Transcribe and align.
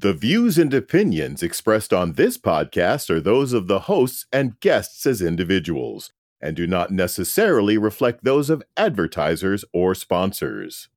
The 0.00 0.14
views 0.14 0.58
and 0.58 0.72
opinions 0.72 1.42
expressed 1.42 1.92
on 1.92 2.12
this 2.12 2.38
podcast 2.38 3.10
are 3.10 3.18
those 3.18 3.52
of 3.52 3.66
the 3.66 3.80
hosts 3.80 4.26
and 4.32 4.60
guests 4.60 5.04
as 5.06 5.20
individuals, 5.20 6.12
and 6.40 6.54
do 6.54 6.68
not 6.68 6.92
necessarily 6.92 7.76
reflect 7.76 8.22
those 8.22 8.48
of 8.48 8.62
advertisers 8.76 9.64
or 9.72 9.96
sponsors. 9.96 10.88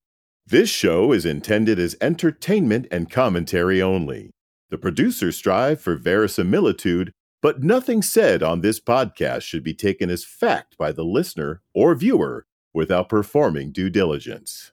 This 0.46 0.70
show 0.70 1.14
is 1.14 1.26
intended 1.26 1.80
as 1.80 1.96
entertainment 2.00 2.86
and 2.92 3.10
commentary 3.10 3.82
only. 3.82 4.30
The 4.70 4.78
producers 4.78 5.36
strive 5.36 5.82
for 5.82 5.96
verisimilitude, 5.96 7.12
but 7.42 7.64
nothing 7.64 8.04
said 8.04 8.44
on 8.44 8.62
this 8.62 8.80
podcast 8.80 9.42
should 9.42 9.64
be 9.64 9.74
taken 9.74 10.12
as 10.12 10.24
fact 10.24 10.78
by 10.78 10.92
the 10.92 11.04
listener 11.04 11.64
or 11.74 11.96
viewer 11.96 12.46
without 12.72 13.10
performing 13.10 13.72
due 13.72 13.90
diligence. 13.90 14.71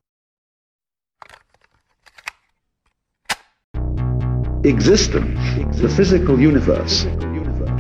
Existence, 4.65 5.39
the 5.79 5.89
physical 5.89 6.41
universe, 6.41 7.05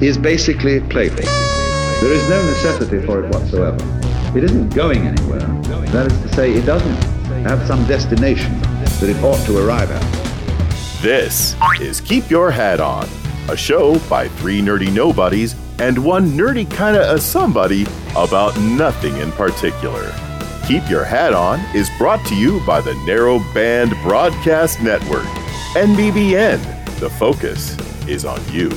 is 0.00 0.16
basically 0.16 0.80
playful. 0.80 1.24
There 2.00 2.12
is 2.12 2.28
no 2.28 2.40
necessity 2.46 3.04
for 3.04 3.24
it 3.24 3.34
whatsoever. 3.34 3.78
It 4.36 4.44
isn't 4.44 4.74
going 4.74 5.06
anywhere. 5.06 5.40
That 5.88 6.12
is 6.12 6.20
to 6.22 6.28
say, 6.34 6.52
it 6.52 6.64
doesn't 6.64 6.96
have 7.44 7.66
some 7.66 7.84
destination 7.86 8.60
that 8.60 9.08
it 9.08 9.16
ought 9.24 9.44
to 9.46 9.58
arrive 9.58 9.90
at. 9.90 11.02
This 11.02 11.56
is 11.80 12.00
Keep 12.00 12.30
Your 12.30 12.50
Hat 12.50 12.80
On, 12.80 13.08
a 13.48 13.56
show 13.56 13.98
by 14.08 14.28
three 14.28 14.60
nerdy 14.60 14.92
nobodies 14.92 15.56
and 15.80 16.04
one 16.04 16.30
nerdy 16.32 16.68
kinda 16.70 17.12
a 17.12 17.18
somebody 17.18 17.86
about 18.16 18.56
nothing 18.60 19.16
in 19.16 19.32
particular. 19.32 20.12
Keep 20.66 20.88
Your 20.88 21.04
Hat 21.04 21.32
On 21.32 21.58
is 21.74 21.88
brought 21.98 22.24
to 22.26 22.36
you 22.36 22.60
by 22.66 22.80
the 22.80 22.94
Narrow 23.06 23.40
Band 23.54 23.94
Broadcast 24.02 24.80
Network, 24.82 25.26
NBBN. 25.78 26.98
The 26.98 27.08
focus 27.08 27.78
is 28.08 28.24
on 28.24 28.40
you. 28.52 28.68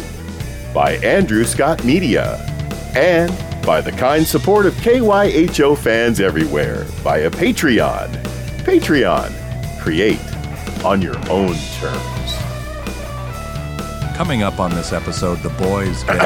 By 0.71 0.97
Andrew 0.97 1.45
Scott 1.45 1.83
Media. 1.83 2.37
And 2.95 3.35
by 3.65 3.81
the 3.81 3.91
kind 3.91 4.23
support 4.23 4.67
of 4.67 4.75
KYHO 4.75 5.79
fans 5.79 6.19
everywhere 6.19 6.83
via 7.01 7.31
Patreon. 7.31 8.07
Patreon. 8.65 9.31
Create 9.81 10.19
on 10.85 11.01
your 11.01 11.17
own 11.27 11.55
terms. 11.79 12.35
Coming 14.15 14.43
up 14.43 14.59
on 14.59 14.69
this 14.69 14.93
episode, 14.93 15.39
the 15.39 15.49
boys 15.57 16.03
get. 16.03 16.19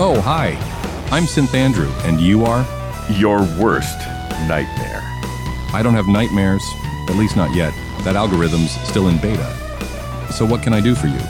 oh, 0.00 0.20
hi. 0.20 0.58
I'm 1.12 1.26
Synth 1.26 1.54
Andrew, 1.54 1.92
and 2.02 2.20
you 2.20 2.44
are? 2.44 2.66
Your 3.08 3.42
worst 3.56 4.00
nightmare. 4.48 5.00
I 5.72 5.80
don't 5.80 5.94
have 5.94 6.08
nightmares, 6.08 6.64
at 7.08 7.14
least 7.14 7.36
not 7.36 7.54
yet. 7.54 7.72
That 8.04 8.16
algorithm's 8.16 8.72
still 8.88 9.08
in 9.08 9.18
beta. 9.18 9.46
So, 10.32 10.44
what 10.46 10.62
can 10.62 10.72
I 10.72 10.80
do 10.80 10.94
for 10.94 11.06
you? 11.08 11.20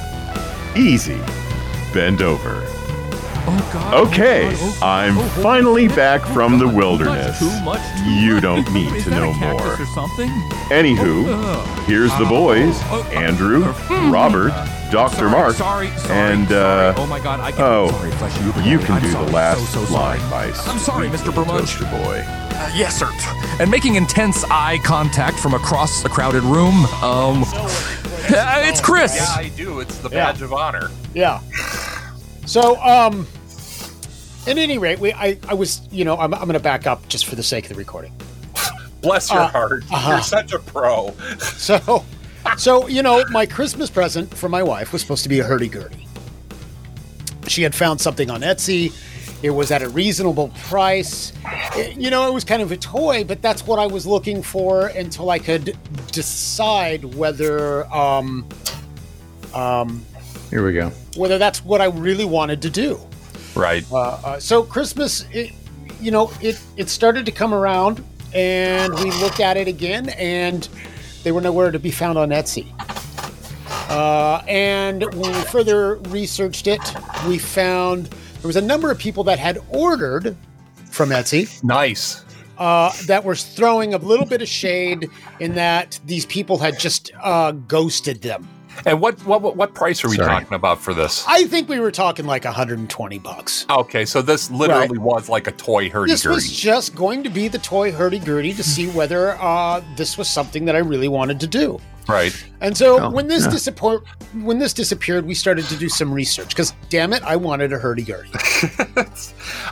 Easy. 0.77 1.21
Bend 1.93 2.23
over. 2.23 2.65
Oh, 3.45 3.71
God. 3.73 3.95
Okay, 4.09 4.55
I'm 4.81 5.19
finally 5.43 5.89
back 5.89 6.23
from 6.23 6.59
the 6.61 6.69
wilderness. 6.69 7.39
Too 7.41 7.47
much, 7.47 7.57
too 7.59 7.65
much. 7.65 8.01
You 8.07 8.41
don't 8.41 8.73
need 8.73 9.03
to 9.03 9.11
that 9.11 9.19
a 9.21 9.27
know 9.27 9.33
cactus 9.35 9.65
more. 9.67 9.83
or 9.83 9.87
something? 9.87 10.29
Anywho, 10.71 11.25
Oh, 11.29 11.85
here's 11.87 12.17
the 12.19 12.25
boys 12.25 12.77
oh, 12.85 13.05
oh, 13.13 13.19
Andrew, 13.19 13.65
uh, 13.65 14.11
Robert, 14.13 14.51
Dr. 14.93 15.17
Sorry, 15.17 15.31
Mark, 15.33 15.57
sorry, 15.57 15.89
sorry, 15.99 16.15
and, 16.17 16.49
sorry. 16.49 16.87
uh, 16.89 16.95
oh 16.97 17.07
my 17.09 17.19
God, 17.19 17.41
I 17.41 17.51
can. 17.51 17.61
oh, 17.63 17.89
sorry, 17.91 18.11
Fleshy, 18.13 18.41
you 18.45 18.71
Uber 18.73 18.87
can 18.87 18.87
do 18.87 18.93
I'm 18.95 19.03
the 19.03 19.11
sorry, 19.11 19.33
last 19.33 19.73
so, 19.73 19.85
so 19.85 19.93
line 19.95 20.21
sorry. 20.21 20.31
by 20.53 20.59
I'm 20.71 20.79
sorry, 20.79 21.09
Mr. 21.09 21.27
little 21.27 21.45
Toaster 21.45 21.85
Boy. 21.87 22.25
Uh, 22.55 22.71
yes, 22.75 22.97
sir. 22.99 23.11
And 23.61 23.71
making 23.71 23.95
intense 23.97 24.45
eye 24.45 24.79
contact 24.85 25.39
from 25.39 25.55
across 25.55 26.05
a 26.05 26.09
crowded 26.09 26.43
room. 26.43 26.85
Um, 27.03 27.45
uh, 27.45 28.63
it's 28.65 28.81
Chris. 28.81 29.17
Yeah, 29.17 29.27
I 29.29 29.49
do. 29.57 29.81
It's 29.81 29.99
the 29.99 30.09
Yeah. 30.11 30.33
badge 30.33 30.43
of 30.43 30.53
honor. 30.53 30.91
Yeah. 31.15 31.41
So, 32.47 32.81
um, 32.83 33.27
at 34.47 34.59
any 34.59 34.79
rate, 34.79 34.99
we 34.99 35.13
I, 35.13 35.39
I 35.49 35.55
was 35.55 35.83
you 35.91 36.05
know 36.05 36.17
I'm 36.19 36.33
I'm 36.35 36.41
going 36.43 36.53
to 36.55 36.61
back 36.61 36.87
up 36.87 37.07
just 37.09 37.27
for 37.27 37.37
the 37.37 37.43
sake 37.43 37.65
of 37.65 37.71
the 37.71 37.75
recording. 37.77 38.13
Bless 39.01 39.31
your 39.31 39.41
Uh, 39.43 39.49
heart. 39.49 39.85
uh-huh. 39.91 40.11
You're 40.13 40.21
such 40.23 40.53
a 40.53 40.59
pro. 40.59 41.13
So, 41.41 42.05
so 42.57 42.87
you 42.89 43.03
know, 43.03 43.25
my 43.31 43.47
Christmas 43.47 43.91
present 43.91 44.33
for 44.37 44.49
my 44.49 44.63
wife 44.63 44.93
was 44.93 45.01
supposed 45.03 45.23
to 45.25 45.29
be 45.29 45.41
a 45.41 45.45
hurdy 45.45 45.69
gurdy. 45.69 46.07
She 47.49 47.63
had 47.63 47.75
found 47.75 48.01
something 48.01 48.31
on 48.31 48.41
Etsy. 48.43 48.93
It 49.43 49.51
was 49.51 49.71
at 49.73 49.83
a 49.83 49.89
reasonable 49.89 50.49
price. 50.69 51.33
It- 51.77 51.97
you 51.97 52.11
know, 52.11 52.29
it 52.29 52.33
was 52.33 52.45
kind 52.45 52.63
of 52.63 52.71
a 52.73 52.77
toy, 52.77 53.25
but 53.25 53.43
that's 53.43 53.67
what 53.67 53.79
I 53.79 53.87
was 53.87 54.07
looking 54.07 54.43
for 54.43 54.87
until 54.87 55.31
I 55.31 55.39
could 55.39 55.77
decide 56.13 57.05
whether 57.17 57.87
um, 57.93 58.47
um, 59.55 60.05
Here 60.51 60.65
we 60.65 60.73
go. 60.73 60.91
whether 61.17 61.39
that's 61.39 61.65
what 61.65 61.81
I 61.81 61.87
really 61.87 62.25
wanted 62.25 62.63
to 62.63 62.71
do. 62.71 63.01
Right. 63.55 63.85
Uh, 63.91 63.99
uh, 64.25 64.41
so 64.41 64.63
Christmas, 64.63 65.27
it, 65.33 65.51
you 66.01 66.11
know, 66.11 66.33
it 66.41 66.59
it 66.77 66.89
started 66.89 67.27
to 67.27 67.33
come 67.33 67.53
around, 67.53 68.03
and 68.35 68.95
we 68.95 69.11
looked 69.21 69.41
at 69.41 69.57
it 69.57 69.69
again, 69.69 70.09
and 70.11 70.67
they 71.25 71.33
were 71.33 71.41
nowhere 71.41 71.71
to 71.71 71.79
be 71.79 71.91
found 71.91 72.17
on 72.17 72.31
Etsy. 72.31 72.67
Uh, 73.91 74.43
and 74.49 75.03
when 75.15 75.33
we 75.33 75.41
further 75.43 75.97
researched 76.09 76.67
it, 76.67 76.81
we 77.29 77.37
found 77.39 78.09
there 78.43 78.49
was 78.49 78.57
a 78.57 78.61
number 78.61 78.91
of 78.91 78.99
people 78.99 79.23
that 79.25 79.39
had 79.39 79.59
ordered 79.69 80.37
from 80.91 81.11
Etsy 81.11 81.63
Nice. 81.63 82.25
uh, 82.59 82.93
that 83.07 83.25
was 83.25 83.45
throwing 83.45 83.95
a 83.95 83.99
little 83.99 84.27
bit 84.27 84.43
of 84.43 84.49
shade 84.49 85.09
in 85.39 85.55
that 85.55 85.99
these 86.07 86.27
people 86.27 86.59
had 86.59 86.79
just 86.79 87.13
uh, 87.23 87.53
ghosted 87.53 88.21
them. 88.21 88.49
And 88.87 89.01
what 89.01 89.21
what 89.27 89.43
what, 89.43 89.55
what 89.55 89.75
price 89.75 90.03
are 90.03 90.09
we 90.09 90.17
Sorry. 90.17 90.29
talking 90.29 90.55
about 90.55 90.81
for 90.81 90.93
this? 90.95 91.25
I 91.29 91.45
think 91.45 91.69
we 91.69 91.79
were 91.79 91.91
talking 91.93 92.25
like 92.27 92.45
120 92.45 93.19
bucks. 93.19 93.67
Okay, 93.71 94.05
so 94.07 94.23
this 94.23 94.51
literally 94.51 94.97
was 94.99 95.29
like 95.29 95.47
a 95.47 95.53
toy 95.53 95.89
hurdy 95.91 96.11
This 96.11 96.25
was 96.25 96.51
just 96.51 96.95
going 96.97 97.23
to 97.23 97.29
be 97.31 97.49
the 97.49 97.59
toy 97.59 97.93
hurdy 97.93 98.19
gurdy 98.19 98.55
to 98.55 98.63
see 98.65 98.89
whether 98.89 99.37
uh, 99.41 99.83
this 99.97 100.17
was 100.19 100.27
something 100.27 100.65
that 100.65 100.75
I 100.75 100.79
really 100.79 101.09
wanted 101.09 101.39
to 101.41 101.47
do. 101.47 101.79
Right. 102.09 102.35
And 102.61 102.77
so 102.77 102.99
Oh, 103.05 103.11
when 103.11 103.29
this 103.29 103.45
yeah. 103.45 103.51
disappeared, 103.51 104.01
when 104.43 104.59
this 104.59 104.73
disappeared, 104.73 105.25
we 105.27 105.35
started 105.35 105.67
to 105.67 105.77
do 105.77 105.89
some 105.89 106.13
research 106.13 106.49
because 106.49 106.73
damn 106.89 107.13
it, 107.13 107.23
I 107.23 107.37
wanted 107.37 107.73
a 107.73 107.79
hurdy 107.79 108.03
gurdy. 108.03 108.29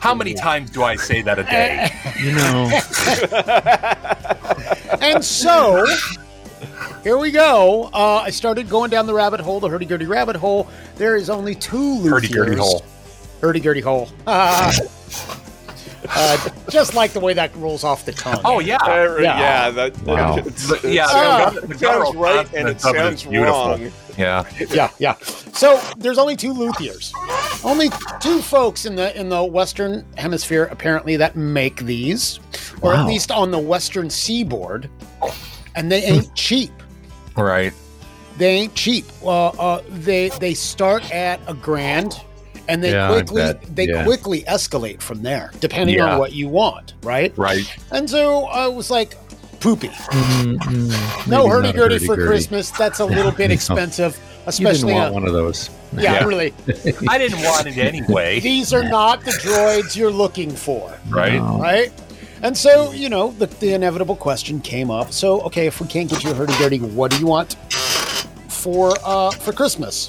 How 0.00 0.14
many 0.14 0.34
times 0.34 0.70
do 0.70 0.82
I 0.82 0.96
say 0.96 1.22
that 1.22 1.38
a 1.38 1.42
day? 1.44 1.90
You 2.20 2.32
know, 2.32 2.70
and 5.00 5.24
so 5.24 5.86
here 7.02 7.18
we 7.18 7.30
go. 7.30 7.90
Uh, 7.92 8.16
I 8.24 8.30
started 8.30 8.68
going 8.68 8.90
down 8.90 9.06
the 9.06 9.14
rabbit 9.14 9.40
hole, 9.40 9.58
the 9.60 9.68
hurdy 9.68 9.86
gurdy 9.86 10.06
rabbit 10.06 10.36
hole. 10.36 10.68
There 10.96 11.16
is 11.16 11.30
only 11.30 11.54
two 11.54 11.76
luthiers. 11.78 12.10
Hurdy-gurdy 12.10 12.56
hole. 12.56 12.84
Hurdy 13.40 13.60
gurdy 13.60 13.80
hole. 13.80 14.08
Ah. 14.26 14.72
Uh, 16.08 16.48
just 16.68 16.94
like 16.94 17.12
the 17.12 17.20
way 17.20 17.34
that 17.34 17.54
rolls 17.56 17.84
off 17.84 18.04
the 18.04 18.12
tongue. 18.12 18.40
Oh 18.44 18.60
yeah. 18.60 18.78
Uh, 18.82 19.16
Yeah. 19.20 19.38
yeah. 19.38 19.70
that, 19.70 20.02
Wow. 20.02 20.36
it's, 20.38 20.68
But, 20.68 20.84
it 20.84 20.94
yeah, 20.94 21.06
sounds, 21.06 21.60
the 21.60 21.74
it 21.74 21.78
sounds 21.78 22.16
right 22.16 22.54
and 22.54 22.68
it 22.68 22.78
consonants 22.80 23.24
of 23.24 23.32
it 23.32 23.36
is 23.36 23.46
sounds 23.46 23.80
wrong. 23.80 23.92
Yeah. 24.16 24.44
yeah, 24.70 24.90
yeah. 24.98 25.14
So 25.52 25.80
there's 25.98 26.18
only 26.18 26.36
two 26.36 26.52
luthiers, 26.52 27.12
only 27.64 27.88
two 28.20 28.40
folks 28.42 28.84
in 28.86 28.96
the 28.96 29.18
in 29.18 29.28
the 29.28 29.42
Western 29.44 30.04
Hemisphere 30.16 30.64
apparently 30.70 31.16
that 31.16 31.36
make 31.36 31.80
these, 31.80 32.40
or 32.82 32.94
at 32.94 33.06
least 33.06 33.30
on 33.30 33.50
the 33.50 33.58
Western 33.58 34.10
Seaboard, 34.10 34.88
and 35.74 35.90
they 35.90 36.02
ain't 36.02 36.34
cheap. 36.34 36.70
Right. 37.36 37.72
They 38.36 38.48
ain't 38.50 38.74
cheap. 38.74 39.04
Uh, 39.22 39.48
uh, 39.48 39.82
they 39.88 40.28
they 40.40 40.54
start 40.54 41.10
at 41.14 41.40
a 41.46 41.54
grand, 41.54 42.20
and 42.70 42.82
they 42.82 42.92
Yeah, 42.92 43.08
quickly 43.10 43.52
they 43.74 43.86
Yeah. 43.88 44.04
quickly 44.04 44.42
escalate 44.48 45.00
from 45.02 45.22
there, 45.22 45.50
depending 45.60 45.96
Yeah. 45.96 46.12
on 46.14 46.18
what 46.18 46.32
you 46.32 46.48
want, 46.48 46.94
right? 47.02 47.32
Right. 47.36 47.64
And 47.90 48.08
so 48.08 48.44
I 48.46 48.66
was 48.68 48.90
like, 48.90 49.16
poopy. 49.60 49.88
mm, 49.88 50.56
mm, 50.58 51.26
No 51.28 51.38
maybe 51.46 51.50
hurdy-gurdy 51.50 51.98
for 51.98 52.06
hurdy-gurdy. 52.14 52.26
Christmas. 52.28 52.70
That's 52.70 53.00
a 53.00 53.04
little 53.04 53.32
bit 53.32 53.48
No. 53.52 53.54
expensive, 53.54 54.16
You 54.16 54.20
didn't 54.22 54.48
especially. 54.48 54.94
want 54.94 55.10
a- 55.10 55.12
one 55.12 55.26
of 55.26 55.32
those. 55.32 55.68
yeah, 55.92 56.02
Yeah. 56.14 56.24
really. 56.24 56.54
I 57.08 57.18
didn't 57.18 57.42
want 57.42 57.66
it 57.66 57.76
anyway. 57.76 58.40
These 58.52 58.72
are 58.72 58.84
not 58.84 59.24
the 59.24 59.32
droids 59.32 59.96
you're 59.96 60.10
looking 60.12 60.50
for, 60.50 60.92
Right. 61.10 61.34
No. 61.34 61.58
right? 61.58 61.92
And 62.42 62.56
so, 62.56 62.92
you 62.92 63.10
know, 63.10 63.34
the, 63.38 63.46
the 63.46 63.74
inevitable 63.74 64.16
question 64.16 64.60
came 64.62 64.90
up. 64.90 65.12
So, 65.12 65.42
okay, 65.42 65.66
if 65.66 65.78
we 65.78 65.86
can't 65.88 66.08
get 66.08 66.24
you 66.24 66.30
a 66.30 66.34
hurdy 66.34 66.54
gurdy, 66.58 66.78
what 66.78 67.10
do 67.10 67.18
you 67.18 67.26
want 67.26 67.56
for 68.48 68.94
uh, 69.04 69.30
for 69.30 69.52
Christmas? 69.52 70.08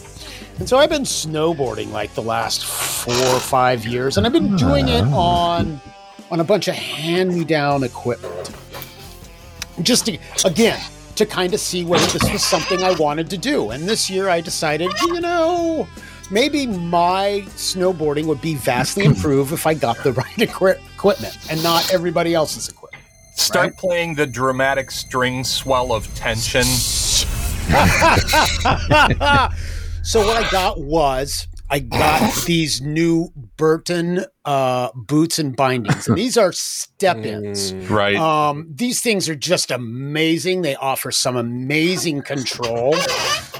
And 0.62 0.70
so 0.70 0.78
I've 0.78 0.92
been 0.92 1.02
snowboarding 1.06 1.92
like 1.92 2.14
the 2.14 2.22
last 2.22 2.64
four 2.64 3.16
or 3.16 3.40
five 3.40 3.84
years, 3.84 4.18
and 4.18 4.28
I've 4.28 4.32
been 4.32 4.56
doing 4.58 4.90
it 4.90 5.04
on 5.06 5.82
on 6.30 6.40
a 6.40 6.44
bunch 6.44 6.68
of 6.68 6.76
hand 6.76 7.34
me 7.34 7.44
down 7.44 7.84
equipment. 7.84 8.52
Just 9.82 10.06
to, 10.06 10.20
again 10.46 10.80
to 11.16 11.26
kind 11.26 11.56
of 11.56 11.60
see 11.60 11.84
whether 11.84 12.06
this 12.16 12.32
was 12.32 12.46
something 12.46 12.84
I 12.84 12.92
wanted 12.92 13.28
to 13.32 13.40
do. 13.40 13.72
And 13.72 13.90
this 13.90 14.08
year 14.08 14.30
I 14.30 14.40
decided, 14.40 14.92
you 15.02 15.20
know, 15.20 15.88
maybe 16.30 16.68
my 16.68 17.42
snowboarding 17.56 18.26
would 18.26 18.40
be 18.40 18.54
vastly 18.54 19.06
improved 19.12 19.52
if 19.54 19.66
I 19.66 19.74
got 19.74 19.98
the 20.04 20.14
right 20.14 20.40
equi- 20.40 20.80
equipment 20.94 21.40
and 21.50 21.64
not 21.64 21.92
everybody 21.92 22.36
else's 22.36 22.70
equipment. 22.70 23.04
Start 23.34 23.66
Right. 23.66 23.78
playing 23.78 24.14
the 24.14 24.28
dramatic 24.28 24.92
string 24.92 25.44
swell 25.44 25.92
of 25.92 26.06
tension. 26.14 26.66
so 30.04 30.26
what 30.26 30.44
I 30.44 30.50
got 30.50 30.80
was 30.82 31.48
I 31.70 31.80
got 31.80 32.34
these 32.46 32.82
new 32.82 33.30
Burton 33.58 34.26
uh, 34.44 34.90
boots 34.96 35.40
and 35.40 35.56
bindings. 35.56 36.08
And 36.08 36.18
these 36.18 36.38
are 36.38 36.52
step-ins. 36.52 37.74
Right. 37.90 38.16
Um, 38.16 38.68
these 38.70 39.02
things 39.02 39.30
are 39.30 39.36
just 39.36 39.72
amazing. 39.72 40.64
They 40.64 40.76
offer 40.76 41.12
some 41.12 41.38
amazing 41.38 42.24
control. 42.24 42.96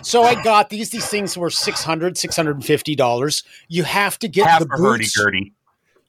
So 0.04 0.24
I 0.24 0.42
got 0.44 0.70
these. 0.70 0.90
These 0.90 1.08
things 1.08 1.38
were 1.38 1.50
600 1.50 2.16
$650. 2.16 3.44
You 3.68 3.84
have 3.84 4.20
to 4.20 4.28
get 4.28 4.48
Half 4.48 4.60
the 4.62 4.74
a 4.74 4.78
hurdy 4.78 5.04
boots. 5.04 5.16
gurdy. 5.18 5.54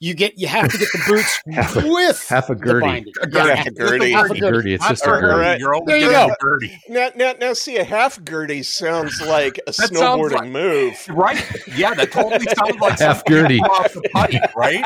You 0.02 0.14
get 0.14 0.36
you 0.36 0.48
have 0.48 0.68
to 0.68 0.78
get 0.78 0.88
the 0.92 1.00
boots 1.06 1.40
with 1.86 2.26
half 2.28 2.50
a 2.50 2.54
the 2.56 2.60
gurdy. 2.60 2.80
binding. 2.86 3.12
A 3.22 3.28
Yeah, 3.30 3.54
half 3.54 3.66
a 3.66 3.70
gurdy. 3.70 4.10
half 4.10 4.24
a 4.24 4.28
gurdy. 4.30 4.40
Gurdy, 4.40 4.74
it's 4.74 4.88
just 4.88 5.06
a 5.06 5.08
Half 5.10 5.18
a 5.18 5.20
gurdy. 5.20 5.32
Alright. 5.34 5.60
You're 5.60 5.74
only 5.76 5.86
There 5.86 5.96
you 5.98 6.10
go. 6.10 6.26
a 6.26 6.36
gurdy. 6.40 6.76
Now, 6.88 7.10
now, 7.14 7.34
now, 7.40 7.52
see, 7.52 7.76
a 7.76 7.84
half 7.84 8.22
gurdy 8.24 8.64
sounds 8.64 9.20
like 9.22 9.60
a 9.68 9.72
sounds 9.72 9.92
snowboarding 9.92 10.32
like- 10.32 10.50
move. 10.50 11.06
Right? 11.08 11.40
Yeah, 11.76 11.94
that 11.94 12.10
totally 12.10 12.44
sounds 12.46 12.80
like 12.80 12.98
Half 12.98 13.18
something 13.18 13.32
gurdy. 13.32 13.60
off 13.60 13.92
the 13.92 14.02
pipe, 14.12 14.56
right? 14.56 14.84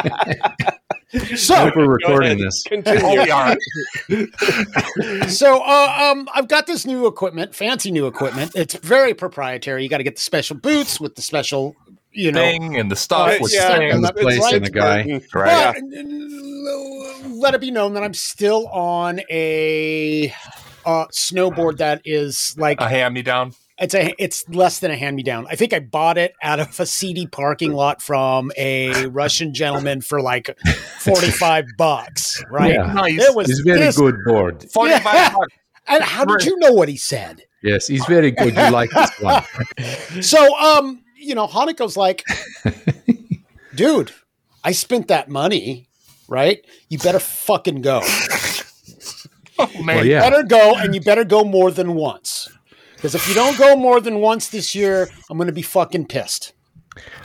I 1.15 1.35
So 1.35 1.55
hope 1.55 1.77
we're 1.77 1.89
recording 1.89 2.37
this. 2.39 2.63
Oh, 2.67 2.83
Continue. 2.83 3.23
we 3.23 3.31
are. 3.31 3.57
So, 5.29 5.63
uh, 5.65 6.13
um, 6.13 6.29
I've 6.35 6.49
got 6.49 6.67
this 6.67 6.85
new 6.85 7.07
equipment, 7.07 7.55
fancy 7.55 7.91
new 7.91 8.07
equipment. 8.07 8.53
It's 8.55 8.75
very 8.75 9.15
proprietary. 9.15 9.83
You 9.83 9.89
got 9.89 9.99
to 9.99 10.05
get 10.05 10.17
the 10.17 10.23
special 10.23 10.57
boots 10.57 11.01
with 11.01 11.15
the 11.15 11.23
special, 11.23 11.75
you 12.17 12.33
know. 12.33 12.41
Thing 12.41 12.77
and 12.77 12.91
the 12.91 12.97
stuff 12.97 13.29
Right, 13.29 13.41
with 13.41 13.53
yeah, 13.55 13.77
things. 13.77 13.95
And 13.95 14.05
the 14.05 14.09
It's 14.15 14.21
place 14.23 14.41
right, 14.41 14.55
and 14.55 14.67
the 14.67 14.71
guy. 14.71 15.21
Right. 15.35 15.75
But 15.75 17.31
let 17.31 17.55
it 17.55 17.61
be 17.61 17.71
known 17.71 17.95
that 17.95 18.03
I'm 18.03 18.15
still 18.15 18.67
on 18.69 19.21
a 19.31 20.33
uh, 20.85 21.07
snowboard 21.09 21.79
that 21.79 22.03
is 22.05 22.55
like 22.59 22.81
A 22.81 22.89
hand 22.89 23.15
me 23.15 23.23
down. 23.23 23.53
it's 23.79 23.95
a 23.95 24.15
it's 24.19 24.49
less 24.49 24.79
than 24.81 24.91
a 24.91 24.97
hand 24.97 25.17
me 25.17 25.23
down. 25.23 25.47
I 25.51 25.57
think 25.57 25.73
I 25.73 25.81
bought 25.81 26.17
it 26.19 26.35
out 26.43 26.61
of 26.61 26.79
a 26.81 26.87
CD 26.87 27.27
parking 27.27 27.73
lot 27.73 28.01
from 28.03 28.51
a 28.57 29.07
Russian 29.07 29.53
gentleman 29.55 30.01
for 30.01 30.21
like 30.23 30.57
forty 30.99 31.31
five 31.31 31.65
bucks. 31.79 32.43
Right? 32.51 32.75
Yeah. 32.75 32.93
Nice. 32.93 33.21
It 33.21 33.35
was 33.35 33.49
He's 33.49 33.61
very 33.61 33.81
this- 33.81 33.97
good 33.97 34.17
board. 34.25 34.65
45 34.73 35.15
Yeah. 35.15 35.33
bucks. 35.33 35.47
And 35.89 36.03
how 36.03 36.25
did 36.25 36.45
you 36.45 36.59
know 36.59 36.73
what 36.73 36.89
he 36.89 36.97
said? 36.97 37.43
Yes, 37.63 37.87
he's 37.87 38.05
very 38.07 38.33
good. 38.33 38.57
You 38.57 38.71
like 38.73 38.91
this 38.91 39.11
one. 39.21 39.45
So, 40.21 40.59
um, 40.59 41.05
you 41.27 41.35
know, 41.35 41.47
Hanukkah's 41.47 41.97
like, 41.97 42.25
dude, 43.75 44.13
I 44.65 44.73
spent 44.73 45.09
that 45.09 45.29
money, 45.29 45.89
right? 46.29 46.65
You 46.89 46.99
better 46.99 47.19
fucking 47.21 47.83
go. 47.83 48.03
Oh, 49.59 49.71
man. 49.83 49.97
Well, 49.97 50.05
yeah. 50.07 50.21
Better 50.21 50.43
go, 50.43 50.75
and 50.77 50.95
you 50.95 51.01
better 51.01 51.25
go 51.25 51.43
more 51.43 51.71
than 51.71 51.95
once. 51.95 52.47
Because 52.95 53.15
if 53.15 53.27
you 53.27 53.35
don't 53.35 53.57
go 53.57 53.75
more 53.75 54.03
than 54.03 54.21
once 54.21 54.51
this 54.51 54.75
year, 54.75 55.09
I'm 55.31 55.39
going 55.39 55.47
to 55.47 55.53
be 55.55 55.63
fucking 55.63 56.09
pissed. 56.09 56.53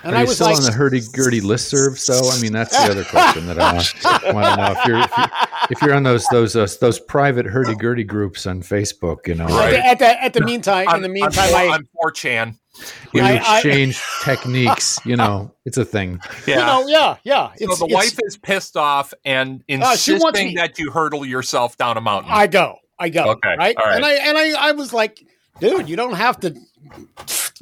And 0.05 0.13
Are 0.15 0.19
I 0.19 0.21
you 0.21 0.27
was 0.27 0.35
still 0.35 0.47
like, 0.47 0.55
on 0.55 0.63
the 0.63 0.71
hurdy-gurdy 0.71 1.41
listserv? 1.41 1.97
So, 1.97 2.29
I 2.29 2.39
mean, 2.41 2.53
that's 2.53 2.71
the 2.71 2.89
other 2.89 3.03
question 3.03 3.47
that 3.47 3.59
I 3.59 3.73
want, 3.73 4.33
want 4.33 4.45
to 4.47 4.55
know. 4.55 4.71
If 4.79 4.85
you're, 4.87 4.99
if 4.99 5.11
you're 5.17 5.27
if 5.71 5.81
you're 5.81 5.93
on 5.93 6.03
those 6.03 6.25
those 6.31 6.55
uh, 6.55 6.67
those 6.79 6.99
private 7.01 7.45
hurdy-gurdy 7.45 8.05
groups 8.05 8.47
on 8.47 8.61
Facebook, 8.61 9.27
you 9.27 9.35
know, 9.35 9.47
at, 9.47 9.69
the, 9.71 9.85
at 9.85 9.99
the 9.99 10.23
at 10.23 10.33
the 10.33 10.41
meantime, 10.41 10.87
in 10.95 11.01
the 11.01 11.07
I'm- 11.09 11.13
meantime, 11.13 11.49
I'm, 11.53 11.69
I, 11.69 11.75
I'm 11.75 11.87
4chan. 12.01 12.55
You 13.13 13.21
I- 13.21 13.31
I- 13.43 13.55
exchange 13.59 14.01
techniques. 14.23 14.99
You 15.05 15.15
know, 15.17 15.51
it's 15.65 15.77
a 15.77 15.85
thing. 15.85 16.19
Yeah. 16.47 16.59
you 16.59 16.65
know, 16.65 16.87
yeah, 16.87 17.17
yeah. 17.23 17.47
so 17.47 17.53
It's, 17.57 17.79
the 17.79 17.85
it's- 17.85 17.91
wife 17.93 18.19
is 18.25 18.37
pissed 18.37 18.77
off 18.77 19.13
and 19.25 19.63
Uh, 19.69 19.95
she 19.95 20.13
wants 20.13 20.39
insisting 20.39 20.47
me- 20.49 20.55
that 20.55 20.79
you 20.79 20.91
hurdle 20.91 21.25
yourself 21.25 21.77
down 21.77 21.97
a 21.97 22.01
mountain. 22.01 22.31
I 22.33 22.47
go, 22.47 22.77
I 22.99 23.09
go, 23.09 23.31
Okay, 23.31 23.55
right? 23.57 23.75
all 23.77 23.85
right. 23.85 23.95
And 23.95 24.05
I 24.05 24.13
and 24.13 24.37
I, 24.37 24.69
I 24.69 24.71
was 24.73 24.93
like, 24.93 25.23
dude, 25.59 25.89
you 25.89 25.95
don't 25.95 26.13
have 26.15 26.39
to, 26.41 26.55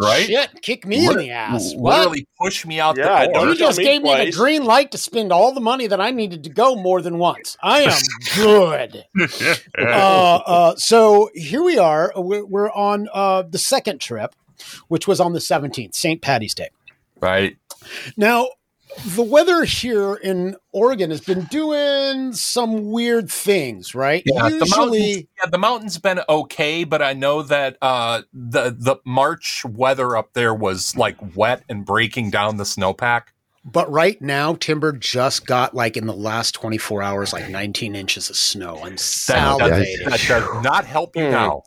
Right? 0.02 0.26
Shit, 0.28 0.62
kick 0.62 0.86
me 0.88 1.06
in 1.06 1.18
the 1.18 1.32
ass. 1.32 1.74
What? 1.76 1.98
Literally 1.98 2.26
push 2.42 2.66
me 2.66 2.80
out 2.80 2.98
Yeah, 2.98 3.28
the 3.28 3.34
door. 3.34 3.48
You 3.48 3.56
just 3.56 3.80
gave 3.80 4.02
me 4.02 4.16
the 4.26 4.32
green 4.32 4.64
light 4.64 4.92
to 4.94 4.98
spend 4.98 5.34
all 5.34 5.54
the 5.54 5.60
money 5.60 5.88
that 5.88 6.00
I 6.00 6.12
needed 6.12 6.46
to 6.46 6.50
go 6.50 6.76
more 6.78 7.02
than 7.02 7.18
once. 7.18 7.58
I 7.62 7.82
am 7.82 8.00
good. 8.38 9.06
uh, 9.78 9.82
uh, 9.82 10.76
so 10.78 11.30
here 11.34 11.62
we 11.64 11.78
are. 11.78 12.14
We're, 12.16 12.46
we're 12.46 12.72
on 12.72 13.10
uh, 13.14 13.44
the 13.44 13.58
second 13.58 14.00
trip, 14.00 14.34
which 14.88 15.08
was 15.08 15.20
on 15.20 15.34
the 15.34 15.40
17th, 15.40 15.94
St. 15.96 16.22
Patty's 16.22 16.54
Day. 16.54 16.70
right. 17.20 17.58
Now, 18.18 18.50
the 19.16 19.22
weather 19.24 19.64
here 19.64 20.16
in 20.16 20.56
Oregon 20.74 21.12
has 21.12 21.22
been 21.22 21.44
doing 21.46 22.34
some 22.34 22.92
weird 22.92 23.30
things, 23.32 23.94
right? 23.96 24.24
Yeah, 24.26 24.50
the 24.50 24.68
mountains, 24.76 25.18
yeah, 25.18 25.50
the 25.50 25.58
mountain's 25.60 25.98
been 26.00 26.20
okay, 26.28 26.84
but 26.84 27.02
I 27.02 27.14
know 27.14 27.44
that 27.44 27.78
uh, 27.82 28.24
the 28.34 28.72
the 28.78 28.98
March 29.06 29.64
weather 29.64 30.18
up 30.18 30.34
there 30.34 30.54
was 30.54 30.98
like 30.98 31.18
wet 31.36 31.64
and 31.70 31.86
breaking 31.86 32.32
down 32.32 32.58
the 32.58 32.64
snowpack. 32.64 33.26
but 33.64 33.90
right 33.92 34.20
now, 34.22 34.56
Timber 34.56 34.92
just 34.92 35.46
got 35.46 35.76
like 35.76 35.96
in 35.96 36.08
the 36.08 36.14
last 36.14 36.54
24 36.56 37.04
hours, 37.04 37.32
like 37.32 37.48
19 37.48 37.96
inches 37.96 38.30
of 38.30 38.36
snow. 38.36 38.80
I'm 38.84 38.96
salivating. 38.96 40.04
that, 40.06 40.20
that 40.20 40.28
does 40.28 40.64
not 40.64 40.86
help 40.86 41.16
you 41.16 41.24
Mm. 41.24 41.32
now. 41.32 41.64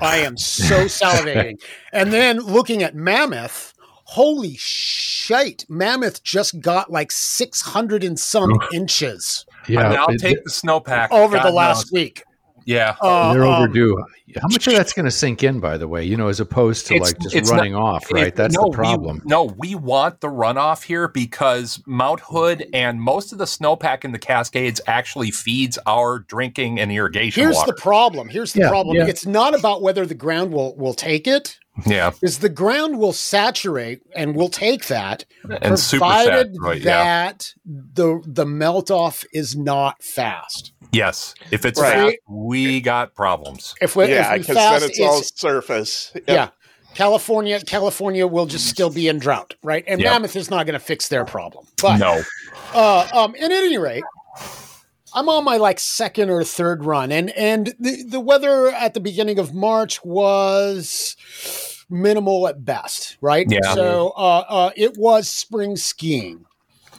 I 0.00 0.18
am 0.18 0.36
so 0.36 0.84
salivating. 0.86 1.60
and 1.92 2.12
then 2.12 2.38
looking 2.38 2.82
at 2.82 2.94
Mammoth, 2.94 3.74
holy 4.04 4.56
shite. 4.58 5.64
Mammoth 5.68 6.22
just 6.22 6.60
got 6.60 6.90
like 6.90 7.10
600 7.12 8.04
and 8.04 8.18
some 8.18 8.52
inches 8.72 9.44
Yeah, 9.68 9.92
I'll 9.92 10.16
take 10.16 10.44
the 10.44 10.50
snowpack 10.50 11.08
over 11.10 11.36
God 11.36 11.46
the 11.46 11.50
last 11.52 11.86
knows. 11.86 11.92
week. 11.92 12.24
Yeah, 12.66 12.96
Uh, 13.00 13.32
they're 13.32 13.46
um, 13.46 13.62
overdue. 13.62 13.96
How 14.42 14.48
much 14.48 14.66
of 14.66 14.74
that's 14.74 14.92
going 14.92 15.04
to 15.04 15.10
sink 15.12 15.44
in, 15.44 15.60
by 15.60 15.76
the 15.78 15.86
way? 15.86 16.02
You 16.04 16.16
know, 16.16 16.26
as 16.26 16.40
opposed 16.40 16.88
to 16.88 16.98
like 16.98 17.16
just 17.20 17.34
it's 17.34 17.48
running 17.50 17.76
off, 17.76 18.10
right? 18.12 18.26
It- 18.26 18.36
That's 18.36 18.54
no, 18.56 18.62
the 18.64 18.68
we- 18.70 18.74
problem. 18.74 19.22
no, 19.24 19.44
we 19.44 19.76
want 19.76 20.20
the 20.20 20.26
runoff 20.28 20.82
here 20.82 21.06
because 21.06 21.80
Mount 21.86 22.20
Hood 22.20 22.66
and 22.74 23.00
most 23.00 23.32
of 23.32 23.38
the 23.38 23.44
snowpack 23.44 24.04
in 24.04 24.10
the 24.10 24.18
Cascades 24.18 24.80
actually 24.88 25.30
feeds 25.30 25.78
our 25.86 26.18
drinking 26.18 26.80
and 26.80 26.90
irrigation 26.90 27.40
Here's 27.44 27.54
water. 27.54 27.72
the 27.72 27.80
problem. 27.80 28.28
Here's 28.28 28.52
the 28.52 28.60
Yeah, 28.62 28.68
problem. 28.68 28.96
yeah. 28.96 29.06
It's 29.06 29.24
not 29.26 29.56
about 29.56 29.80
whether 29.80 30.04
the 30.04 30.14
ground 30.16 30.52
will, 30.52 30.76
will 30.76 30.94
take 30.94 31.28
it. 31.28 31.58
Yeah, 31.84 32.12
Is 32.22 32.38
the 32.38 32.48
ground 32.48 32.98
will 32.98 33.12
saturate 33.12 34.00
and 34.14 34.34
we'll 34.34 34.48
take 34.48 34.86
that, 34.86 35.24
and 35.62 35.78
super 35.78 36.04
provided 36.04 36.54
saturate, 36.54 36.82
yeah. 36.82 37.04
that 37.04 37.54
the 37.64 38.22
the 38.26 38.46
melt 38.46 38.90
off 38.90 39.24
is 39.32 39.56
not 39.56 40.02
fast. 40.02 40.72
Yes, 40.92 41.34
if 41.50 41.64
it's 41.64 41.80
Right. 41.80 41.94
fast, 41.94 42.16
we 42.28 42.80
got 42.80 43.14
problems. 43.14 43.74
If 43.80 43.96
we 43.96 44.06
yeah, 44.08 44.26
if 44.26 44.32
we 44.32 44.38
because 44.38 44.56
then 44.56 44.90
it's 44.90 45.00
all 45.00 45.22
surface. 45.22 46.12
Yep. 46.14 46.24
yeah. 46.28 46.48
California, 46.94 47.60
California 47.60 48.26
will 48.26 48.46
just 48.46 48.68
still 48.68 48.88
be 48.88 49.06
in 49.06 49.18
drought, 49.18 49.54
right? 49.62 49.84
And 49.86 50.00
Yep. 50.00 50.10
Mammoth 50.12 50.36
is 50.36 50.48
not 50.48 50.64
going 50.64 50.72
to 50.78 50.84
fix 50.84 51.08
their 51.08 51.26
problem. 51.26 51.66
But 51.82 51.98
No, 51.98 52.22
uh, 52.72 53.06
um, 53.12 53.34
at 53.38 53.50
any 53.50 53.76
rate, 53.76 54.02
I'm 55.16 55.30
on 55.30 55.44
my 55.44 55.56
like 55.56 55.80
second 55.80 56.28
or 56.28 56.44
third 56.44 56.84
run, 56.84 57.10
and 57.10 57.30
and 57.30 57.74
the 57.80 58.04
the 58.06 58.20
weather 58.20 58.68
at 58.68 58.92
the 58.92 59.00
beginning 59.00 59.38
of 59.38 59.54
March 59.54 60.04
was 60.04 61.16
minimal 61.88 62.46
at 62.48 62.64
best, 62.64 63.16
right? 63.22 63.46
Yeah. 63.48 63.74
So 63.74 64.12
uh, 64.14 64.44
uh, 64.46 64.70
it 64.76 64.98
was 64.98 65.30
spring 65.30 65.76
skiing 65.76 66.44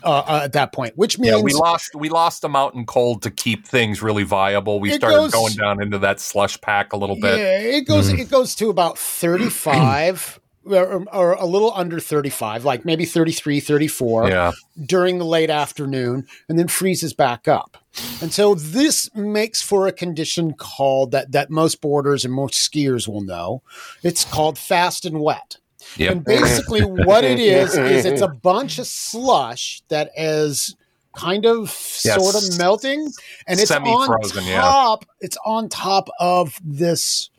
uh, 0.04 0.24
uh, 0.28 0.42
at 0.46 0.54
that 0.54 0.74
point, 0.74 0.98
which 0.98 1.20
means 1.20 1.36
yeah, 1.36 1.42
we 1.42 1.54
lost 1.54 1.94
we 1.94 2.10
lost 2.10 2.42
the 2.42 2.50
mountain 2.50 2.88
cold 2.88 3.22
to 3.22 3.30
keep 3.30 3.68
things 3.68 4.02
really 4.02 4.24
viable. 4.24 4.80
We 4.80 4.94
started 4.94 5.18
goes- 5.18 5.34
going 5.34 5.54
down 5.54 5.82
into 5.82 6.00
that 6.00 6.20
slush 6.20 6.60
pack 6.60 6.94
a 6.94 6.98
little 6.98 7.20
bit. 7.20 7.38
Yeah, 7.38 7.78
it 7.78 7.88
goes 7.88 8.10
it 8.10 8.32
goes 8.32 8.56
to 8.56 8.70
about 8.70 8.98
35 8.98 10.40
or, 10.66 11.06
or 11.14 11.34
a 11.34 11.46
little 11.46 11.72
under 11.76 12.00
35, 12.00 12.66
like 12.66 12.86
maybe 12.86 13.06
33, 13.06 13.60
34 13.60 14.30
Yeah, 14.30 14.52
during 14.86 15.18
the 15.18 15.26
late 15.26 15.50
afternoon 15.50 16.28
and 16.50 16.58
then 16.58 16.68
freezes 16.68 17.14
back 17.14 17.48
up. 17.48 17.78
And 18.22 18.34
so 18.34 18.56
this 18.56 19.14
makes 19.16 19.62
for 19.62 19.88
a 19.88 19.92
condition 19.92 20.54
called 20.54 21.12
that 21.12 21.32
that 21.32 21.50
most 21.50 21.82
boarders 21.82 22.26
and 22.26 22.34
most 22.34 22.54
skiers 22.54 23.08
will 23.08 23.22
know. 23.22 23.62
It's 24.04 24.24
called 24.26 24.58
fast 24.58 25.06
and 25.06 25.20
wet. 25.22 25.58
yeah, 25.98 26.12
And 26.12 26.24
basically 26.24 26.82
what 26.82 27.24
it 27.24 27.40
is 27.40 27.76
is 27.76 28.06
it's 28.06 28.22
a 28.22 28.28
bunch 28.28 28.80
of 28.80 28.88
slush 28.88 29.82
that 29.90 30.12
is 30.18 30.76
kind 31.16 31.46
of 31.46 31.70
Yes. 32.04 32.16
sort 32.22 32.36
of 32.36 32.58
melting 32.60 33.12
and 33.48 33.60
it's 33.60 33.72
on 33.72 33.84
Semi-frozen, 33.84 34.46
yeah. 34.46 34.62
top 34.62 35.06
it's 35.20 35.38
on 35.44 35.68
top 35.68 36.10
of 36.20 36.60
this 36.64 37.30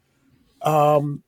um 0.63 1.23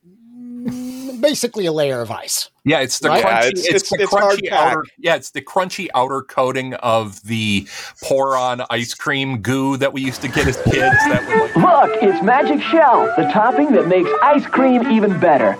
basically 1.21 1.65
a 1.65 1.71
layer 1.71 2.01
of 2.01 2.11
ice. 2.11 2.49
yeah. 2.65 2.79
It's 2.81 2.99
the 2.99 3.09
Right? 3.09 3.23
crunchy. 3.23 3.31
Yeah, 3.31 3.47
it's, 3.49 3.65
it's- 3.67 3.89
the 3.89 3.95
it's- 3.95 4.01
it's 4.03 4.11
hard 4.13 4.39
crunchy 4.39 4.49
pack. 4.49 4.73
outer. 4.73 4.83
Yeah, 4.97 5.15
it's 5.15 5.31
the 5.31 5.41
crunchy 5.41 5.87
outer 5.95 6.21
coating 6.21 6.73
of 6.75 7.21
the 7.23 7.67
pour 8.03 8.35
on 8.37 8.63
ice 8.69 8.93
cream 8.93 9.41
goo 9.41 9.77
that 9.77 9.93
we 9.93 10.01
used 10.01 10.21
to 10.21 10.27
get 10.27 10.47
as 10.47 10.57
kids. 10.63 10.75
That 10.75 11.25
would 11.27 11.63
like 11.63 11.91
Look, 11.91 12.03
it's 12.03 12.21
Magic 12.23 12.61
Shell, 12.61 13.13
the 13.17 13.23
topping 13.31 13.71
that 13.71 13.87
makes 13.87 14.09
ice 14.21 14.45
cream 14.45 14.91
even 14.91 15.19
better. 15.19 15.57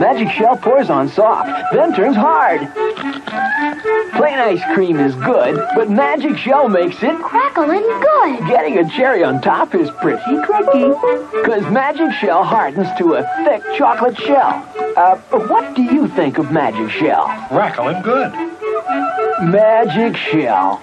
Magic 0.00 0.30
Shell 0.30 0.56
pours 0.56 0.88
on 0.88 1.10
soft, 1.10 1.74
then 1.74 1.94
turns 1.94 2.16
hard. 2.16 2.60
Plain 4.14 4.38
ice 4.38 4.64
cream 4.72 4.98
is 4.98 5.14
good, 5.16 5.62
but 5.74 5.90
Magic 5.90 6.38
Shell 6.38 6.70
makes 6.70 7.02
it 7.02 7.14
Crackling 7.20 7.82
good. 7.82 8.38
Getting 8.48 8.78
a 8.78 8.88
cherry 8.88 9.22
on 9.22 9.42
top 9.42 9.74
is 9.74 9.90
pretty 10.00 10.22
tricky. 10.46 10.90
Cause 11.44 11.70
Magic 11.70 12.12
Shell 12.12 12.44
hardens 12.44 12.88
to 12.96 13.12
a 13.16 13.22
thick 13.44 13.62
chocolate 13.76 14.16
shell. 14.16 14.66
Uh, 14.96 15.16
what 15.48 15.76
do 15.76 15.82
you 15.82 16.08
think 16.08 16.38
of 16.38 16.50
Magic 16.50 16.88
Shell? 16.90 17.26
Crackling 17.48 18.00
good. 18.00 18.32
Magic 19.42 20.16
Shell. 20.16 20.80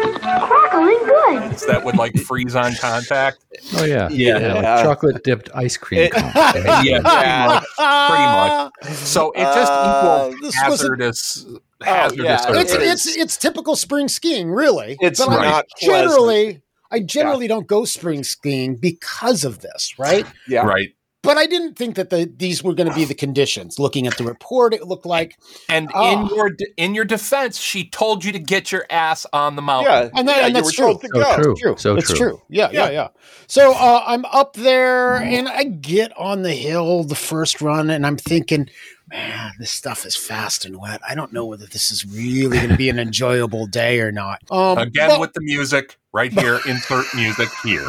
Crackling 0.00 0.98
good. 1.04 1.52
Is 1.54 1.66
that 1.66 1.82
would 1.84 1.96
like 1.96 2.16
freeze 2.20 2.54
on 2.54 2.74
contact? 2.76 3.38
Oh 3.76 3.84
yeah, 3.84 4.08
Yeah. 4.10 4.54
like 4.54 4.84
chocolate 4.84 5.24
dipped 5.24 5.48
ice 5.54 5.76
cream. 5.76 6.02
It- 6.02 6.12
Yeah, 6.14 6.82
Yeah. 6.84 7.60
pretty 7.60 8.22
much. 8.24 8.70
Pretty 8.80 8.92
much. 8.92 8.96
So 8.98 9.30
it 9.32 9.42
just 9.42 9.72
Uh, 9.72 10.30
equals 10.32 10.40
this 10.40 10.44
was 10.44 10.54
a- 10.54 10.84
hazardous. 10.84 11.46
hazardous 11.82 12.24
yeah, 12.24 12.60
It's, 12.60 12.74
it's 12.74 13.16
it's 13.16 13.36
typical 13.36 13.76
spring 13.76 14.08
skiing, 14.08 14.50
really. 14.50 14.96
It's 15.00 15.18
but 15.24 15.30
I 15.30 15.44
not 15.44 15.64
pleasant. 15.80 16.08
generally 16.10 16.62
I 16.90 17.00
generally 17.00 17.48
don't 17.48 17.66
go 17.66 17.84
spring 17.84 18.22
skiing 18.22 18.76
because 18.76 19.44
of 19.44 19.60
this, 19.60 19.94
right? 19.98 20.24
Yeah. 20.48 20.62
right. 20.64 20.90
But 21.26 21.36
I 21.36 21.46
didn't 21.46 21.74
think 21.74 21.96
that 21.96 22.08
the 22.10 22.32
these 22.36 22.62
were 22.62 22.72
going 22.74 22.88
to 22.88 22.94
be 22.94 23.04
the 23.04 23.14
conditions. 23.26 23.78
Looking 23.78 24.06
at 24.06 24.16
the 24.16 24.24
report, 24.24 24.72
it 24.72 24.86
looked 24.86 25.04
like, 25.06 25.36
And 25.68 25.90
Oh. 25.94 26.12
in 26.30 26.34
your 26.34 26.50
de- 26.50 26.72
in 26.76 26.94
your 26.94 27.04
defense, 27.04 27.58
she 27.58 27.88
told 27.90 28.24
you 28.24 28.32
to 28.32 28.38
get 28.38 28.72
your 28.72 28.86
ass 28.90 29.26
on 29.32 29.56
the 29.56 29.62
mountain. 29.62 29.92
Yeah. 29.92 30.10
and, 30.18 30.28
that, 30.28 30.36
yeah, 30.38 30.46
and 30.46 30.56
that's 30.56 30.72
true. 30.72 30.86
told 30.86 31.02
So 31.02 31.08
go. 31.08 31.34
true. 31.42 31.52
It's 31.52 31.60
true. 31.60 31.76
So 31.76 31.96
it's 31.96 32.08
true. 32.08 32.16
true. 32.16 32.42
Yeah, 32.48 32.70
yeah, 32.72 32.90
yeah. 32.90 33.08
So 33.48 33.72
uh, 33.72 34.02
I'm 34.06 34.24
up 34.26 34.54
there 34.54 35.16
and 35.16 35.48
I 35.48 35.64
get 35.64 36.16
on 36.16 36.42
the 36.42 36.54
hill 36.54 37.04
the 37.04 37.14
first 37.14 37.60
run 37.60 37.90
and 37.90 38.06
I'm 38.06 38.16
thinking, 38.16 38.68
man, 39.08 39.52
this 39.58 39.70
stuff 39.70 40.04
is 40.06 40.16
fast 40.16 40.64
and 40.64 40.78
wet. 40.80 41.00
I 41.08 41.14
don't 41.14 41.32
know 41.32 41.44
whether 41.46 41.66
this 41.66 41.90
is 41.90 42.04
really 42.06 42.56
going 42.58 42.70
to 42.70 42.76
be 42.76 42.88
an 42.88 42.98
enjoyable 43.06 43.66
day 43.66 44.00
or 44.00 44.10
not. 44.12 44.40
Um, 44.50 44.78
Again 44.78 45.10
but- 45.10 45.20
with 45.20 45.32
the 45.34 45.42
music 45.42 45.96
right 46.12 46.32
here. 46.32 46.60
Insert 46.66 47.06
music 47.14 47.48
here. 47.62 47.86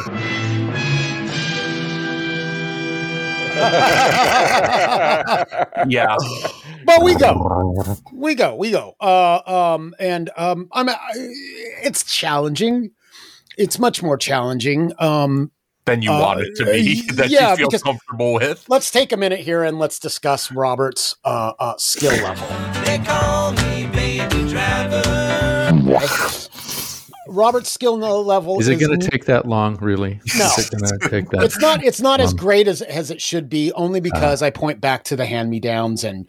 Yeah. 5.88 6.16
but 6.84 7.02
we 7.02 7.14
go, 7.14 7.74
we 8.12 8.34
go, 8.34 8.54
we 8.56 8.70
go. 8.70 8.94
Uh, 9.00 9.40
um, 9.74 9.94
and 9.98 10.30
um, 10.36 10.68
I'm. 10.72 10.88
I, 10.88 10.96
it's 11.82 12.04
challenging. 12.04 12.90
It's 13.56 13.78
much 13.78 14.02
more 14.02 14.16
challenging. 14.16 14.92
Um, 14.98 15.50
Than 15.84 16.02
you 16.02 16.12
Uh, 16.12 16.20
want 16.20 16.40
it 16.40 16.54
to 16.56 16.64
be. 16.66 17.02
That 17.14 17.30
yeah, 17.30 17.50
you 17.52 17.56
feel 17.56 17.68
because- 17.68 17.82
comfortable 17.82 18.34
with. 18.34 18.64
let's 18.68 18.90
take 18.90 19.12
a 19.12 19.16
minute 19.16 19.40
here 19.40 19.64
and 19.64 19.78
let's 19.78 19.98
discuss 19.98 20.52
Robert's 20.52 21.16
uh, 21.24 21.52
uh, 21.58 21.74
skill 21.78 22.12
level. 22.22 22.46
Robert's 25.84 26.48
skill 27.66 27.96
no- 27.96 28.20
level 28.20 28.58
Is 28.60 28.68
it 28.68 28.76
going 28.80 28.92
n- 28.94 29.00
to 29.00 29.10
take 29.10 29.24
that 29.26 29.46
long? 29.46 29.76
Really? 29.80 30.20
No. 30.36 30.46
Is 30.46 30.58
it 30.72 30.78
going 30.78 30.98
to 31.00 31.08
take 31.08 31.30
that? 31.30 31.42
It's 31.44 31.58
not. 31.58 31.84
It's 31.84 32.00
not 32.00 32.20
as 32.20 32.30
Um, 32.30 32.36
great 32.36 32.68
as 32.68 32.82
as 32.82 33.10
it 33.10 33.20
should 33.20 33.48
be, 33.48 33.72
only 33.72 34.00
because 34.00 34.42
I 34.42 34.50
point 34.50 34.80
back 34.80 35.04
to 35.04 35.16
the 35.16 35.26
hand 35.26 35.50
me 35.50 35.60
downs 35.60 36.04
and 36.04 36.28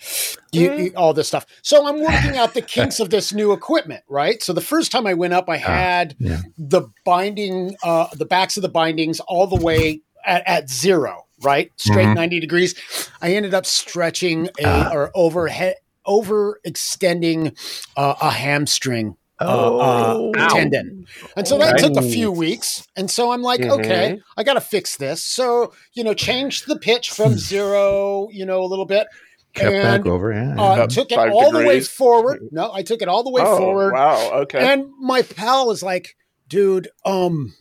you, 0.52 0.74
you- 0.74 0.94
all 0.96 1.14
this 1.14 1.28
stuff. 1.28 1.46
So 1.62 1.88
I'm 1.88 2.00
working 2.02 2.38
out 2.38 2.54
the 2.54 2.62
kinks 2.62 3.00
of 3.00 3.10
this 3.10 3.34
new 3.34 3.52
equipment, 3.52 4.04
right? 4.10 4.42
So 4.44 4.54
the 4.54 4.62
first 4.62 4.92
time 4.92 5.08
I 5.08 5.14
went 5.14 5.34
up, 5.34 5.50
I 5.50 5.58
had 5.80 6.16
yeah. 6.20 6.42
the 6.58 6.84
binding, 7.06 7.76
uh, 7.84 8.08
the 8.14 8.26
backs 8.26 8.58
of 8.58 8.62
the 8.64 8.70
bindings 8.70 9.20
all 9.22 9.48
the 9.48 9.56
way 9.64 10.02
at, 10.26 10.44
at 10.48 10.70
zero, 10.70 11.26
right, 11.42 11.72
straight 11.78 12.08
Mhm. 12.08 12.16
ninety 12.16 12.40
degrees. 12.40 12.76
I 13.22 13.34
ended 13.34 13.54
up 13.54 13.66
stretching 13.66 14.50
a 14.60 14.92
or 14.92 15.12
overhead 15.16 15.76
overextending 16.08 17.56
uh, 17.96 18.16
a 18.22 18.32
hamstring 18.32 19.12
uh, 19.12 19.19
Oh. 19.42 20.32
uh, 20.38 20.50
tendon. 20.50 21.08
And 21.36 21.48
so 21.48 21.58
that 21.58 21.74
Right. 21.74 21.80
took 21.82 21.96
a 21.98 22.02
few 22.02 22.32
weeks. 22.32 22.86
And 22.96 23.10
so 23.10 23.32
I'm 23.32 23.42
like, 23.42 23.62
Mhm. 23.62 23.80
okay, 23.80 24.20
I 24.38 24.44
got 24.44 24.54
to 24.56 24.62
fix 24.62 24.98
this. 24.98 25.24
So, 25.24 25.72
you 25.94 26.04
know, 26.04 26.14
change 26.14 26.66
the 26.66 26.78
pitch 26.78 27.10
from 27.12 27.38
zero, 27.38 28.28
you 28.32 28.46
know, 28.46 28.62
a 28.64 28.68
little 28.68 28.86
bit. 28.86 29.08
Kept 29.54 29.74
and, 29.74 30.04
back 30.04 30.12
over. 30.12 30.32
Yeah. 30.32 30.62
Uh, 30.62 30.88
took 30.88 31.12
it 31.12 31.16
Five 31.16 31.32
all 31.32 31.52
the 31.52 31.66
way 31.66 31.82
forward. 31.82 32.50
No, 32.52 32.72
I 32.74 32.84
took 32.84 33.02
it 33.02 33.08
all 33.08 33.24
the 33.24 33.32
way 33.32 33.42
oh, 33.44 33.58
forward. 33.58 33.94
wow. 33.94 34.32
Okay. 34.42 34.60
And 34.60 34.86
my 35.00 35.22
pal 35.24 35.66
was 35.68 35.82
like, 35.82 36.16
dude, 36.48 36.90
um, 37.06 37.56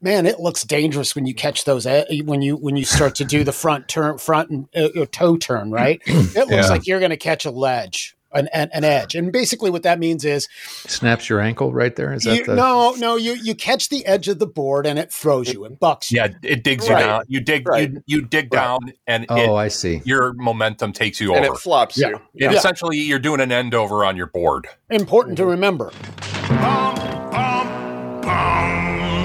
man, 0.00 0.26
it 0.26 0.38
looks 0.38 0.62
dangerous 0.62 1.14
when 1.16 1.26
you 1.26 1.34
catch 1.34 1.64
those 1.64 1.86
e- 1.86 2.22
when 2.22 2.40
you 2.42 2.56
when 2.56 2.76
you 2.76 2.84
start 2.84 3.14
to 3.16 3.24
do 3.24 3.42
the 3.42 3.52
front 3.52 3.88
turn, 3.88 4.18
front 4.18 4.50
and 4.50 4.68
uh, 4.76 5.00
uh, 5.02 5.06
toe 5.10 5.36
turn, 5.36 5.70
right? 5.72 6.00
It 6.06 6.34
looks 6.36 6.50
Yeah. 6.52 6.68
like 6.68 6.86
you're 6.86 7.00
going 7.00 7.10
to 7.10 7.16
catch 7.16 7.44
a 7.46 7.50
ledge, 7.50 8.14
an, 8.34 8.48
an 8.52 8.68
an 8.72 8.84
edge, 8.84 9.14
and 9.14 9.32
basically 9.32 9.70
what 9.70 9.82
that 9.84 9.98
means 9.98 10.24
is 10.24 10.48
Snaps 10.86 11.28
your 11.28 11.40
ankle 11.40 11.72
right 11.72 11.94
there. 11.96 12.12
Is 12.12 12.24
that 12.24 12.36
you, 12.36 12.44
the? 12.44 12.54
no, 12.54 12.94
no, 12.98 13.16
you 13.16 13.32
you 13.34 13.54
catch 13.54 13.88
the 13.88 14.04
edge 14.06 14.28
of 14.28 14.38
the 14.38 14.46
board 14.46 14.86
and 14.86 14.98
it 14.98 15.12
throws 15.12 15.52
you, 15.52 15.64
and 15.64 15.78
bucks 15.78 16.10
you. 16.10 16.16
Yeah, 16.18 16.28
it 16.42 16.64
digs 16.64 16.88
Right. 16.88 17.00
you 17.00 17.06
down. 17.06 17.22
You 17.28 17.40
dig 17.40 17.68
Right. 17.68 17.90
you, 17.90 18.02
you 18.06 18.22
dig 18.22 18.52
Right. 18.52 18.60
down 18.60 18.92
and 19.06 19.26
Oh, 19.28 19.56
it, 19.56 19.58
I 19.58 19.68
see. 19.68 20.02
your 20.04 20.32
momentum 20.34 20.92
takes 20.92 21.20
you 21.20 21.28
over. 21.30 21.36
and 21.38 21.46
over. 21.46 21.54
it 21.54 21.60
flops 21.60 21.98
Yeah. 21.98 22.08
you. 22.08 22.14
And 22.16 22.52
Yeah. 22.52 22.52
essentially 22.52 22.98
you're 22.98 23.18
doing 23.18 23.40
an 23.40 23.52
end 23.52 23.74
over 23.74 24.04
on 24.04 24.16
your 24.16 24.26
board. 24.26 24.66
Important 24.90 25.36
to 25.38 25.46
remember. 25.46 25.90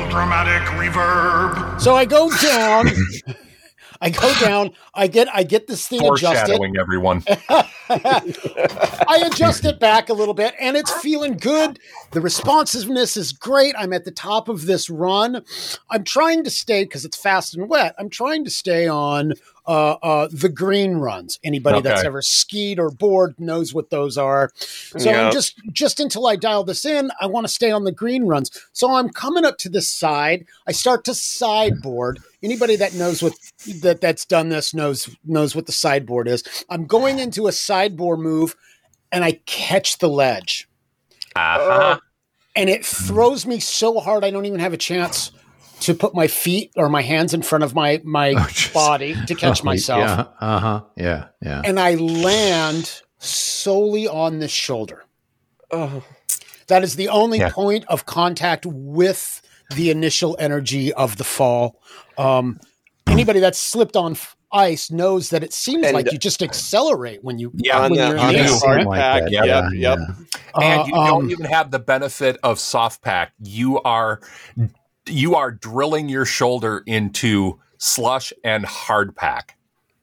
Dramatic 0.10 0.68
reverb. 0.80 1.80
So 1.80 1.96
I 1.96 2.06
go 2.06 2.30
down. 2.42 2.88
I 4.02 4.10
go 4.10 4.34
down. 4.40 4.72
I 4.94 5.08
get 5.08 5.28
I 5.34 5.44
get 5.44 5.68
this 5.68 5.88
thing 5.88 6.00
adjusted. 6.02 6.26
Foreshadowing 6.26 6.78
everyone. 6.78 7.24
I 7.90 9.24
adjust 9.26 9.66
it 9.66 9.80
back 9.80 10.10
a 10.10 10.14
little 10.14 10.34
bit 10.34 10.54
and 10.60 10.78
it's 10.78 10.92
feeling 10.92 11.34
good. 11.34 11.80
The 12.12 12.22
responsiveness 12.22 13.18
is 13.18 13.34
great. 13.34 13.76
I'm 13.78 13.92
at 13.92 14.06
the 14.06 14.12
top 14.12 14.48
of 14.48 14.66
this 14.66 14.90
run. 14.90 15.44
I'm 15.90 16.04
trying 16.04 16.44
to 16.46 16.50
stay 16.50 16.86
because 16.86 17.04
it's 17.04 17.18
fast 17.18 17.56
and 17.56 17.70
wet. 17.70 17.94
I'm 18.00 18.10
trying 18.10 18.46
to 18.46 18.50
stay 18.50 18.88
on 18.88 19.34
uh, 19.70 19.98
uh, 20.02 20.28
the 20.32 20.50
green 20.50 20.96
runs. 20.96 21.40
Anybody 21.44 21.80
that's 21.82 22.04
ever 22.04 22.24
skied 22.24 22.80
or 22.80 22.90
board 22.90 23.36
knows 23.38 23.72
what 23.72 23.92
those 23.92 24.18
are. 24.18 24.52
So 24.56 24.98
Yeah. 24.98 25.28
I'm 25.28 25.32
just 25.32 25.62
just 25.72 26.00
until 26.00 26.26
I 26.26 26.36
dial 26.38 26.64
this 26.64 26.86
in, 26.86 27.12
I 27.22 27.28
want 27.28 27.46
to 27.46 27.54
stay 27.54 27.70
on 27.70 27.84
the 27.84 27.92
green 27.92 28.24
runs. 28.26 28.50
So 28.74 28.92
I'm 28.96 29.10
coming 29.10 29.46
up 29.46 29.60
to 29.60 29.70
this 29.70 29.88
side. 29.88 30.46
I 30.68 30.72
start 30.72 31.06
to 31.06 31.14
sideboard. 31.14 32.20
Anybody 32.42 32.78
that 32.78 32.96
knows 32.96 33.22
what 33.22 33.34
that 33.82 34.02
that's 34.02 34.26
done 34.26 34.50
this 34.50 34.74
knows 34.74 35.16
knows 35.24 35.56
what 35.56 35.68
the 35.68 35.72
sideboard 35.72 36.28
is. 36.28 36.44
I'm 36.70 36.88
going 36.88 37.20
into 37.20 37.46
a 37.48 37.52
sideboard 37.52 38.20
move, 38.22 38.56
and 39.12 39.24
I 39.24 39.34
catch 39.46 40.00
the 40.00 40.10
ledge, 40.10 40.68
Uh-huh. 41.36 42.00
and 42.56 42.72
it 42.72 42.84
throws 42.84 43.46
me 43.46 43.60
so 43.60 44.00
hard 44.00 44.24
I 44.24 44.32
don't 44.32 44.46
even 44.48 44.60
have 44.62 44.74
a 44.74 44.78
chance 44.78 45.32
to 45.82 45.94
put 45.94 46.14
my 46.14 46.28
feet 46.28 46.72
or 46.76 46.90
my 46.90 47.02
hands 47.02 47.34
in 47.34 47.42
front 47.42 47.64
of 47.64 47.74
my 47.76 48.02
my 48.04 48.30
Oh, 48.38 48.48
jeez. 48.50 48.74
body 48.74 49.16
to 49.28 49.36
catch 49.36 49.62
Oh, 49.64 49.66
myself, 49.66 50.00
Yeah. 50.02 50.26
Uh 50.40 50.60
huh. 50.60 50.82
Yeah. 50.98 51.28
Yeah. 51.42 51.62
and 51.66 51.80
I 51.80 51.96
land 51.96 53.02
solely 53.20 54.08
on 54.08 54.40
this 54.40 54.52
shoulder. 54.52 55.04
Oh. 55.72 56.04
That 56.68 56.84
is 56.84 56.96
the 56.96 57.10
only 57.10 57.40
Yeah. 57.40 57.50
point 57.50 57.86
of 57.88 58.06
contact 58.06 58.66
with 58.66 59.42
the 59.76 59.90
initial 59.90 60.36
energy 60.40 60.94
of 60.94 61.18
the 61.18 61.24
fall. 61.24 61.80
Um, 62.18 62.60
anybody 63.08 63.40
that's 63.40 63.60
slipped 63.60 63.96
on 63.96 64.12
f- 64.14 64.36
ice 64.52 64.90
knows 64.92 65.30
that 65.30 65.44
it 65.44 65.54
seems 65.54 65.86
And- 65.86 65.94
like 65.94 66.12
you 66.12 66.18
just 66.18 66.42
accelerate 66.42 67.24
when 67.24 67.38
you 67.40 67.52
Yeah, 67.56 67.78
on 67.78 67.92
when 67.92 68.00
the, 68.00 68.08
you're 68.08 68.18
on 68.20 68.30
in 68.30 68.38
the 68.38 68.42
the 68.44 68.48
do. 68.50 68.54
ice, 68.56 68.64
hard 68.64 68.78
right? 68.78 68.88
Like 68.88 69.00
pack. 69.00 69.22
that, 69.24 69.32
Yep. 69.32 69.46
yeah, 69.46 69.70
Yep. 69.74 70.00
yeah. 70.00 70.16
and 70.56 70.82
Uh, 70.82 70.86
you 70.88 70.94
um, 70.96 71.08
don't 71.08 71.32
even 71.32 71.46
have 71.46 71.70
the 71.72 71.80
benefit 71.80 72.38
of 72.44 72.60
soft 72.60 73.02
pack. 73.04 73.32
You 73.44 73.80
are 73.82 74.22
you 75.10 75.36
are 75.36 75.52
drilling 75.52 76.10
your 76.10 76.26
shoulder 76.26 76.84
into 76.86 77.60
slush 77.78 78.32
and 78.44 78.66
hard 78.66 79.16
pack. 79.16 79.56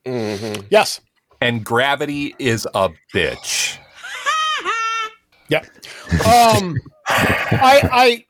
Mhm. 0.04 0.64
yes, 0.70 1.00
And 1.40 1.64
gravity 1.64 2.34
is 2.38 2.66
a 2.74 2.90
bitch. 3.14 3.78
yeah. 5.48 5.64
Um, 6.26 6.76
I, 7.08 7.88
I, 7.92 8.24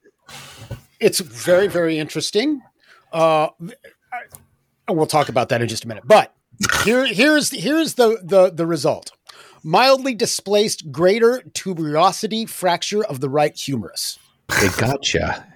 it's 1.00 1.21
very, 1.21 1.66
very 1.68 1.99
interesting. 1.99 2.62
Uh, 3.12 3.49
I- 4.88 4.92
we'll 4.92 5.06
talk 5.06 5.28
about 5.28 5.49
that 5.50 5.61
in 5.62 5.68
just 5.68 5.85
a 5.85 5.88
minute. 5.88 6.04
But 6.06 6.35
here, 6.85 7.06
here's 7.06 7.50
here's 7.50 7.95
the 7.95 8.18
the 8.23 8.50
the 8.50 8.66
result: 8.66 9.12
mildly 9.62 10.14
displaced 10.14 10.90
greater 10.90 11.42
tuberosity 11.52 12.49
fracture 12.49 13.04
of 13.04 13.21
the 13.21 13.28
right 13.28 13.54
humerus. 13.56 14.18
They 14.61 14.68
gotcha. 14.71 15.47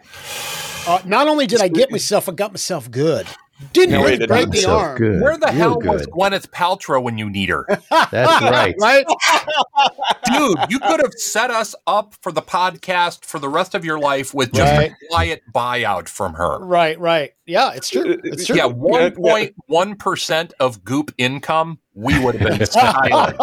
Uh, 0.86 1.00
not 1.04 1.28
only 1.28 1.46
did 1.46 1.60
I 1.60 1.68
get 1.68 1.90
myself, 1.90 2.28
I 2.28 2.32
got 2.32 2.52
myself 2.52 2.90
good. 2.90 3.26
Didn't 3.74 3.90
No, 3.92 4.04
really 4.04 4.26
break 4.26 4.50
the 4.50 4.64
arm, 4.64 4.96
good. 4.96 5.20
Where 5.20 5.36
the 5.36 5.46
Real 5.48 5.54
hell 5.54 5.80
was 5.80 6.06
good. 6.06 6.14
Gwyneth 6.14 6.48
Paltrow 6.48 7.02
when 7.02 7.18
you 7.18 7.28
need 7.28 7.50
her? 7.50 7.66
That's 7.90 8.42
right. 8.42 8.74
right? 8.80 9.04
Dude, 10.32 10.56
you 10.70 10.78
could 10.78 11.00
have 11.00 11.12
set 11.12 11.50
us 11.50 11.74
up 11.86 12.14
for 12.22 12.32
the 12.32 12.40
podcast 12.40 13.26
for 13.26 13.38
the 13.38 13.50
rest 13.50 13.74
of 13.74 13.84
your 13.84 13.98
life 13.98 14.32
with 14.32 14.52
just 14.54 14.72
Right. 14.78 14.92
a 14.92 15.06
quiet 15.10 15.42
buyout 15.52 16.08
from 16.08 16.32
her. 16.34 16.58
Right, 16.64 16.98
right. 16.98 17.32
Yeah, 17.44 17.72
it's 17.74 17.90
true. 17.90 18.18
It's 18.24 18.46
true. 18.46 18.56
Yeah, 18.56 18.68
1.1% 18.68 20.52
of 20.58 20.82
Goop 20.82 21.12
income 21.18 21.80
we 21.94 22.16
would 22.24 22.36
have 22.36 22.56
been 22.58 22.66
silent. 22.70 23.36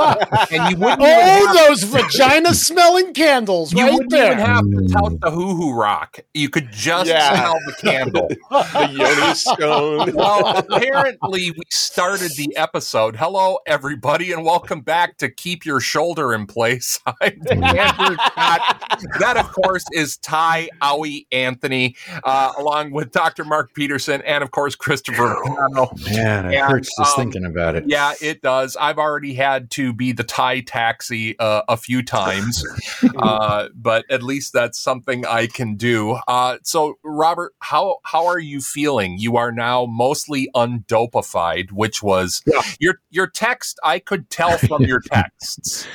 and 0.52 0.72
you 0.72 0.78
wouldn't 0.78 1.02
Oh, 1.02 1.06
have, 1.06 1.56
those 1.68 1.84
vagina 1.84 2.54
smelling 2.54 3.14
candles 3.14 3.74
you 3.74 3.82
right 3.84 3.92
wouldn't 3.94 4.10
there. 4.12 4.34
even 4.34 4.46
have 4.46 4.64
to 4.64 4.88
tout 4.88 5.20
the 5.20 5.32
hoo 5.32 5.54
hoo 5.56 5.74
rock. 5.74 6.20
You 6.34 6.50
could 6.50 6.72
just 6.72 7.10
Yeah. 7.10 7.34
smell 7.36 7.56
the 7.66 7.74
candle. 7.74 8.28
the 8.50 8.90
Yoni 8.92 9.34
Stone. 9.36 10.14
well, 10.16 10.60
apparently 10.60 11.52
we 11.52 11.62
started 11.70 12.32
the 12.38 12.56
episode. 12.56 13.18
Hello, 13.18 13.58
everybody, 13.68 14.32
and 14.32 14.46
welcome 14.46 14.80
back 14.82 15.18
to 15.18 15.30
Keep 15.30 15.66
Your 15.66 15.82
Shoulder 15.82 16.34
in 16.34 16.46
Place. 16.48 17.00
I'm 17.06 17.42
Andrew 17.52 18.16
Scott. 18.16 18.98
That, 19.20 19.36
of 19.38 19.52
course, 19.52 19.84
is 19.92 20.18
Tai 20.18 20.70
Owie 20.82 21.26
Anthony, 21.34 21.96
uh, 22.24 22.54
along 22.58 22.92
with 22.92 23.12
Dr. 23.12 23.44
Mark 23.44 23.74
Peterson 23.74 24.22
and, 24.22 24.42
of 24.44 24.52
course, 24.52 24.76
Christopher. 24.76 25.36
Cano. 25.44 25.92
Man, 26.06 26.46
it 26.46 26.56
And, 26.58 26.72
hurts 26.72 26.90
just 26.98 27.18
um, 27.18 27.26
thinking 27.26 27.46
about 27.46 27.76
it. 27.76 27.84
Yeah, 27.88 28.14
it 28.22 28.42
does. 28.48 28.78
I've 28.78 28.98
already 28.98 29.34
had 29.34 29.70
to 29.72 29.92
be 29.92 30.14
the 30.14 30.24
Tai 30.24 30.62
taxi 30.62 31.38
uh, 31.38 31.64
a 31.68 31.76
few 31.76 32.02
times, 32.02 32.64
uh, 33.18 33.68
but 33.76 34.06
at 34.10 34.24
least 34.24 34.54
that's 34.54 34.80
something 34.80 35.26
I 35.26 35.48
can 35.48 35.76
do. 35.76 36.18
Uh, 36.30 36.58
so, 36.64 36.94
Robert, 37.04 37.54
how 37.60 37.98
how 38.04 38.26
are 38.26 38.40
you 38.40 38.62
feeling? 38.62 39.18
You 39.18 39.36
are 39.36 39.52
now 39.52 39.86
mostly 39.86 40.50
undopified, 40.56 41.72
which 41.74 42.02
was 42.02 42.42
your 42.80 43.02
your 43.10 43.28
text. 43.28 43.80
I 43.84 44.00
could 44.00 44.30
tell 44.30 44.58
from 44.58 44.84
your 44.84 45.02
texts 45.12 45.86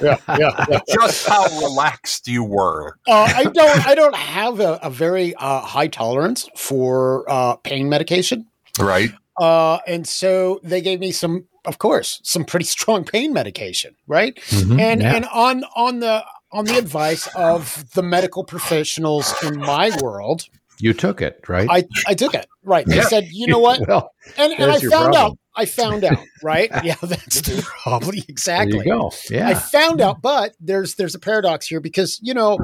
yeah, 0.00 0.18
yeah, 0.38 0.64
yeah. 0.70 0.80
just 0.88 1.26
how 1.26 1.44
relaxed 1.58 2.28
you 2.28 2.44
were. 2.44 2.96
Uh, 3.08 3.32
I 3.34 3.42
don't. 3.42 3.86
I 3.88 3.96
don't 3.96 4.14
have 4.14 4.60
a, 4.60 4.78
a 4.84 4.90
very 4.90 5.34
uh, 5.34 5.62
high 5.62 5.88
tolerance 5.88 6.48
for 6.56 7.24
uh, 7.28 7.56
pain 7.56 7.88
medication, 7.88 8.46
Right? 8.78 9.10
uh, 9.40 9.78
and 9.86 10.06
so 10.06 10.60
they 10.62 10.80
gave 10.80 11.00
me 11.00 11.12
some, 11.12 11.46
of 11.68 11.78
course, 11.78 12.20
some 12.24 12.44
pretty 12.44 12.64
strong 12.76 13.04
pain 13.04 13.32
medication, 13.32 13.94
right? 14.06 14.34
Mhm, 14.50 14.80
and 14.80 15.02
yeah. 15.02 15.14
and 15.14 15.24
on 15.26 15.64
on 15.76 16.00
the 16.00 16.24
on 16.50 16.64
the 16.64 16.78
advice 16.78 17.28
of 17.36 17.84
the 17.92 18.02
medical 18.02 18.42
professionals 18.42 19.34
in 19.44 19.56
my 19.58 19.90
world, 20.02 20.48
you 20.80 20.94
took 20.94 21.20
it, 21.22 21.40
right? 21.48 21.68
I 21.70 21.84
I 22.06 22.14
took 22.14 22.34
it. 22.34 22.46
Right? 22.64 22.86
They 22.86 22.96
Yeah. 22.96 23.08
said, 23.08 23.28
you 23.30 23.46
know 23.46 23.58
what? 23.58 23.80
well, 23.88 24.10
And 24.36 24.52
and 24.52 24.70
I 24.70 24.78
found 24.78 24.90
problem. 24.90 25.16
out. 25.32 25.38
I 25.54 25.64
found 25.66 26.04
out. 26.04 26.24
Right? 26.42 26.70
Yeah, 26.82 26.96
that's 27.02 27.40
the 27.42 27.62
problem. 27.82 28.16
Exactly. 28.28 28.84
go. 28.84 29.10
I 29.32 29.54
found 29.54 30.00
out, 30.00 30.20
but 30.22 30.54
there's 30.60 30.94
there's 30.96 31.14
a 31.14 31.18
paradox 31.18 31.66
here 31.66 31.80
because 31.80 32.18
you 32.22 32.34
know 32.34 32.58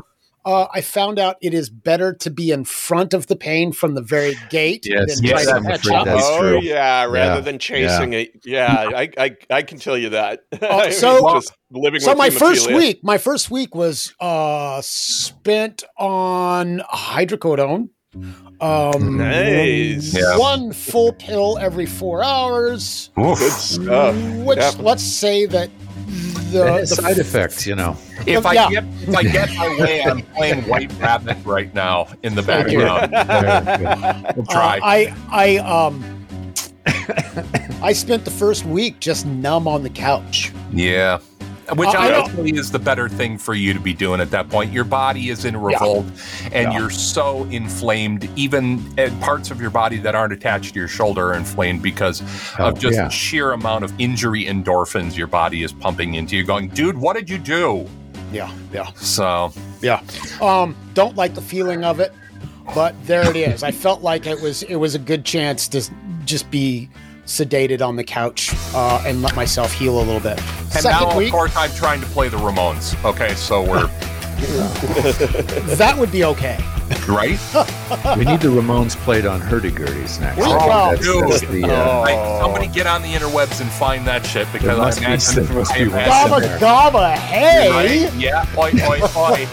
uh, 0.45 0.67
I 0.73 0.81
found 0.81 1.19
out 1.19 1.37
it 1.41 1.55
is 1.55 1.71
better 1.71 2.13
to 2.15 2.31
be 2.31 2.51
in 2.51 2.65
front 2.65 3.15
of 3.15 3.27
the 3.29 3.37
pain 3.37 3.73
from 3.73 3.95
the 3.95 4.03
very 4.03 4.35
gate 4.51 4.85
Yes, 4.87 5.17
than 5.17 5.25
yes, 5.25 5.45
try 5.45 5.53
to 5.53 5.57
I'm 5.59 5.65
catch 5.65 5.81
afraid 5.87 5.97
up. 5.97 6.05
that's 6.07 6.23
oh 6.25 6.61
yeah, 6.61 7.05
rather 7.05 7.17
Yeah, 7.37 7.41
than 7.41 7.59
chasing 7.59 8.13
it. 8.13 8.31
Yeah, 8.45 8.91
I, 8.95 9.11
I 9.17 9.37
I 9.51 9.63
can 9.63 9.79
tell 9.79 9.97
you 9.97 10.11
that. 10.11 10.41
I 10.63 10.83
mean, 10.85 10.93
so- 10.93 11.35
just 11.35 11.53
living 11.71 12.01
So 12.01 12.11
with 12.13 12.19
my 12.19 12.31
first 12.31 12.69
week, 12.71 13.01
my 13.03 13.19
first 13.19 13.51
week 13.51 13.75
was 13.75 14.15
uh, 14.21 14.81
spent 14.83 15.85
on 15.99 16.81
hydrocodone. 16.93 17.89
Um, 18.61 19.17
Nice. 19.19 20.15
Yeah. 20.17 20.39
One 20.39 20.73
full 20.73 21.13
pill 21.15 21.59
every 21.59 21.87
four 21.87 22.23
hours. 22.23 23.11
Good 23.17 23.37
stuff. 23.51 24.15
Which 24.45 24.59
Yeah. 24.59 24.71
let's 24.79 25.03
say 25.03 25.47
that 25.47 25.69
It 25.69 25.84
the, 26.07 26.79
the 26.81 26.87
side 26.87 27.19
effects, 27.19 27.67
you 27.67 27.75
know. 27.75 27.97
If 28.27 28.45
I 28.47 28.53
Yeah. 28.55 28.71
get 28.71 28.85
if 29.03 29.15
I 29.17 29.23
get 29.23 29.55
my 29.57 29.69
way, 29.81 30.03
I'm 30.03 30.23
playing 30.23 30.63
White 30.69 30.93
Rabbit 30.99 31.37
right 31.45 31.73
now 31.75 32.09
in 32.23 32.35
the 32.35 32.43
background. 32.43 33.11
Very. 33.11 34.35
We'll 34.37 34.47
Uh. 34.51 34.81
I 34.83 35.15
I 35.31 35.57
um 35.59 36.05
I 37.83 37.93
spent 37.93 38.25
the 38.25 38.31
first 38.31 38.65
week 38.65 39.01
just 39.01 39.27
numb 39.27 39.67
on 39.69 39.83
the 39.83 39.91
couch. 39.91 40.53
Yeah. 40.73 41.19
Which 41.77 41.89
I- 41.89 42.15
honestly 42.21 42.51
is 42.57 42.71
the 42.71 42.79
better 42.79 43.09
thing 43.09 43.39
for 43.39 43.55
you 43.55 43.73
to 43.73 43.81
be 43.81 43.93
doing 43.95 44.21
at 44.21 44.31
that 44.33 44.49
point. 44.51 44.73
Your 44.73 44.85
body 44.85 45.31
is 45.31 45.45
in 45.45 45.57
revolt 45.57 46.07
and 46.53 46.73
Yeah. 46.73 46.79
you're 46.79 46.91
so 46.91 47.45
inflamed. 47.51 48.29
Even 48.37 48.85
uh, 48.99 49.09
parts 49.21 49.51
of 49.51 49.61
your 49.61 49.71
body 49.71 49.97
that 49.99 50.15
aren't 50.15 50.33
attached 50.33 50.75
to 50.75 50.79
your 50.81 50.89
shoulder 50.89 51.29
are 51.29 51.35
inflamed 51.35 51.83
because 51.83 52.23
Oh, 52.59 52.69
of 52.69 52.79
just 52.79 52.97
yeah. 52.97 53.05
the 53.05 53.11
sheer 53.11 53.53
amount 53.53 53.85
of 53.85 53.93
injury 53.99 54.45
endorphins 54.45 55.17
your 55.17 55.27
body 55.27 55.63
is 55.63 55.73
pumping 55.73 56.15
into 56.15 56.37
you, 56.37 56.45
going, 56.45 56.69
dude, 56.69 56.99
what 56.99 57.17
did 57.17 57.31
you 57.31 57.39
do? 57.39 57.87
Yeah, 58.33 58.51
yeah, 58.73 58.89
So, 58.97 59.53
yeah. 59.81 60.01
Um, 60.41 60.75
don't 60.95 61.17
like 61.17 61.35
the 61.35 61.41
feeling 61.43 61.85
of 61.85 62.01
it, 62.01 62.13
but 62.75 62.95
there 63.07 63.29
it 63.31 63.37
is. 63.37 63.63
I 63.63 63.71
felt 63.71 64.03
like 64.03 64.27
it 64.27 64.41
was 64.41 64.63
it 64.65 64.77
was 64.77 64.95
a 64.95 64.99
good 64.99 65.25
chance 65.25 65.69
to 65.69 65.83
just 66.25 66.51
be 66.51 66.89
sedated 67.27 67.81
on 67.87 67.97
the 67.97 68.05
couch 68.05 68.51
uh, 68.75 69.03
and 69.07 69.23
let 69.23 69.35
myself 69.37 69.73
heal 69.73 69.97
a 69.99 70.03
little 70.03 70.21
bit. 70.21 70.39
and 70.41 70.71
Second 70.73 71.09
now, 71.09 71.17
week, 71.17 71.29
of 71.29 71.33
course, 71.33 71.57
I'm 71.57 71.71
trying 71.73 72.01
to 72.01 72.07
play 72.09 72.29
the 72.29 72.37
Ramones. 72.39 73.03
Okay, 73.05 73.35
so 73.35 73.63
we're 73.63 73.87
that 75.77 75.95
would 75.97 76.11
be 76.13 76.25
okay. 76.25 76.59
right. 77.09 77.39
We 78.19 78.25
need 78.27 78.41
the 78.41 78.49
Ramones 78.49 78.95
played 78.97 79.25
on 79.27 79.41
hurdy-gurdies 79.41 80.21
next. 80.21 80.39
Oh, 80.39 80.43
I 80.43 80.59
think 80.59 80.61
wow. 80.69 80.91
that's, 80.91 81.07
that's 81.41 81.53
the, 81.53 81.65
uh, 81.65 82.01
Like, 82.01 82.41
somebody 82.43 82.67
get 82.67 82.87
on 82.87 83.01
the 83.03 83.09
interwebs 83.13 83.61
and 83.61 83.71
find 83.71 84.07
that 84.07 84.27
shit 84.27 84.47
because 84.53 84.77
must 84.77 84.99
I 84.99 85.01
be 85.01 85.07
imagine 85.07 85.21
some- 85.21 85.45
there 85.47 85.55
must 85.55 85.73
be 85.75 85.81
I 85.81 85.83
one 85.85 85.93
imagine- 85.93 86.13
Gabba 86.13 86.59
somewhere. 86.59 86.59
gabba, 86.59 87.15
hey! 87.17 87.71
Right? 88.05 88.15
Yeah. 88.15 88.45
Oi, 88.59 88.73
oi, 88.83 89.01
oi. 89.17 89.45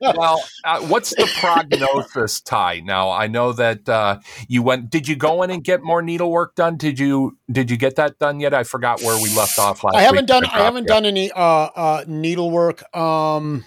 Well, 0.00 0.42
uh, 0.64 0.80
what's 0.82 1.10
the 1.10 1.28
prognosis, 1.40 2.40
Tai? 2.40 2.80
Now, 2.80 3.10
I 3.10 3.26
know 3.26 3.52
that 3.52 3.88
uh, 3.88 4.20
you 4.48 4.62
went. 4.62 4.90
Did 4.90 5.08
you 5.08 5.16
go 5.16 5.42
in 5.42 5.50
and 5.50 5.62
get 5.62 5.82
more 5.82 6.02
needlework 6.02 6.54
done? 6.54 6.76
Did 6.76 6.98
you 6.98 7.38
Did 7.50 7.70
you 7.70 7.76
get 7.76 7.96
that 7.96 8.18
done 8.18 8.40
yet? 8.40 8.54
I 8.54 8.64
forgot 8.64 9.00
where 9.02 9.20
we 9.22 9.34
left 9.34 9.58
off 9.58 9.84
last. 9.84 9.96
I 9.96 10.02
haven't 10.02 10.26
done 10.26 10.44
I 10.46 10.58
haven't 10.60 10.84
you. 10.84 10.88
done 10.88 11.04
any 11.06 11.30
uh, 11.32 11.40
uh, 11.40 12.04
needlework. 12.06 12.82
Um, 12.96 13.64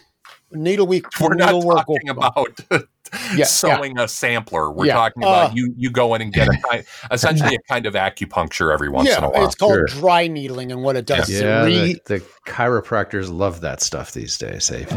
needlework. 0.54 1.04
We're 1.20 1.34
not 1.36 1.54
needlework. 1.54 1.86
talking 1.86 2.10
about 2.10 2.60
yeah. 3.36 3.46
sewing 3.46 3.98
a 4.00 4.08
sampler. 4.08 4.72
We're 4.72 4.86
Yeah, 4.88 4.94
talking 4.94 5.24
about 5.24 5.52
uh, 5.52 5.54
you. 5.54 5.74
You 5.78 5.90
go 5.92 6.14
in 6.16 6.22
and 6.22 6.32
get 6.34 6.48
a 6.48 6.58
kind, 6.70 6.84
essentially 7.12 7.56
a 7.56 7.60
kind 7.72 7.86
of 7.86 7.94
acupuncture 7.94 8.74
every 8.74 8.90
once 8.90 9.10
in 9.16 9.24
a 9.24 9.30
while. 9.30 9.46
it's 9.46 9.56
called 9.56 9.74
Sure. 9.74 9.86
dry 9.86 10.28
needling, 10.28 10.72
and 10.72 10.84
what 10.84 10.96
it 10.96 11.06
does 11.06 11.30
is 11.30 11.42
yeah, 11.42 11.64
re- 11.66 11.94
the, 12.06 12.20
the 12.20 12.26
chiropractors 12.48 13.32
love 13.32 13.62
that 13.62 13.82
stuff 13.82 14.14
these 14.14 14.38
days. 14.38 14.68
They've 14.68 14.88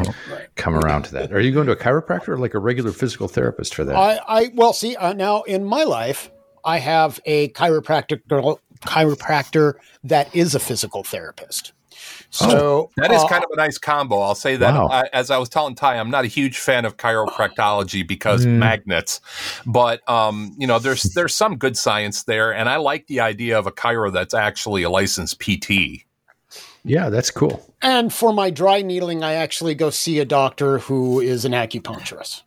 come 0.56 0.74
around 0.76 1.02
to 1.04 1.12
that. 1.14 1.32
Are 1.32 1.40
you 1.40 1.52
going 1.52 1.66
to 1.66 1.72
a 1.72 1.76
chiropractor 1.76 2.28
or 2.28 2.38
like 2.38 2.54
a 2.54 2.58
regular 2.58 2.92
physical 2.92 3.28
therapist 3.28 3.74
for 3.74 3.84
that? 3.84 3.96
I, 3.96 4.20
I 4.26 4.50
well 4.54 4.72
see 4.72 4.96
uh, 4.96 5.12
now 5.12 5.42
in 5.42 5.64
my 5.64 5.84
life 5.84 6.30
I 6.64 6.78
have 6.78 7.20
a 7.26 7.48
chiropractic 7.50 8.20
chiropractor 8.82 9.74
that 10.04 10.34
is 10.34 10.54
a 10.54 10.60
physical 10.60 11.02
therapist. 11.04 11.72
So 12.34 12.90
That 12.96 13.12
is 13.12 13.22
uh, 13.22 13.28
kind 13.28 13.44
of 13.44 13.50
a 13.52 13.56
nice 13.56 13.78
combo. 13.78 14.20
I'll 14.20 14.34
say 14.34 14.56
that. 14.56 14.74
Wow. 14.74 14.88
I, 14.88 15.04
as 15.12 15.30
I 15.30 15.38
was 15.38 15.48
telling 15.48 15.74
Tai, 15.76 15.98
I'm 15.98 16.10
not 16.10 16.24
a 16.24 16.28
huge 16.28 16.58
fan 16.58 16.84
of 16.84 16.96
chiropractology 16.96 18.06
because 18.06 18.44
Mm. 18.44 18.58
magnets, 18.58 19.20
but 19.66 20.06
um, 20.10 20.54
you 20.58 20.66
know, 20.66 20.78
there's 20.80 21.02
there's 21.14 21.34
some 21.34 21.56
good 21.56 21.76
science 21.76 22.24
there, 22.24 22.52
and 22.52 22.68
I 22.68 22.76
like 22.76 23.06
the 23.06 23.20
idea 23.20 23.58
of 23.58 23.66
a 23.66 23.72
chiro 23.72 24.12
that's 24.12 24.34
actually 24.34 24.82
a 24.82 24.90
licensed 24.90 25.38
PT. 25.38 26.04
yeah, 26.84 27.08
that's 27.08 27.30
cool. 27.30 27.64
and 27.82 28.12
for 28.12 28.32
my 28.32 28.50
dry 28.50 28.82
needling, 28.82 29.22
I 29.22 29.34
actually 29.34 29.74
go 29.74 29.90
see 29.90 30.18
a 30.18 30.24
doctor 30.24 30.78
who 30.78 31.20
is 31.20 31.44
an 31.44 31.52
acupuncturist. 31.52 32.42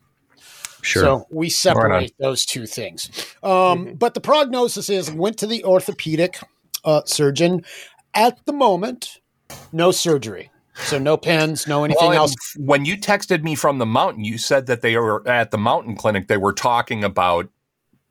Sure. 0.82 1.04
So 1.04 1.28
we 1.32 1.50
separate 1.50 2.14
those 2.20 2.46
two 2.46 2.66
things. 2.66 3.10
Um, 3.44 3.96
But 3.98 4.14
the 4.14 4.22
prognosis 4.22 4.90
is 4.90 5.12
went 5.12 5.38
to 5.40 5.48
the 5.48 5.64
orthopedic 5.64 6.40
uh, 6.86 7.02
surgeon. 7.06 7.64
At 8.14 8.46
the 8.46 8.54
moment, 8.54 9.20
no 9.72 9.92
surgery. 9.92 10.50
So 10.76 11.00
no 11.00 11.18
pins, 11.18 11.66
no 11.68 11.84
anything 11.84 12.10
Well, 12.10 12.18
else. 12.18 12.36
When 12.56 12.86
you 12.86 12.98
texted 12.98 13.42
me 13.42 13.56
from 13.56 13.80
the 13.80 13.86
mountain, 13.86 14.24
you 14.24 14.38
said 14.38 14.68
that 14.68 14.82
they 14.82 14.96
were 14.98 15.28
at 15.28 15.50
the 15.52 15.58
mountain 15.58 15.96
clinic. 15.96 16.28
They 16.28 16.38
were 16.38 16.54
talking 16.54 17.04
about 17.04 17.50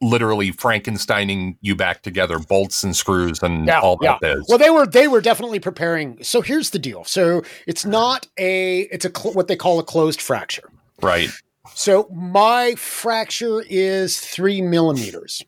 literally 0.02 0.52
Frankensteining 0.52 1.56
you 1.60 1.74
back 1.76 2.02
together, 2.02 2.38
bolts 2.38 2.82
and 2.82 2.94
screws 2.94 3.42
and 3.42 3.70
all 3.70 3.96
that 3.98 4.18
is. 4.22 4.44
Well, 4.48 4.58
they 4.58 4.70
were 4.70 4.86
they 4.86 5.08
were 5.08 5.20
definitely 5.20 5.60
preparing. 5.60 6.22
So 6.22 6.40
here's 6.40 6.70
the 6.70 6.78
deal. 6.78 7.04
So 7.04 7.42
it's 7.66 7.84
not 7.84 8.26
a 8.36 8.80
it's 8.80 9.04
a 9.04 9.10
cl- 9.16 9.34
what 9.34 9.48
they 9.48 9.56
call 9.56 9.78
a 9.78 9.84
closed 9.84 10.20
fracture. 10.20 10.68
right. 11.02 11.30
So 11.74 12.08
my 12.14 12.74
fracture 12.76 13.62
is 13.68 14.20
three 14.20 14.62
millimeters. 14.62 15.44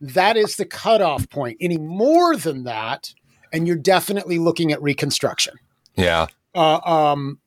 That 0.00 0.36
is 0.36 0.56
the 0.56 0.66
cutoff 0.66 1.28
point. 1.30 1.56
Any 1.60 1.78
more 1.78 2.36
than 2.36 2.64
that, 2.64 3.12
and 3.52 3.66
you're 3.66 3.76
definitely 3.76 4.38
looking 4.38 4.72
at 4.72 4.82
reconstruction. 4.82 5.54
Yeah. 5.96 6.26
Uh, 6.54 6.80
um, 6.84 7.38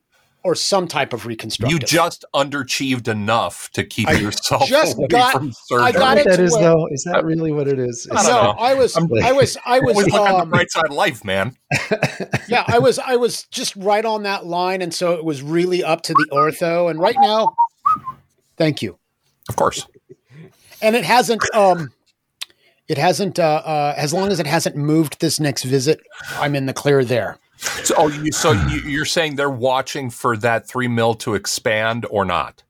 or 0.46 0.56
some 0.56 0.90
type 0.90 1.14
of 1.14 1.26
reconstruction. 1.26 1.74
You 1.74 1.80
just 1.80 2.26
underachieved 2.36 3.08
enough 3.08 3.70
to 3.72 3.84
keep 3.86 4.10
I 4.10 4.14
yourself 4.14 4.68
just 4.68 4.98
away 4.98 5.08
got- 5.08 5.32
from 5.32 5.54
I 5.80 5.94
got 5.94 6.18
it 6.18 6.26
that 6.28 6.36
to 6.36 6.44
is 6.44 6.52
where- 6.52 6.62
though. 6.64 6.88
Is 6.92 7.04
that 7.06 7.24
really 7.24 7.54
what 7.54 7.70
it 7.70 7.80
is? 7.80 8.08
I 8.12 8.16
don't 8.16 8.26
no. 8.26 8.52
I 8.60 8.74
was, 8.74 8.98
I'm- 8.98 9.08
I 9.24 9.32
was, 9.32 9.58
I 9.66 9.80
was, 9.80 9.96
Always 9.96 10.12
look 10.12 10.22
on 10.22 10.32
the 10.34 10.40
um, 10.40 10.50
bright 10.50 10.70
side 10.70 10.86
of 10.86 10.92
life, 10.92 11.24
man. 11.24 11.56
yeah, 12.50 12.66
I 12.68 12.80
was, 12.80 13.00
I 13.00 13.16
was 13.16 13.44
just 13.52 13.74
right 13.78 14.04
on 14.04 14.24
that 14.24 14.46
line, 14.46 14.82
and 14.82 14.94
so 14.94 15.14
it 15.14 15.24
was 15.24 15.42
really 15.42 15.82
up 15.82 16.02
to 16.04 16.14
the 16.14 16.28
ortho. 16.34 16.90
And 16.92 17.00
right 17.00 17.16
now, 17.20 17.56
thank 18.58 18.82
you. 18.82 18.98
Of 19.48 19.56
course. 19.56 19.88
And 20.82 20.94
it 20.98 21.06
hasn't, 21.06 21.42
um, 21.56 21.94
it 22.88 22.98
hasn't, 22.98 23.40
uh, 23.40 23.62
uh, 23.66 23.94
as 23.98 24.14
long 24.14 24.30
as 24.32 24.40
it 24.40 24.48
hasn't 24.48 24.76
moved 24.76 25.20
this 25.22 25.40
next 25.40 25.64
visit, 25.64 26.02
I'm 26.38 26.56
in 26.56 26.66
the 26.66 26.74
clear 26.74 27.04
there. 27.06 27.38
So, 27.58 27.96
oh, 27.98 28.08
you, 28.10 28.32
so 28.32 28.52
you, 28.52 28.82
you're 28.82 29.06
saying 29.06 29.36
they're 29.38 29.50
watching 29.50 30.10
for 30.10 30.36
that 30.38 30.68
three 30.68 30.88
mil 30.90 31.14
to 31.16 31.34
expand 31.36 32.06
or 32.10 32.26
not? 32.26 32.64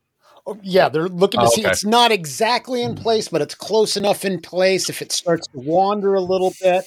Oh, 0.46 0.58
Yeah, 0.62 0.90
they're 0.90 1.08
looking 1.10 1.40
to 1.40 1.46
Oh, 1.48 1.50
see. 1.50 1.62
okay. 1.62 1.72
It's 1.72 1.86
not 1.86 2.12
exactly 2.12 2.84
in 2.84 2.96
place, 2.96 3.28
but 3.30 3.42
it's 3.42 3.56
close 3.56 3.96
enough 3.98 4.24
in 4.26 4.40
place. 4.42 4.90
If 4.90 5.02
it 5.02 5.12
starts 5.12 5.48
to 5.48 5.60
wander 5.60 6.14
a 6.14 6.22
little 6.22 6.54
bit, 6.62 6.84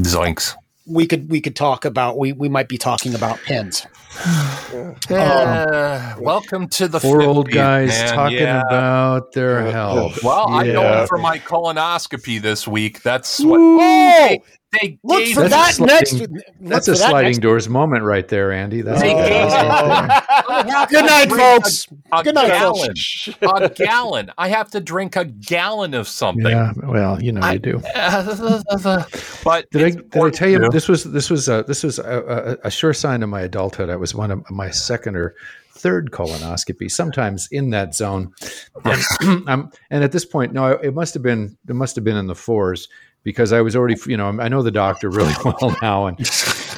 Zoinks. 0.00 0.54
We 0.86 1.06
could 1.06 1.30
we 1.30 1.40
could 1.40 1.56
talk 1.56 1.84
about 1.84 2.18
we 2.18 2.32
we 2.32 2.48
might 2.48 2.68
be 2.68 2.78
talking 2.78 3.14
about 3.14 3.38
pins. 3.42 3.86
Uh, 5.10 6.14
welcome 6.20 6.68
to 6.68 6.88
the 6.88 7.00
Four 7.00 7.22
old 7.22 7.50
guys 7.50 7.88
man. 7.90 8.14
talking 8.14 8.38
Yeah. 8.38 8.62
about 8.66 9.32
their 9.32 9.70
health. 9.70 10.18
Well, 10.22 10.48
I 10.48 10.64
Yeah. 10.64 10.72
know 10.72 11.06
for 11.06 11.18
my 11.18 11.38
colonoscopy 11.38 12.40
this 12.40 12.66
week. 12.66 13.02
That's 13.02 13.40
what 13.40 13.60
Oh, 13.60 13.78
they, 13.78 14.40
they 14.80 14.98
look 15.02 15.24
for 15.28 15.48
That's 15.48 15.78
a 15.78 15.84
that 15.84 16.06
sliding- 16.08 16.32
next. 16.34 16.44
That's 16.60 16.88
a 16.88 16.92
for 16.92 16.98
that 16.98 17.10
sliding 17.10 17.28
next- 17.32 17.38
doors 17.40 17.68
moment 17.68 18.02
right 18.04 18.26
there, 18.28 18.52
Andy. 18.52 18.80
That's 18.82 19.00
Hey, 19.02 19.14
what 19.14 19.28
that 19.28 19.46
is 19.46 19.52
right 19.52 20.24
there. 20.48 20.56
I 20.56 20.70
have 20.70 20.88
Good 20.90 21.06
night, 21.06 21.30
folks. 21.30 21.86
A, 22.12 22.18
a 22.18 22.24
Good 22.24 22.34
night, 22.34 22.48
gallon. 22.48 22.86
folks. 22.88 23.28
a 23.42 23.68
gallon. 23.70 24.30
I 24.38 24.48
have 24.48 24.70
to 24.72 24.80
drink 24.80 25.16
a 25.16 25.24
gallon 25.24 25.94
of 25.94 26.08
something. 26.08 26.46
Yeah, 26.46 26.72
well, 26.82 27.22
you 27.22 27.32
know 27.32 27.50
you 27.50 27.58
do. 27.58 27.80
but 29.44 29.70
Did 29.70 29.82
I 29.82 29.90
did 29.90 30.16
I 30.16 30.30
tell 30.30 30.48
you 30.48 30.58
to- 30.58 30.68
this 30.70 30.88
was 30.88 31.04
this 31.04 31.30
was 31.30 31.48
uh, 31.48 31.62
this 31.62 31.82
was 31.82 31.98
a, 31.98 32.58
a, 32.62 32.66
a 32.68 32.70
sure 32.70 32.92
sign 32.92 33.22
of 33.22 33.28
my 33.28 33.42
adulthood? 33.42 33.90
I 33.90 33.96
was 33.96 34.14
one 34.14 34.30
of 34.30 34.48
my 34.50 34.70
second 34.70 35.16
or 35.16 35.34
third 35.84 36.10
colonoscopy, 36.10 36.90
sometimes 36.90 37.46
in 37.52 37.68
that 37.70 37.94
zone. 37.94 38.32
And, 38.86 39.46
um, 39.48 39.70
and 39.90 40.02
at 40.02 40.12
this 40.12 40.24
point, 40.24 40.54
no, 40.54 40.68
it 40.68 40.94
must 40.94 41.12
have 41.12 41.22
been 41.22 41.58
it 41.68 41.74
must 41.74 41.94
have 41.96 42.04
been 42.04 42.16
in 42.16 42.26
the 42.26 42.34
fours 42.34 42.88
because 43.22 43.52
I 43.52 43.60
was 43.60 43.76
already 43.76 43.96
you 44.06 44.16
know 44.16 44.28
I 44.40 44.48
know 44.48 44.62
the 44.62 44.70
doctor 44.70 45.10
really 45.10 45.34
well 45.44 45.76
now, 45.82 46.06
and 46.06 46.18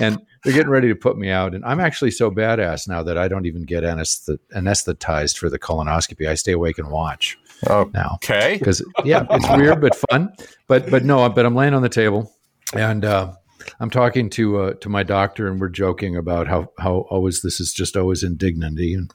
and 0.01 0.19
they're 0.43 0.53
getting 0.55 0.71
ready 0.71 0.89
to 0.89 0.97
put 0.97 1.17
me 1.17 1.31
out, 1.31 1.55
and 1.55 1.65
I'm 1.65 1.79
actually 1.79 2.11
so 2.11 2.31
badass 2.33 2.89
now 2.89 3.05
that 3.05 3.17
I 3.17 3.29
don't 3.29 3.47
even 3.47 3.63
get 3.63 3.85
anesthet- 3.85 4.39
anesthetized 4.57 5.39
for 5.39 5.49
the 5.49 5.59
colonoscopy. 5.59 6.29
I 6.29 6.35
stay 6.35 6.53
awake 6.53 6.79
and 6.79 6.91
watch 6.91 7.39
Oh, 7.71 7.89
now 7.95 8.11
Okay. 8.17 8.57
because 8.59 8.83
yeah, 9.05 9.25
it's 9.31 9.49
weird 9.51 9.81
but 9.81 9.95
fun. 10.11 10.33
But 10.67 10.91
but 10.91 11.05
no, 11.05 11.29
but 11.29 11.47
I'm 11.47 11.55
laying 11.55 11.75
on 11.75 11.83
the 11.83 11.89
table 11.89 12.33
and 12.75 13.05
uh, 13.05 13.33
I'm 13.81 13.91
talking 13.91 14.31
to 14.31 14.59
uh, 14.61 14.73
to 14.75 14.89
my 14.89 15.03
doctor, 15.03 15.49
and 15.49 15.61
we're 15.61 15.69
joking 15.69 16.17
about 16.17 16.47
how 16.49 16.71
how 16.79 17.07
always 17.11 17.43
this 17.43 17.61
is 17.61 17.73
just 17.73 17.97
always 17.97 18.23
indignity, 18.23 18.95
and 18.95 19.13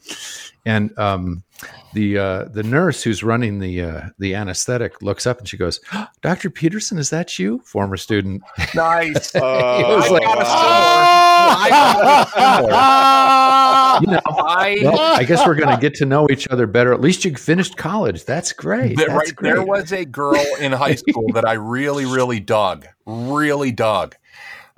and 0.66 0.98
um, 1.00 1.44
the 1.94 2.18
uh, 2.18 2.44
the 2.46 2.64
nurse 2.64 3.04
who's 3.04 3.24
running 3.24 3.60
the 3.60 3.82
uh, 3.82 4.02
the 4.20 4.36
anesthetic 4.36 5.02
looks 5.02 5.26
up 5.26 5.40
and 5.40 5.48
she 5.48 5.58
goes, 5.58 5.80
"Doctor 6.22 6.50
Peterson, 6.50 6.98
is 6.98 7.10
that 7.10 7.38
you, 7.40 7.60
former 7.66 7.98
student?" 7.98 8.42
Nice. 8.76 9.32
It 9.42 9.42
I 9.44 10.08
like- 10.10 10.22
got 10.24 10.42
a 10.42 10.46
similar. 10.46 10.52
I 11.54 11.68
got 11.70 12.28
a 12.28 12.32
similar. 12.32 12.72
You 14.02 14.08
know, 14.08 14.22
I 14.48 14.78
well, 14.84 15.00
I 15.20 15.24
guess 15.24 15.46
we're 15.46 15.56
going 15.56 15.74
to 15.76 15.82
get 15.82 15.96
to 15.96 16.06
know 16.06 16.28
each 16.30 16.48
other 16.48 16.66
better. 16.68 16.94
At 16.94 17.02
least 17.02 17.26
you 17.26 17.36
finished 17.36 17.78
college. 17.78 18.26
That's 18.26 18.54
great. 18.54 18.98
That- 18.98 19.08
That's 19.08 19.12
right 19.32 19.36
great. 19.36 19.50
there 19.54 19.64
was 19.66 19.92
a 19.92 20.06
girl 20.06 20.44
in 20.60 20.72
high 20.72 20.96
school 20.96 21.28
that 21.34 21.46
I 21.48 21.54
really, 21.54 22.06
really 22.06 22.40
dug, 22.40 22.86
really 23.06 23.72
dug. 23.72 24.16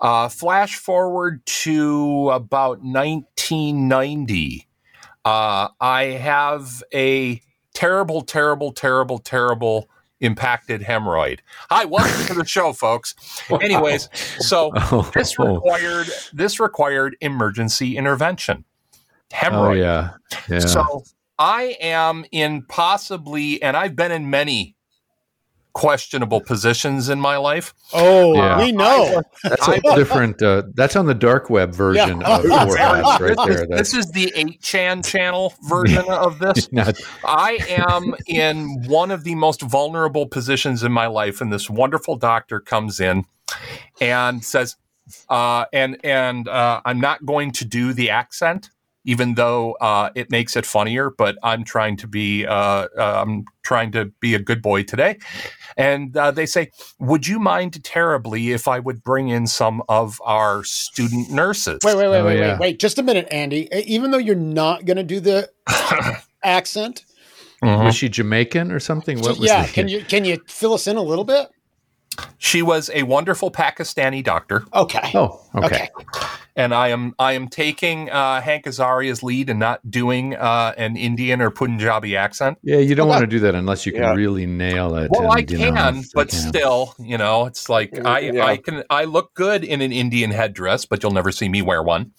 Uh, 0.04 0.28
flash 0.28 0.76
forward 0.76 1.46
to 1.46 2.30
about 2.32 2.84
1990. 2.84 4.68
Uh, 5.24 5.70
I 5.80 6.04
have 6.04 6.84
a 6.94 7.42
terrible, 7.74 8.22
terrible, 8.22 8.74
terrible, 8.74 9.18
terrible 9.20 9.90
impacted 10.20 10.82
hemorrhoid. 10.82 11.40
Hi, 11.70 11.86
welcome 11.86 12.26
to 12.28 12.34
the 12.34 12.44
show, 12.46 12.74
folks. 12.74 13.16
Anyways, 13.62 14.10
so 14.40 14.72
Oh, 14.76 15.10
this 15.14 15.40
required 15.40 16.08
this 16.34 16.60
required 16.60 17.16
emergency 17.22 17.96
intervention. 17.96 18.66
Hemorrhoid. 19.32 19.70
oh 19.70 19.72
yeah, 19.72 20.10
yeah. 20.50 20.60
So 20.60 21.04
I 21.40 21.78
am 21.80 22.26
in 22.34 22.64
possibly, 22.64 23.64
and 23.64 23.78
I've 23.78 23.96
been 23.96 24.12
in 24.12 24.30
many 24.30 24.76
questionable 25.74 26.40
positions 26.40 27.10
in 27.10 27.20
my 27.20 27.36
life. 27.38 27.74
Oh, 27.94 28.34
Yeah. 28.36 28.60
we 28.60 28.72
know. 28.72 29.22
That's 29.44 29.68
a 29.68 29.82
different. 29.96 30.42
Uh, 30.42 30.64
that's 30.76 30.96
on 30.96 31.08
the 31.08 31.14
dark 31.16 31.50
web 31.50 31.74
version 31.74 32.22
Yeah. 32.22 32.38
of 32.38 32.42
four 32.44 32.76
right 32.76 33.20
This 33.20 33.30
is- 33.38 33.46
there. 33.68 33.78
This 33.78 33.94
is 33.94 34.12
the 34.12 34.32
8chan 34.36 35.04
channel 35.10 35.54
version 35.64 36.06
of 36.08 36.40
this. 36.40 36.72
not. 36.72 37.00
I 37.26 37.58
am 37.70 38.16
in 38.28 38.84
one 38.88 39.10
of 39.12 39.24
the 39.24 39.36
most 39.36 39.62
vulnerable 39.62 40.28
positions 40.28 40.84
in 40.84 40.92
my 40.92 41.08
life, 41.08 41.42
and 41.42 41.52
this 41.52 41.70
wonderful 41.70 42.16
doctor 42.18 42.60
comes 42.60 43.00
in 43.00 43.26
and 44.00 44.44
says, 44.44 44.76
uh, 45.30 45.66
and 45.74 45.98
and 46.04 46.48
uh, 46.48 46.82
I'm 46.86 47.00
not 47.00 47.26
going 47.26 47.52
to 47.54 47.66
do 47.66 47.94
the 47.94 48.10
accent, 48.10 48.70
even 49.06 49.36
though 49.36 49.74
uh, 49.74 50.10
it 50.16 50.30
makes 50.32 50.56
it 50.56 50.66
funnier. 50.66 51.10
But 51.10 51.38
I'm 51.44 51.64
trying 51.64 51.98
to 51.98 52.08
be, 52.08 52.46
uh, 52.46 52.54
uh, 52.98 53.24
I'm 53.26 53.46
trying 53.64 53.92
to 53.94 54.06
be 54.20 54.34
a 54.36 54.40
good 54.40 54.62
boy 54.62 54.84
today. 54.84 55.18
And 55.78 56.16
uh, 56.16 56.32
they 56.32 56.46
say, 56.46 56.72
"Would 57.00 57.28
you 57.28 57.40
mind 57.40 57.84
terribly 57.84 58.52
if 58.52 58.68
I 58.68 58.80
would 58.80 59.04
bring 59.04 59.30
in 59.30 59.48
some 59.48 59.82
of 59.90 60.22
our 60.24 60.64
student 60.64 61.32
nurses?" 61.32 61.80
Wait, 61.84 61.96
wait, 61.96 62.10
wait, 62.10 62.20
Oh, 62.20 62.26
wait, 62.26 62.40
yeah. 62.40 62.52
wait, 62.54 62.60
wait. 62.60 62.80
Just 62.80 63.00
a 63.00 63.04
minute, 63.04 63.28
Andy. 63.32 63.68
Even 63.86 64.12
though 64.12 64.18
you're 64.18 64.36
not 64.36 64.86
going 64.86 64.98
to 64.98 65.04
do 65.04 65.20
the 65.20 65.50
accent, 66.44 67.06
Mhm. 67.64 67.86
Was 67.86 67.96
she 67.96 68.10
Jamaican 68.10 68.74
or 68.74 68.80
something? 68.82 69.22
What 69.22 69.40
was 69.40 69.48
yeah. 69.50 69.66
the, 69.66 69.72
Can 69.72 69.88
you 69.88 70.04
can 70.04 70.26
you 70.26 70.38
fill 70.48 70.74
us 70.74 70.86
in 70.86 70.98
a 70.98 71.02
little 71.02 71.24
bit? 71.24 71.48
She 72.38 72.62
was 72.62 72.92
a 72.94 73.04
wonderful 73.04 73.50
Pakistani 73.52 74.22
doctor. 74.24 74.66
Okay. 74.74 75.12
Oh, 75.16 75.42
okay. 75.56 75.66
Okay. 75.66 75.90
And 76.56 76.74
I 76.74 76.90
am 76.90 77.14
I 77.20 77.34
am 77.34 77.48
taking 77.48 78.10
uh, 78.10 78.42
Hank 78.42 78.68
Azaria's 78.68 79.24
lead 79.24 79.50
and 79.50 79.60
not 79.60 79.90
doing 79.90 80.36
uh, 80.36 80.74
an 80.78 80.96
Indian 80.96 81.42
or 81.42 81.50
Punjabi 81.50 82.16
accent. 82.16 82.58
Yeah, 82.64 82.78
you 82.78 82.96
don't 82.96 83.08
Okay. 83.08 83.16
want 83.16 83.22
to 83.24 83.28
do 83.28 83.40
that 83.40 83.56
unless 83.56 83.86
you 83.86 83.92
can 83.92 84.02
Yeah. 84.02 84.14
really 84.14 84.46
nail 84.46 84.96
it. 84.96 85.10
Well, 85.12 85.32
I 85.32 85.40
and, 85.40 85.52
you 85.52 85.58
know, 85.58 85.74
can, 85.74 85.96
if 85.98 86.04
you 86.06 86.12
but 86.16 86.30
can. 86.30 86.40
still, 86.40 86.96
you 87.00 87.18
know, 87.18 87.46
it's 87.46 87.70
like 87.70 87.98
I 88.06 88.20
Yeah. 88.20 88.46
I 88.46 88.58
can 88.58 88.84
I 88.90 89.06
look 89.06 89.34
good 89.34 89.64
in 89.64 89.82
an 89.82 89.92
Indian 89.92 90.32
headdress, 90.32 90.86
but 90.86 91.02
you'll 91.02 91.12
never 91.14 91.32
see 91.32 91.50
me 91.50 91.62
wear 91.62 91.82
one. 91.82 92.12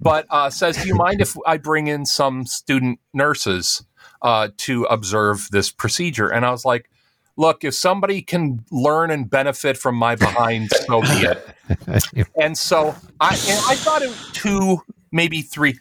But 0.00 0.26
uh, 0.30 0.50
says, 0.50 0.76
do 0.76 0.88
you 0.88 0.94
mind 0.96 1.20
if 1.20 1.36
I 1.46 1.56
bring 1.56 1.86
in 1.86 2.06
some 2.06 2.44
student 2.46 2.98
nurses 3.14 3.84
uh, 4.22 4.48
to 4.58 4.84
observe 4.84 5.48
this 5.52 5.70
procedure? 5.70 6.28
And 6.28 6.44
I 6.44 6.50
was 6.50 6.64
like. 6.64 6.90
Look, 7.36 7.64
if 7.64 7.74
somebody 7.74 8.22
can 8.22 8.64
learn 8.70 9.10
and 9.10 9.28
benefit 9.28 9.76
from 9.76 9.94
my 9.94 10.14
behind, 10.16 10.70
so 10.86 11.02
be 11.02 11.08
it. 11.08 11.46
And 12.40 12.56
so 12.56 12.94
I, 13.20 13.30
and 13.34 13.60
I 13.68 13.74
thought 13.74 14.00
it 14.02 14.08
was 14.08 14.30
two, 14.32 14.80
maybe 15.12 15.42
three, 15.42 15.78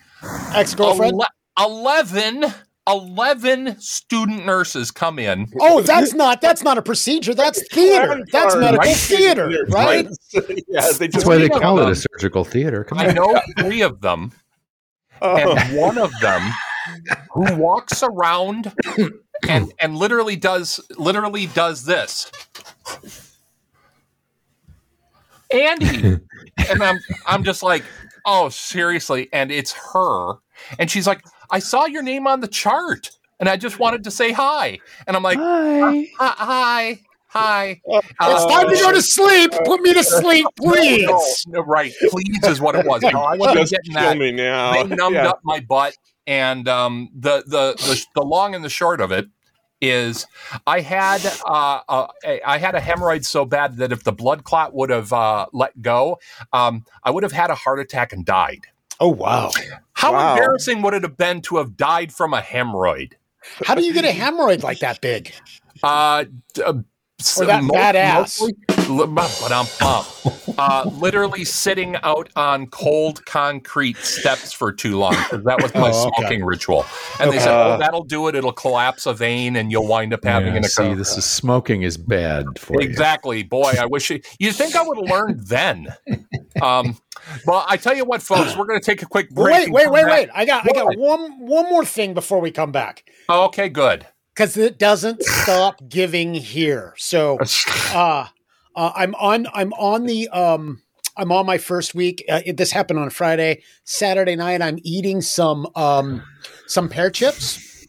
Ex 0.53 0.73
girlfriend. 0.73 1.13
Ele- 1.13 1.83
11, 1.83 2.45
11 2.87 3.79
student 3.79 4.45
nurses 4.45 4.89
come 4.91 5.19
in. 5.19 5.47
Oh, 5.61 5.81
that's 5.81 6.13
not 6.13 6.41
that's 6.41 6.63
not 6.63 6.77
a 6.77 6.81
procedure. 6.81 7.33
That's 7.35 7.65
theater. 7.69 8.25
That's 8.31 8.55
medical 8.55 8.79
Right. 8.85 8.95
theater, 8.95 9.49
right? 9.69 10.07
yeah, 10.67 10.89
they 10.97 11.07
That's 11.07 11.25
why 11.25 11.37
they 11.37 11.47
Three 11.47 11.55
of 11.55 11.61
call 11.61 11.79
it 11.79 11.89
a 11.89 11.95
surgical 11.95 12.43
theater. 12.43 12.83
Come 12.83 12.97
I 12.97 13.09
on. 13.09 13.15
know 13.15 13.39
three 13.59 13.81
of 13.81 14.01
them, 14.01 14.31
Oh. 15.21 15.35
and 15.37 15.77
one 15.77 15.97
of 15.99 16.11
them 16.19 16.41
who 17.31 17.55
walks 17.55 18.01
around 18.03 18.73
and 19.47 19.71
and 19.79 19.95
literally 19.97 20.35
does 20.35 20.79
literally 20.97 21.47
does 21.47 21.85
this. 21.85 22.31
Andy, 25.51 26.19
and 26.69 26.83
I'm 26.83 26.99
I'm 27.25 27.43
just 27.43 27.63
like, 27.63 27.85
oh 28.25 28.49
seriously, 28.49 29.29
and 29.31 29.51
it's 29.51 29.71
her, 29.93 30.35
and 30.79 30.89
she's 30.89 31.07
like, 31.07 31.23
I 31.51 31.59
saw 31.59 31.85
your 31.85 32.01
name 32.03 32.27
on 32.27 32.41
the 32.41 32.47
chart, 32.47 33.11
and 33.39 33.47
I 33.47 33.57
just 33.57 33.79
wanted 33.79 34.03
to 34.05 34.11
say 34.11 34.31
hi, 34.31 34.79
and 35.07 35.15
I'm 35.15 35.23
like, 35.23 35.37
Hi. 35.37 36.07
hi, 36.17 36.33
hi. 36.37 36.99
hi. 37.27 37.81
It's 37.87 38.11
Uh, 38.19 38.49
time 38.49 38.69
to 38.69 38.75
go 38.81 38.91
to 38.91 39.01
sleep. 39.01 39.51
Put 39.65 39.81
me 39.81 39.93
to 39.93 40.03
sleep, 40.03 40.45
please. 40.57 41.05
No, 41.47 41.59
no, 41.59 41.65
right, 41.65 41.93
please 42.09 42.47
is 42.47 42.59
what 42.59 42.75
it 42.75 42.85
was. 42.85 43.03
No, 43.11 43.21
I 43.21 43.35
wasn't 43.35 43.59
just 43.59 43.71
getting 43.73 43.93
kill 43.93 44.01
that. 44.09 44.17
me 44.17 44.31
now. 44.31 44.71
They 44.73 44.83
numbed 44.95 45.15
Yeah. 45.15 45.29
up 45.29 45.39
my 45.43 45.59
butt, 45.59 45.95
and 46.27 46.67
um, 46.67 47.09
the, 47.13 47.43
the 47.45 47.73
the 47.77 48.05
the 48.15 48.21
long 48.23 48.55
and 48.55 48.63
the 48.63 48.69
short 48.69 49.01
of 49.01 49.11
it 49.11 49.27
is, 49.81 50.25
I 50.65 50.81
had 50.81 51.21
uh, 51.45 51.81
uh, 51.87 52.07
I 52.45 52.57
had 52.57 52.75
a 52.75 52.79
hemorrhoid 52.81 53.25
so 53.25 53.45
bad 53.45 53.77
that 53.77 53.91
if 53.91 54.03
the 54.03 54.11
blood 54.13 54.43
clot 54.43 54.73
would 54.73 54.89
have 54.89 55.11
uh, 55.13 55.45
let 55.53 55.81
go, 55.81 56.19
um, 56.53 56.85
I 57.03 57.11
would 57.11 57.23
have 57.23 57.31
had 57.33 57.49
a 57.49 57.55
heart 57.55 57.79
attack 57.79 58.13
and 58.13 58.25
died. 58.25 58.61
Oh 58.99 59.09
wow! 59.09 59.51
How 59.93 60.13
Wow. 60.13 60.33
embarrassing 60.35 60.81
would 60.81 60.93
it 60.93 61.03
have 61.03 61.17
been 61.17 61.41
to 61.43 61.57
have 61.57 61.75
died 61.77 62.13
from 62.13 62.33
a 62.33 62.39
hemorrhoid? 62.41 63.13
How 63.65 63.75
do 63.75 63.83
you 63.83 63.93
get 63.93 64.05
a 64.05 64.09
hemorrhoid 64.17 64.63
like 64.63 64.79
that 64.79 65.01
big? 65.01 65.33
Uh, 65.83 66.25
uh, 66.65 66.73
that 67.37 67.63
mo- 67.63 67.73
badass. 67.73 68.39
mostly- 68.39 68.47
li- 68.47 68.74
ba-dum, 68.74 68.74
bum. 68.74 68.74
Uh, 70.57 70.89
literally 70.93 71.43
sitting 71.45 71.95
out 72.03 72.29
on 72.35 72.67
cold 72.67 73.25
concrete 73.25 73.97
steps 73.97 74.53
for 74.53 74.71
too 74.71 74.97
long 74.97 75.15
that 75.31 75.61
was 75.61 75.73
my 75.73 75.91
Oh, 75.93 76.07
okay. 76.07 76.17
smoking 76.19 76.45
ritual. 76.45 76.85
And 77.19 77.31
they 77.31 77.39
said, 77.39 77.53
"Oh, 77.53 77.77
that'll 77.77 78.03
do 78.03 78.27
it. 78.27 78.35
It'll 78.35 78.51
collapse 78.53 79.05
a 79.05 79.13
vein, 79.13 79.55
and 79.55 79.71
you'll 79.71 79.87
wind 79.87 80.13
up 80.13 80.23
having 80.23 80.53
Yeah, 80.53 80.57
an 80.59 80.63
see, 80.65 80.93
this 80.93 81.17
is 81.17 81.25
smoking 81.25 81.83
is 81.83 81.97
bad 81.97 82.45
for 82.57 82.81
you. 82.81 82.87
Exactly. 82.87 83.43
Boy, 83.43 83.73
I 83.79 83.85
wish 83.85 84.09
you 84.09 84.21
you 84.39 84.51
think 84.51 84.75
I 84.75 84.83
would 84.83 84.97
have 84.97 85.09
learned 85.09 85.47
then. 85.47 85.87
Um, 86.61 86.97
well, 87.45 87.65
I 87.67 87.77
tell 87.77 87.95
you 87.95 88.05
what, 88.05 88.21
folks, 88.21 88.55
we're 88.57 88.65
going 88.65 88.79
to 88.79 88.85
take 88.85 89.01
a 89.01 89.05
quick 89.05 89.29
break. 89.29 89.67
Wait, 89.67 89.71
wait, 89.71 89.91
wait, 89.91 90.03
back. 90.05 90.11
wait! 90.11 90.29
I 90.33 90.45
got, 90.45 90.65
I 90.69 90.73
got 90.73 90.97
one, 90.97 91.39
one 91.45 91.65
more 91.69 91.83
thing 91.85 92.13
before 92.13 92.39
we 92.39 92.51
come 92.51 92.71
back 92.71 93.03
Oh, 93.29 93.45
okay, 93.45 93.67
good. 93.69 94.05
because 94.33 94.55
it 94.57 94.77
doesn't 94.79 95.21
stop 95.23 95.81
giving 95.89 96.33
here. 96.33 96.93
So, 96.97 97.37
uh, 97.93 98.27
uh, 98.75 98.91
I'm 98.95 99.15
on, 99.15 99.47
I'm 99.53 99.73
on 99.73 100.05
the, 100.05 100.27
um, 100.29 100.81
I'm 101.17 101.31
on 101.31 101.45
my 101.45 101.57
first 101.57 101.95
week. 101.95 102.23
Uh, 102.29 102.41
it, 102.45 102.57
this 102.57 102.71
happened 102.71 102.99
on 102.99 103.09
Friday, 103.09 103.63
Saturday 103.83 104.35
night. 104.35 104.61
I'm 104.61 104.79
eating 104.83 105.21
some, 105.21 105.67
um, 105.75 106.21
some 106.67 106.89
pear 106.89 107.09
chips, 107.09 107.87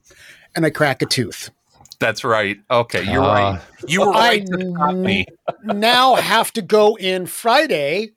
and 0.54 0.64
I 0.64 0.70
crack 0.70 1.02
a 1.02 1.06
tooth. 1.06 1.50
That's 1.98 2.24
right. 2.24 2.58
Okay, 2.70 3.02
you're 3.10 3.22
Ah. 3.22 3.32
right. 3.52 3.62
You 3.88 4.02
were 4.02 4.12
I 4.14 4.18
right 4.28 4.46
to 4.46 4.70
stop 4.70 4.94
me. 4.94 5.26
now 5.64 6.14
have 6.16 6.52
to 6.52 6.62
go 6.62 6.96
in 6.96 7.26
Friday 7.26 8.12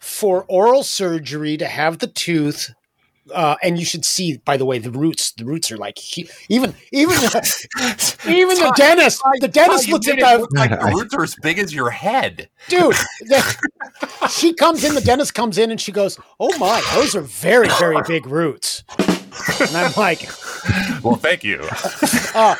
for 0.00 0.44
oral 0.48 0.82
surgery 0.82 1.56
to 1.56 1.66
have 1.66 1.98
the 1.98 2.08
tooth. 2.08 2.70
Uh, 3.32 3.54
and 3.62 3.78
you 3.78 3.84
should 3.84 4.04
see, 4.04 4.38
by 4.38 4.56
the 4.56 4.64
way, 4.64 4.78
the 4.78 4.90
roots. 4.90 5.30
The 5.32 5.44
roots 5.44 5.70
are 5.70 5.76
like 5.76 5.96
hu- 5.98 6.24
even 6.48 6.74
even 6.90 7.14
the, 7.16 8.16
even 8.28 8.56
the 8.56 8.72
dentist. 8.76 9.22
The 9.40 9.48
dentist 9.48 9.88
looks 9.88 10.08
at 10.08 10.16
made 10.16 10.24
the 10.24 10.48
like 10.52 10.70
the 10.70 10.92
roots 10.96 11.14
are 11.14 11.22
as 11.22 11.36
big 11.36 11.58
as 11.60 11.72
your 11.72 11.90
head. 11.90 12.48
dude. 12.68 12.94
the- 13.20 14.28
she 14.28 14.52
comes 14.54 14.82
in. 14.82 14.94
The 14.94 15.00
dentist 15.00 15.34
comes 15.34 15.56
in 15.58 15.70
and 15.70 15.80
she 15.80 15.92
goes, 15.92 16.18
"Oh 16.40 16.56
my, 16.58 16.82
those 16.94 17.14
are 17.14 17.20
very 17.22 17.68
very 17.78 18.02
big 18.08 18.26
roots." 18.26 18.82
And 19.60 19.74
I'm 19.76 19.92
like, 19.96 20.28
Well, 21.02 21.16
thank 21.16 21.42
you. 21.42 21.66
uh, 22.34 22.54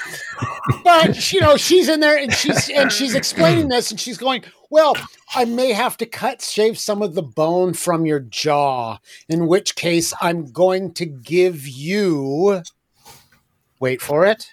but 0.85 1.33
you 1.33 1.41
know, 1.41 1.57
she's 1.57 1.89
in 1.89 2.01
there 2.01 2.19
and 2.19 2.33
she's 2.33 2.69
and 2.71 2.91
she's 2.91 3.15
explaining 3.15 3.69
this 3.69 3.91
and 3.91 3.99
she's 3.99 4.19
going, 4.19 4.45
"Well, 4.71 4.95
I 5.35 5.45
may 5.45 5.73
have 5.73 5.97
to 5.99 6.07
cut 6.07 6.43
shave 6.43 6.79
some 6.79 7.03
of 7.03 7.15
the 7.15 7.23
bone 7.23 7.75
from 7.75 8.07
your 8.07 8.21
jaw, 8.21 8.99
in 9.29 9.47
which 9.47 9.75
case 9.75 10.13
I'm 10.21 10.53
going 10.53 10.95
to 10.95 11.07
give 11.07 11.67
you 11.67 12.63
wait 13.83 14.01
for 14.01 14.25
it. 14.25 14.47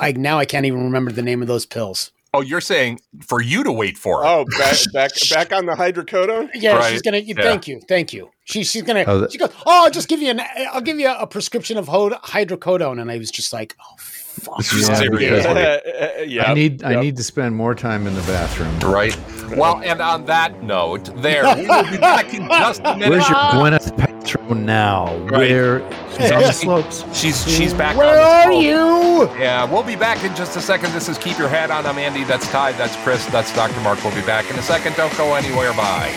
I 0.00 0.12
now 0.12 0.38
I 0.38 0.44
can't 0.46 0.66
even 0.66 0.82
remember 0.84 1.12
the 1.12 1.22
name 1.22 1.42
of 1.42 1.48
those 1.48 1.66
pills. 1.66 2.10
Oh, 2.32 2.40
you're 2.42 2.60
saying 2.60 3.00
for 3.26 3.40
you 3.42 3.64
to 3.64 3.72
wait 3.72 3.98
for 3.98 4.22
it. 4.22 4.26
Oh, 4.26 4.44
back 4.58 4.76
back 4.92 5.10
back 5.30 5.52
on 5.52 5.66
the 5.66 5.72
hydrocodone. 5.72 6.48
Yeah, 6.54 6.76
Right. 6.76 6.90
she's 6.92 7.02
gonna. 7.02 7.18
Yeah. 7.18 7.34
Thank 7.42 7.66
you, 7.68 7.80
thank 7.88 8.12
you. 8.12 8.30
She, 8.44 8.62
she's 8.64 8.82
gonna. 8.82 9.04
Oh, 9.06 9.20
that- 9.20 9.32
she 9.32 9.38
goes. 9.38 9.50
Oh, 9.66 9.84
I'll 9.84 9.90
just 9.90 10.08
give 10.08 10.20
you 10.22 10.30
an. 10.30 10.40
I'll 10.72 10.80
give 10.80 10.98
you 10.98 11.10
a 11.10 11.26
prescription 11.26 11.76
of 11.76 11.86
hydrocodone, 11.88 13.00
and 13.00 13.10
I 13.10 13.18
was 13.18 13.30
just 13.30 13.52
like, 13.52 13.76
oh 13.80 13.94
fuck. 14.40 14.58
This 14.58 14.88
Yeah, 14.88 14.94
seriously. 14.94 16.26
Yeah. 16.26 16.50
I 16.50 16.54
need 16.54 16.82
I 16.84 17.00
need 17.00 17.16
to 17.16 17.24
spend 17.24 17.56
more 17.56 17.74
time 17.74 18.06
in 18.06 18.14
the 18.14 18.20
bathroom. 18.22 18.78
Right. 18.80 19.18
Well, 19.56 19.80
and 19.82 20.00
on 20.00 20.26
that 20.26 20.62
note, 20.62 21.10
there 21.22 21.42
we 21.56 21.66
will 21.66 21.90
be 21.90 21.96
back 21.96 22.34
in 22.34 22.46
just 22.46 22.80
a 22.80 22.94
minute. 22.94 23.08
Where's 23.08 23.28
your 23.28 23.38
uh-huh. 23.38 23.58
Gwyneth 23.58 23.96
Paltrow 23.96 24.56
now? 24.56 25.16
Where 25.28 25.80
she's 26.12 26.30
on 26.30 26.42
the 26.42 26.52
slopes. 26.52 27.04
She's 27.18 27.50
she's 27.50 27.74
back. 27.74 27.96
Where 27.96 28.08
on 28.08 28.14
the 28.14 28.22
are 28.22 28.52
slope. 28.52 29.32
you? 29.34 29.40
Yeah, 29.40 29.64
we'll 29.64 29.82
be 29.82 29.96
back 29.96 30.22
in 30.24 30.34
just 30.36 30.56
a 30.56 30.60
second. 30.60 30.92
This 30.92 31.08
is 31.08 31.18
Keep 31.18 31.38
Your 31.38 31.48
Hat 31.48 31.70
On. 31.70 31.86
I'm 31.86 31.98
Andy. 31.98 32.24
That's 32.24 32.46
Tai. 32.50 32.72
That's 32.72 32.96
Chris. 32.96 33.24
That's 33.26 33.52
Dr. 33.54 33.80
Mark. 33.80 34.02
We'll 34.04 34.14
be 34.14 34.22
back 34.22 34.50
in 34.50 34.58
a 34.58 34.62
second. 34.62 34.94
Don't 34.96 35.16
go 35.16 35.34
anywhere. 35.34 35.72
Bye. 35.72 36.12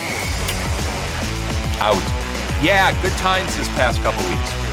Out. 1.80 2.02
Yeah, 2.62 2.96
good 3.02 3.12
times 3.18 3.56
this 3.56 3.68
past 3.70 4.00
couple 4.02 4.22
weeks. 4.30 4.63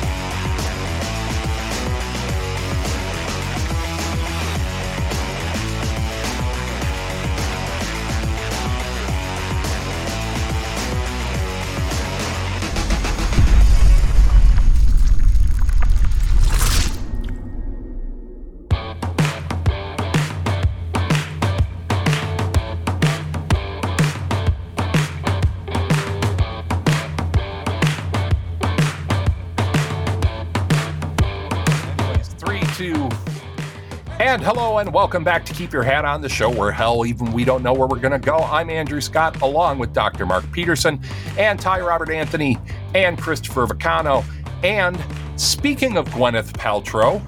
And 34.82 34.92
welcome 34.92 35.24
back 35.24 35.46
to 35.46 35.54
Keep 35.54 35.74
Your 35.74 35.84
Hat 35.84 36.06
On, 36.06 36.22
the 36.22 36.28
show 36.28 36.50
where 36.50 36.72
hell, 36.72 37.06
even 37.06 37.32
we 37.34 37.46
don't 37.46 37.62
know 37.62 37.72
where 37.72 37.88
we're 37.88 38.00
going 38.00 38.14
to 38.14 38.18
go. 38.18 38.38
I'm 38.38 38.72
Andrew 38.72 39.00
Scott, 39.00 39.40
along 39.44 39.78
with 39.78 39.94
Dr. 39.94 40.26
Mark 40.26 40.52
Peterson, 40.52 41.00
and 41.38 41.60
Tai 41.60 41.82
Robert 41.82 42.10
Anthony, 42.10 42.58
and 42.96 43.16
Christopher 43.16 43.68
Vicano. 43.68 44.26
And 44.64 45.00
speaking 45.40 45.98
of 45.98 46.08
Gwyneth 46.10 46.54
Paltrow, 46.54 47.22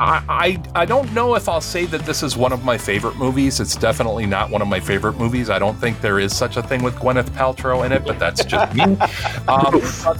I, 0.00 0.24
I 0.74 0.80
I 0.82 0.84
don't 0.84 1.12
know 1.14 1.36
if 1.36 1.48
I'll 1.48 1.60
say 1.60 1.84
that 1.84 2.00
this 2.06 2.24
is 2.24 2.36
one 2.36 2.52
of 2.52 2.64
my 2.64 2.76
favorite 2.76 3.16
movies. 3.16 3.60
It's 3.60 3.76
definitely 3.76 4.26
not 4.26 4.50
one 4.50 4.60
of 4.60 4.66
my 4.66 4.80
favorite 4.80 5.16
movies. 5.16 5.48
I 5.48 5.60
don't 5.60 5.76
think 5.76 6.00
there 6.00 6.18
is 6.18 6.36
such 6.36 6.56
a 6.56 6.62
thing 6.62 6.82
with 6.82 6.96
Gwyneth 6.96 7.30
Paltrow 7.30 7.86
in 7.86 7.92
it, 7.92 8.04
but 8.04 8.18
that's 8.18 8.44
just 8.44 8.74
me. 8.74 8.82
Um, 9.46 9.76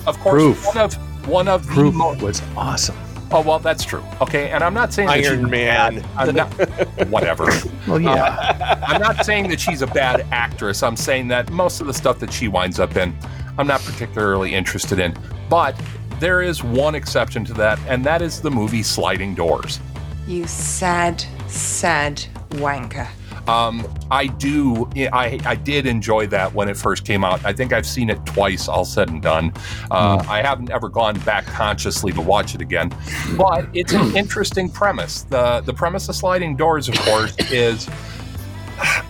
of 0.06 0.20
course, 0.20 0.34
Proof. 0.40 0.66
one 0.66 0.78
of 0.78 0.94
one 1.26 1.48
of 1.48 1.66
the 1.66 1.72
Proof 1.72 2.22
was 2.22 2.40
awesome. 2.56 2.96
Oh 3.32 3.42
well, 3.42 3.58
that's 3.60 3.84
true. 3.84 4.02
Okay, 4.20 4.50
and 4.50 4.64
I'm 4.64 4.74
not 4.74 4.92
saying 4.92 5.08
that 5.08 5.18
she's 5.18 5.28
Iron 5.28 5.44
a 5.44 5.48
Man. 5.48 5.94
bad- 6.00 6.06
I'm 6.16 6.34
not, 6.34 7.08
whatever. 7.08 7.48
Well, 7.86 7.96
uh, 7.96 8.14
yeah. 8.14 8.84
I'm 8.86 9.00
not 9.00 9.24
saying 9.24 9.48
that 9.50 9.60
she's 9.60 9.82
a 9.82 9.86
bad 9.86 10.26
actress. 10.32 10.82
I'm 10.82 10.96
saying 10.96 11.28
that 11.28 11.50
most 11.50 11.80
of 11.80 11.86
the 11.86 11.94
stuff 11.94 12.18
that 12.20 12.32
she 12.32 12.46
winds 12.48 12.78
up 12.78 12.96
in, 12.96 13.16
I'm 13.58 13.66
not 13.66 13.80
particularly 13.82 14.54
interested 14.54 14.98
in. 14.98 15.16
But 15.48 15.80
there 16.18 16.42
is 16.42 16.62
one 16.62 16.94
exception 16.94 17.44
to 17.46 17.54
that, 17.54 17.78
and 17.88 18.04
that 18.04 18.20
is 18.22 18.40
the 18.40 18.50
movie 18.50 18.82
Sliding 18.82 19.34
Doors. 19.34 19.80
You 20.26 20.46
sad, 20.46 21.24
sad 21.48 22.22
wanker. 22.50 23.08
Um, 23.48 23.86
I 24.10 24.26
do. 24.26 24.88
I 24.96 25.40
I 25.44 25.54
did 25.54 25.86
enjoy 25.86 26.26
that 26.28 26.52
when 26.54 26.68
it 26.68 26.76
first 26.76 27.04
came 27.04 27.24
out. 27.24 27.44
I 27.44 27.52
think 27.52 27.72
I've 27.72 27.86
seen 27.86 28.10
it 28.10 28.24
twice, 28.26 28.68
all 28.68 28.84
said 28.84 29.08
and 29.08 29.22
done. 29.22 29.52
Uh, 29.90 30.24
I 30.28 30.42
haven't 30.42 30.70
ever 30.70 30.88
gone 30.88 31.18
back 31.20 31.46
consciously 31.46 32.12
to 32.12 32.20
watch 32.20 32.54
it 32.54 32.60
again, 32.60 32.92
but 33.36 33.66
it's 33.72 33.92
an 33.92 34.16
interesting 34.16 34.68
premise. 34.70 35.22
the 35.22 35.62
The 35.62 35.74
premise 35.74 36.08
of 36.08 36.16
Sliding 36.16 36.56
Doors, 36.56 36.88
of 36.88 36.94
course, 37.00 37.36
is 37.50 37.88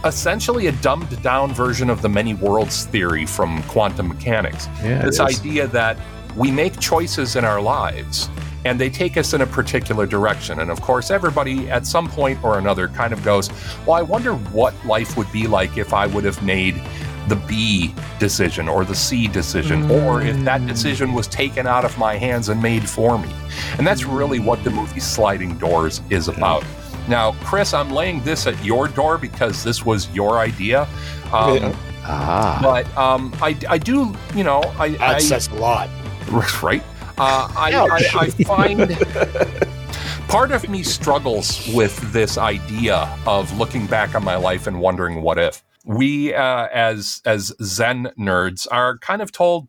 essentially 0.05 0.67
a 0.67 0.73
dumbed 0.73 1.23
down 1.23 1.53
version 1.53 1.91
of 1.91 2.03
the 2.03 2.09
many 2.09 2.35
worlds 2.35 2.87
theory 2.87 3.27
from 3.27 3.63
quantum 3.65 4.09
mechanics. 4.09 4.69
Yeah, 4.83 5.03
this 5.03 5.21
idea 5.21 5.67
that 5.69 5.97
we 6.37 6.51
make 6.51 6.79
choices 6.79 7.37
in 7.37 7.45
our 7.45 7.61
lives 7.61 8.29
and 8.65 8.81
they 8.81 8.91
take 8.91 9.17
us 9.17 9.33
in 9.33 9.41
a 9.41 9.47
particular 9.47 10.07
direction. 10.07 10.61
And 10.61 10.71
of 10.71 10.81
course, 10.81 11.11
everybody 11.11 11.71
at 11.71 11.87
some 11.87 12.09
point 12.09 12.43
or 12.45 12.59
another 12.59 12.89
kind 12.89 13.13
of 13.13 13.23
goes, 13.25 13.51
Well, 13.87 13.97
I 13.97 14.03
wonder 14.03 14.35
what 14.35 14.75
life 14.85 15.17
would 15.17 15.31
be 15.33 15.47
like 15.47 15.79
if 15.79 15.93
I 15.93 16.07
would 16.07 16.25
have 16.25 16.43
made 16.43 16.81
the 17.29 17.37
B 17.37 17.95
decision 18.19 18.69
or 18.69 18.85
the 18.85 18.95
C 18.95 19.29
decision, 19.29 19.89
or 19.91 20.21
if 20.21 20.37
that 20.45 20.67
decision 20.67 21.13
was 21.13 21.29
taken 21.29 21.67
out 21.67 21.85
of 21.85 21.97
my 21.97 22.17
hands 22.17 22.49
and 22.49 22.61
made 22.61 22.89
for 22.89 23.19
me. 23.19 23.33
And 23.79 23.87
that's 23.87 24.05
really 24.05 24.41
what 24.41 24.65
the 24.65 24.71
movie 24.71 25.01
Sliding 25.01 25.57
Doors 25.59 26.01
is 26.11 26.29
about. 26.29 26.65
Now, 27.09 27.33
Chris, 27.45 27.73
I'm 27.73 27.91
laying 27.91 28.23
this 28.25 28.47
at 28.47 28.63
your 28.65 28.89
door 28.89 29.17
because 29.17 29.63
this 29.63 29.85
was 29.85 30.11
your 30.11 30.39
idea. 30.39 30.89
Um, 31.33 31.57
Yeah. 31.57 31.77
Ah. 32.03 32.59
But 32.63 32.97
um, 32.97 33.33
I, 33.41 33.57
I 33.69 33.79
do, 33.79 34.15
you 34.35 34.43
know, 34.43 34.63
I, 34.79 34.91
That 34.91 35.17
I 35.17 35.19
says 35.19 35.49
a 35.49 35.55
lot. 35.55 35.89
right. 36.63 36.83
Uh, 37.19 37.49
I, 37.57 37.73
I, 37.75 38.21
I 38.21 38.31
find 38.31 38.97
part 40.29 40.53
of 40.53 40.69
me 40.69 40.83
struggles 40.83 41.69
with 41.75 41.97
this 42.13 42.39
idea 42.39 43.13
of 43.27 43.57
looking 43.59 43.87
back 43.87 44.15
on 44.15 44.25
my 44.25 44.37
life 44.37 44.67
and 44.67 44.81
wondering 44.81 45.23
what 45.23 45.39
if. 45.39 45.63
We, 45.85 46.35
uh, 46.35 46.69
as 46.73 47.23
as 47.25 47.53
Zen 47.63 48.13
nerds, 48.19 48.67
are 48.71 48.99
kind 48.99 49.23
of 49.23 49.33
told, 49.33 49.69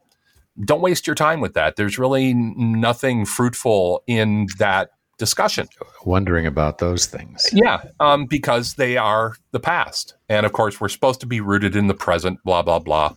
don't 0.63 0.81
waste 0.81 1.07
your 1.07 1.15
time 1.15 1.39
with 1.39 1.53
that. 1.53 1.77
There's 1.77 1.97
really 1.97 2.33
nothing 2.33 3.25
fruitful 3.25 4.03
in 4.07 4.47
that 4.59 4.91
discussion. 5.21 5.69
Wondering 6.03 6.47
about 6.47 6.79
those 6.79 7.05
things. 7.05 7.47
Yeah, 7.53 7.83
um, 7.99 8.25
because 8.25 8.73
they 8.73 8.97
are 8.97 9.35
the 9.51 9.59
past, 9.59 10.15
and 10.27 10.47
of 10.47 10.51
course 10.51 10.81
we're 10.81 10.89
supposed 10.89 11.19
to 11.19 11.27
be 11.27 11.39
rooted 11.39 11.75
in 11.75 11.85
the 11.85 11.93
present. 11.93 12.43
Blah 12.43 12.63
blah 12.63 12.79
blah. 12.79 13.09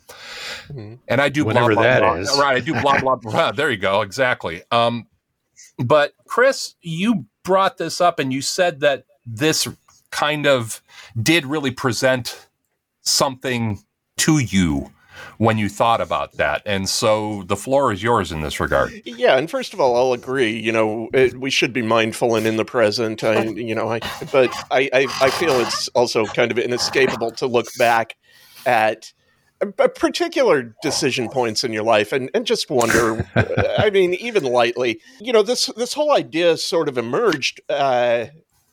Mm-hmm. 0.69 0.97
And 1.09 1.21
I 1.23 1.31
do 1.31 1.47
whatever 1.47 1.73
blah, 1.73 1.83
that 1.83 2.01
blah, 2.01 2.15
is. 2.17 2.29
Right, 2.39 2.59
I 2.59 2.61
do 2.61 2.79
blah 2.81 3.01
blah 3.01 3.17
blah. 3.23 3.53
There 3.53 3.71
you 3.71 3.79
go. 3.79 4.03
Exactly. 4.03 4.63
Um, 4.71 5.07
but 5.79 6.13
Chris, 6.27 6.75
you 6.83 7.25
brought 7.43 7.79
this 7.79 8.03
up, 8.03 8.19
and 8.19 8.33
you 8.33 8.43
said 8.43 8.81
that 8.81 9.07
this 9.25 9.67
kind 10.11 10.47
of 10.47 10.83
did 11.21 11.47
really 11.47 11.71
present 11.71 12.47
something 13.01 13.83
to 14.19 14.39
you 14.39 14.93
when 15.39 15.59
you 15.59 15.69
thought 15.69 16.01
about 16.01 16.33
that. 16.33 16.63
And 16.67 16.89
so 16.89 17.43
the 17.45 17.57
floor 17.57 17.93
is 17.93 18.03
yours 18.03 18.33
in 18.33 18.41
this 18.41 18.61
regard. 18.61 18.93
Yeah, 19.05 19.37
and 19.37 19.51
first 19.51 19.75
of 19.75 19.81
all, 19.81 19.97
I'll 19.97 20.13
agree. 20.13 20.59
You 20.59 20.73
know, 20.73 21.09
it, 21.13 21.39
we 21.39 21.51
should 21.51 21.73
be 21.73 21.83
mindful 21.83 22.35
and 22.37 22.47
in 22.47 22.57
the 22.57 22.65
present. 22.65 23.25
I, 23.25 23.43
you 23.45 23.75
know, 23.75 23.89
I, 23.89 24.01
but 24.33 24.51
I, 24.71 24.89
I, 24.93 25.07
I 25.21 25.31
feel 25.31 25.61
it's 25.61 25.89
also 25.89 26.27
kind 26.27 26.51
of 26.51 26.59
inescapable 26.59 27.33
to 27.33 27.47
look 27.47 27.67
back 27.79 28.17
at 28.67 29.13
particular 29.77 30.75
decision 30.83 31.29
points 31.29 31.65
in 31.65 31.73
your 31.73 31.85
life 31.85 32.13
and, 32.13 32.31
and 32.35 32.45
just 32.45 32.69
wonder 32.69 33.27
i 33.79 33.89
mean 33.89 34.13
even 34.15 34.43
lightly 34.43 35.01
you 35.21 35.33
know 35.33 35.43
this 35.43 35.67
this 35.77 35.95
whole 35.95 36.13
idea 36.13 36.57
sort 36.57 36.89
of 36.89 36.99
emerged 36.99 37.61
uh, 37.71 38.27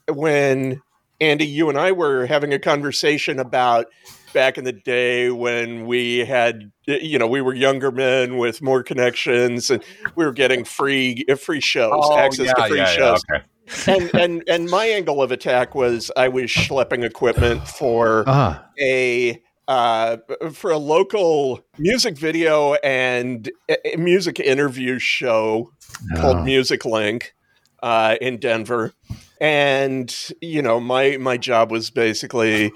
when 0.09 0.81
andy 1.21 1.45
you 1.45 1.69
and 1.69 1.77
i 1.77 1.91
were 1.91 2.25
having 2.25 2.51
a 2.51 2.59
conversation 2.59 3.39
about 3.39 3.87
back 4.33 4.57
in 4.57 4.63
the 4.63 4.71
day 4.71 5.29
when 5.29 5.85
we 5.85 6.19
had 6.19 6.71
you 6.87 7.17
know 7.19 7.27
we 7.27 7.41
were 7.41 7.53
younger 7.53 7.91
men 7.91 8.37
with 8.37 8.61
more 8.61 8.83
connections 8.83 9.69
and 9.69 9.83
we 10.15 10.25
were 10.25 10.33
getting 10.33 10.63
free 10.63 11.23
free 11.39 11.59
shows 11.59 11.91
oh, 11.93 12.17
access 12.17 12.47
yeah, 12.47 12.53
to 12.53 12.67
free 12.67 12.77
yeah, 12.77 12.85
shows 12.85 13.21
yeah, 13.31 13.37
okay. 13.37 13.93
and 13.93 14.15
and 14.15 14.43
and 14.47 14.69
my 14.69 14.85
angle 14.85 15.21
of 15.21 15.31
attack 15.31 15.75
was 15.75 16.11
I 16.17 16.27
was 16.27 16.45
schlepping 16.45 17.03
equipment 17.03 17.67
for 17.67 18.23
Ah. 18.27 18.65
a 18.79 19.41
uh, 19.67 20.17
for 20.51 20.71
a 20.71 20.77
local 20.77 21.61
music 21.77 22.17
video 22.17 22.73
and 22.75 23.49
a- 23.69 23.93
a 23.93 23.97
music 23.97 24.39
interview 24.39 24.99
show 24.99 25.71
called 26.17 26.37
Oh. 26.37 26.43
Music 26.43 26.83
Link 26.83 27.33
uh, 27.81 28.15
in 28.19 28.37
Denver, 28.37 28.93
and 29.39 30.13
you 30.41 30.61
know 30.61 30.79
my 30.79 31.17
my 31.17 31.37
job 31.37 31.71
was 31.71 31.89
basically 31.89 32.73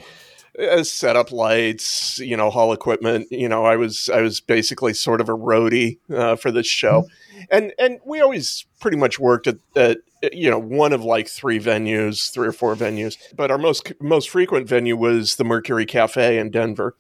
uh, 0.59 0.83
set 0.83 1.15
up 1.15 1.31
lights, 1.31 2.19
you 2.19 2.37
know, 2.37 2.49
haul 2.49 2.71
equipment. 2.73 3.27
You 3.31 3.49
know, 3.49 3.65
I 3.65 3.75
was 3.75 4.09
I 4.09 4.21
was 4.21 4.39
basically 4.41 4.93
sort 4.93 5.21
of 5.21 5.29
a 5.29 5.33
roadie 5.37 5.97
uh, 6.13 6.35
for 6.35 6.51
this 6.51 6.67
show, 6.67 7.07
and 7.51 7.73
and 7.79 7.99
we 8.05 8.21
always 8.21 8.65
pretty 8.79 8.97
much 8.97 9.19
worked 9.19 9.47
at, 9.47 9.57
at 9.75 9.97
you 10.33 10.49
know 10.49 10.59
one 10.59 10.93
of 10.93 11.03
like 11.03 11.27
three 11.27 11.59
venues, 11.59 12.31
three 12.31 12.47
or 12.47 12.51
four 12.51 12.75
venues. 12.75 13.17
But 13.35 13.51
our 13.51 13.57
most 13.57 13.91
most 14.01 14.29
frequent 14.29 14.67
venue 14.67 14.95
was 14.97 15.35
the 15.35 15.43
Mercury 15.43 15.85
Cafe 15.85 16.37
in 16.37 16.51
Denver, 16.51 16.95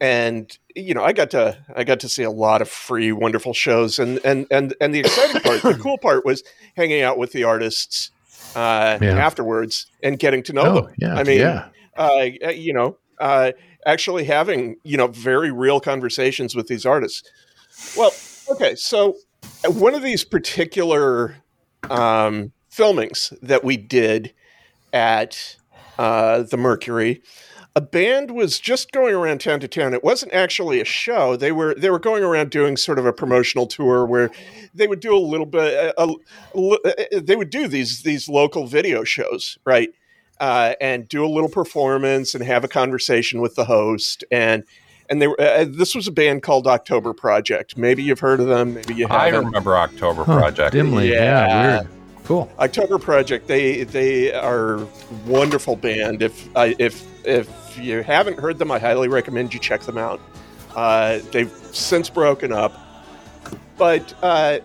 and 0.00 0.56
you 0.74 0.94
know 0.94 1.02
I 1.02 1.12
got 1.12 1.30
to 1.30 1.56
I 1.74 1.84
got 1.84 2.00
to 2.00 2.08
see 2.08 2.22
a 2.22 2.30
lot 2.30 2.62
of 2.62 2.68
free 2.68 3.12
wonderful 3.12 3.54
shows, 3.54 3.98
and 3.98 4.20
and 4.24 4.46
and 4.50 4.74
and 4.80 4.94
the 4.94 5.00
exciting 5.00 5.40
part, 5.40 5.62
the 5.62 5.74
cool 5.82 5.98
part 5.98 6.24
was 6.24 6.42
hanging 6.76 7.02
out 7.02 7.18
with 7.18 7.32
the 7.32 7.44
artists. 7.44 8.10
Uh, 8.54 8.96
Yeah. 9.02 9.18
afterwards 9.18 9.84
and 10.02 10.18
getting 10.18 10.42
to 10.44 10.52
know 10.54 10.62
Oh, 10.62 10.80
them. 10.86 10.94
yeah, 10.96 11.14
I 11.14 11.24
mean, 11.24 11.40
yeah. 11.40 11.68
Uh, 11.98 12.50
you 12.50 12.72
know, 12.72 12.98
uh, 13.20 13.52
actually 13.86 14.24
having 14.24 14.76
you 14.84 14.96
know 14.96 15.06
very 15.08 15.50
real 15.50 15.80
conversations 15.80 16.54
with 16.54 16.66
these 16.66 16.84
artists. 16.86 17.28
Well, 17.96 18.12
okay, 18.50 18.74
so 18.74 19.16
uh, 19.64 19.70
one 19.70 19.94
of 19.94 20.02
these 20.02 20.24
particular 20.24 21.36
um, 21.90 22.52
filmings 22.70 23.32
that 23.42 23.64
we 23.64 23.76
did 23.76 24.32
at 24.92 25.56
uh, 25.98 26.42
the 26.42 26.56
Mercury, 26.56 27.22
a 27.74 27.80
band 27.80 28.30
was 28.30 28.58
just 28.58 28.92
going 28.92 29.14
around 29.14 29.40
town 29.40 29.60
to 29.60 29.68
town. 29.68 29.92
It 29.94 30.02
wasn't 30.02 30.32
actually 30.32 30.80
a 30.80 30.84
show. 30.84 31.36
They 31.36 31.52
were 31.52 31.74
they 31.74 31.90
were 31.90 31.98
going 31.98 32.24
around 32.24 32.50
doing 32.50 32.76
sort 32.76 32.98
of 32.98 33.06
a 33.06 33.12
promotional 33.12 33.66
tour 33.66 34.06
where 34.06 34.30
they 34.74 34.86
would 34.86 35.00
do 35.00 35.14
a 35.14 35.18
little 35.18 35.46
bit. 35.46 35.94
A, 35.98 36.14
a- 36.54 37.20
they 37.20 37.36
would 37.36 37.50
do 37.50 37.68
these 37.68 38.02
these 38.02 38.28
local 38.28 38.66
video 38.66 39.04
shows, 39.04 39.58
right? 39.64 39.90
Uh, 40.38 40.74
and 40.80 41.08
do 41.08 41.24
a 41.24 41.28
little 41.28 41.48
performance 41.48 42.34
and 42.34 42.44
have 42.44 42.62
a 42.64 42.68
conversation 42.68 43.40
with 43.40 43.54
the 43.54 43.64
host 43.64 44.24
and. 44.30 44.64
And 45.08 45.22
they 45.22 45.28
were. 45.28 45.40
Uh, 45.40 45.64
this 45.68 45.94
was 45.94 46.08
a 46.08 46.10
band 46.10 46.42
called 46.42 46.66
October 46.66 47.12
Project. 47.14 47.76
Maybe 47.78 48.02
you've 48.02 48.18
heard 48.18 48.40
of 48.40 48.48
them. 48.48 48.74
Maybe 48.74 48.92
you 48.94 49.06
I 49.08 49.26
haven't. 49.26 49.44
remember 49.44 49.76
October 49.76 50.24
Huh, 50.24 50.36
Project. 50.40 50.72
dimly. 50.72 51.12
Yeah. 51.12 51.46
Yeah. 51.46 51.76
weird. 51.76 51.88
Cool. 52.24 52.50
October 52.58 52.98
Project. 52.98 53.46
They 53.46 53.84
they 53.84 54.32
are 54.32 54.78
a 54.82 54.88
wonderful 55.24 55.76
band. 55.76 56.22
If 56.22 56.48
I 56.56 56.74
if 56.80 57.06
if 57.24 57.78
you 57.78 58.02
haven't 58.02 58.40
heard 58.40 58.58
them, 58.58 58.72
I 58.72 58.80
highly 58.80 59.06
recommend 59.06 59.54
you 59.54 59.60
check 59.60 59.82
them 59.82 59.96
out. 59.96 60.20
Uh, 60.74 61.20
they've 61.30 61.52
since 61.70 62.10
broken 62.10 62.52
up, 62.52 62.74
but 63.78 64.12
uh, 64.24 64.58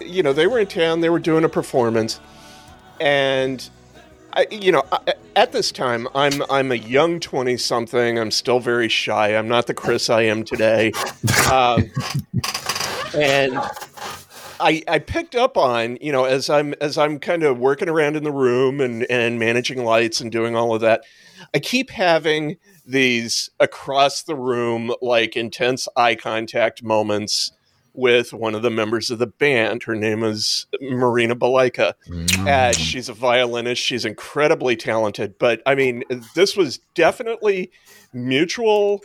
you 0.00 0.22
know 0.22 0.32
they 0.32 0.46
were 0.46 0.58
in 0.58 0.66
town. 0.68 1.02
They 1.02 1.10
were 1.10 1.18
doing 1.18 1.44
a 1.44 1.50
performance, 1.50 2.18
and 2.98 3.68
I, 4.34 4.46
you 4.50 4.72
know 4.72 4.82
I, 4.92 5.14
at 5.36 5.52
this 5.52 5.70
time 5.70 6.08
I'm 6.14 6.42
I'm 6.50 6.72
a 6.72 6.76
young 6.76 7.20
twenty 7.20 7.56
something. 7.56 8.18
I'm 8.18 8.30
still 8.30 8.60
very 8.60 8.88
shy. 8.88 9.36
I'm 9.36 9.48
not 9.48 9.66
the 9.66 9.74
Chris 9.74 10.10
I 10.10 10.22
am 10.22 10.44
today, 10.44 10.92
um, 11.50 11.90
and. 13.16 13.58
I, 14.60 14.82
I 14.86 15.00
picked 15.00 15.34
up 15.34 15.56
on 15.56 15.98
you 16.00 16.12
know 16.12 16.24
as 16.24 16.48
I'm 16.48 16.74
as 16.80 16.96
I'm 16.96 17.18
kind 17.18 17.42
of 17.42 17.58
working 17.58 17.88
around 17.88 18.14
in 18.14 18.22
the 18.22 18.32
room 18.32 18.80
and 18.80 19.04
and 19.10 19.38
managing 19.38 19.84
lights 19.84 20.20
and 20.20 20.30
doing 20.30 20.54
all 20.54 20.72
of 20.72 20.80
that, 20.80 21.02
I 21.52 21.58
keep 21.58 21.90
having 21.90 22.56
these 22.86 23.50
across 23.58 24.22
the 24.22 24.36
room 24.36 24.94
like 25.02 25.36
intense 25.36 25.88
eye 25.96 26.14
contact 26.14 26.84
moments 26.84 27.50
with 27.94 28.32
one 28.32 28.54
of 28.54 28.62
the 28.62 28.70
members 28.70 29.10
of 29.10 29.18
the 29.18 29.26
band. 29.26 29.84
Her 29.84 29.94
name 29.94 30.22
is 30.24 30.66
Marina 30.80 31.34
Belica. 31.36 31.94
Uh, 32.46 32.72
she's 32.72 33.08
a 33.08 33.14
violinist. 33.14 33.80
She's 33.80 34.04
incredibly 34.04 34.76
talented. 34.76 35.38
But 35.38 35.62
I 35.64 35.74
mean, 35.74 36.02
this 36.34 36.56
was 36.56 36.78
definitely 36.94 37.70
mutual, 38.12 39.00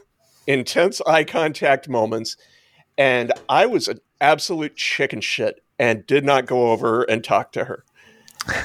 intense 0.47 1.01
eye 1.07 1.23
contact 1.23 1.87
moments. 1.87 2.35
And 2.97 3.31
I 3.47 3.65
was 3.67 3.87
an 3.87 3.99
absolute 4.19 4.75
chicken 4.75 5.21
shit 5.21 5.63
and 5.77 6.05
did 6.05 6.25
not 6.25 6.45
go 6.45 6.71
over 6.71 7.03
and 7.03 7.23
talk 7.23 7.53
to 7.53 7.65
her. 7.65 7.85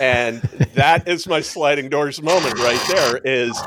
And 0.01 0.41
that 0.75 1.07
is 1.07 1.27
my 1.27 1.41
sliding 1.41 1.89
doors 1.89 2.23
moment 2.23 2.59
right 2.59 2.81
there 2.89 3.21
is 3.25 3.61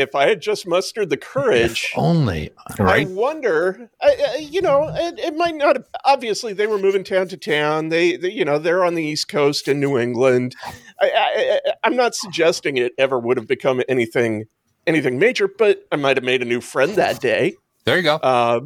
if 0.00 0.14
I 0.14 0.28
had 0.28 0.40
just 0.40 0.66
mustered 0.66 1.10
the 1.10 1.16
courage 1.16 1.92
Only. 1.96 2.50
right? 2.78 3.06
I 3.06 3.10
wonder, 3.10 3.90
I, 4.00 4.16
I, 4.28 4.36
you 4.38 4.62
know, 4.62 4.88
it, 4.94 5.18
it 5.18 5.36
might 5.36 5.54
not. 5.54 5.76
Have, 5.76 5.86
obviously, 6.04 6.52
they 6.52 6.66
were 6.66 6.78
moving 6.78 7.04
town 7.04 7.28
to 7.28 7.36
town. 7.36 7.88
They, 7.88 8.16
they, 8.16 8.32
you 8.32 8.44
know, 8.44 8.58
they're 8.58 8.84
on 8.84 8.94
the 8.94 9.04
East 9.04 9.28
Coast 9.28 9.68
in 9.68 9.80
New 9.80 9.98
England. 9.98 10.56
I, 11.00 11.10
I, 11.10 11.60
I, 11.66 11.72
I'm 11.84 11.96
not 11.96 12.14
suggesting 12.14 12.76
it 12.76 12.92
ever 12.98 13.18
would 13.18 13.36
have 13.36 13.46
become 13.46 13.82
anything, 13.88 14.46
anything 14.86 15.18
major, 15.18 15.48
but 15.48 15.86
I 15.92 15.96
might 15.96 16.16
have 16.16 16.24
made 16.24 16.42
a 16.42 16.46
new 16.46 16.60
friend 16.60 16.94
that 16.96 17.20
day. 17.20 17.56
There 17.84 17.96
you 17.96 18.02
go. 18.02 18.16
Uh, 18.16 18.60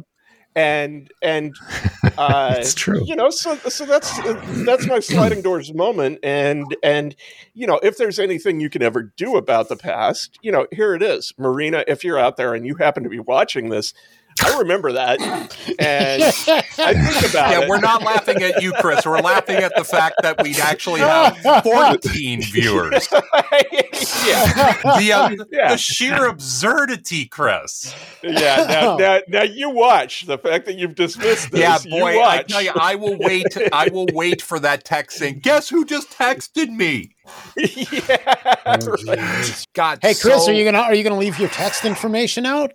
and 0.55 1.11
and 1.21 1.55
uh, 2.17 2.55
It's 2.57 2.73
true. 2.73 3.03
You 3.05 3.15
know, 3.15 3.29
so 3.29 3.55
so 3.57 3.85
that's 3.85 4.17
that's 4.65 4.87
my 4.87 4.99
sliding 4.99 5.41
doors 5.41 5.73
moment. 5.73 6.19
And 6.23 6.75
and 6.81 7.15
you 7.53 7.67
know, 7.67 7.79
if 7.83 7.97
there's 7.97 8.19
anything 8.19 8.59
you 8.59 8.69
can 8.69 8.81
ever 8.81 9.03
do 9.03 9.35
about 9.35 9.69
the 9.69 9.75
past, 9.75 10.39
you 10.41 10.51
know, 10.51 10.67
here 10.71 10.95
it 10.95 11.03
is, 11.03 11.33
Marina. 11.37 11.83
If 11.87 12.03
you're 12.03 12.19
out 12.19 12.37
there 12.37 12.53
and 12.53 12.65
you 12.65 12.75
happen 12.75 13.03
to 13.03 13.09
be 13.09 13.19
watching 13.19 13.69
this, 13.69 13.93
I 14.45 14.59
remember 14.59 14.91
that, 14.93 15.19
and 15.21 16.23
I 16.23 16.31
think 16.93 17.29
about 17.31 17.51
yeah, 17.51 17.61
it. 17.61 17.69
we're 17.69 17.79
not 17.79 18.03
laughing 18.03 18.41
at 18.43 18.61
you, 18.61 18.73
Chris. 18.73 19.05
We're 19.05 19.19
laughing 19.21 19.57
at 19.57 19.73
the 19.75 19.83
fact 19.83 20.15
that 20.21 20.41
we 20.43 20.55
actually 20.59 20.99
have 21.01 21.37
14 21.63 22.41
viewers. 22.43 23.07
yeah, 23.11 24.73
The, 24.97 25.11
uh, 25.13 25.45
Yeah. 25.51 25.69
the 25.69 25.77
sheer 25.77 26.27
absurdity, 26.27 27.25
Chris. 27.25 27.93
yeah. 28.23 28.65
Now, 28.67 28.97
now, 28.97 29.19
now 29.27 29.43
you 29.43 29.69
watch 29.69 30.25
the 30.25 30.37
fact 30.37 30.65
that 30.65 30.77
you've 30.77 30.95
dismissed 30.95 31.51
this. 31.51 31.61
Yeah, 31.61 31.77
you 31.83 31.89
boy, 32.01 32.21
I 32.21 32.43
tell 32.43 32.61
you, 32.61 32.71
I 32.75 32.95
will 32.95 33.17
wait. 33.19 33.45
I 33.71 33.89
will 33.89 34.07
wait 34.13 34.41
for 34.41 34.59
that 34.59 34.83
text 34.85 35.17
saying, 35.17 35.39
"Guess 35.39 35.69
who 35.69 35.85
just 35.85 36.11
texted 36.11 36.69
me?" 36.69 37.11
yeah, 37.57 38.17
right. 38.65 39.65
God, 39.73 39.99
Hey, 40.01 40.13
Chris, 40.13 40.45
so- 40.45 40.51
are 40.51 40.53
you 40.53 40.63
gonna 40.65 40.79
are 40.79 40.93
you 40.93 41.03
gonna 41.03 41.17
leave 41.17 41.39
your 41.39 41.49
text 41.49 41.85
information 41.85 42.45
out? 42.45 42.73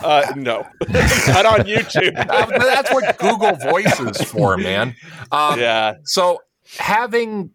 Uh, 0.00 0.32
no, 0.36 0.66
not 0.88 1.46
on 1.46 1.60
YouTube. 1.60 2.14
That's 2.58 2.92
what 2.92 3.18
Google 3.18 3.54
Voice 3.54 3.98
is 4.00 4.22
for, 4.22 4.56
man. 4.56 4.94
Um, 5.32 5.58
yeah. 5.58 5.94
So 6.04 6.42
having 6.78 7.50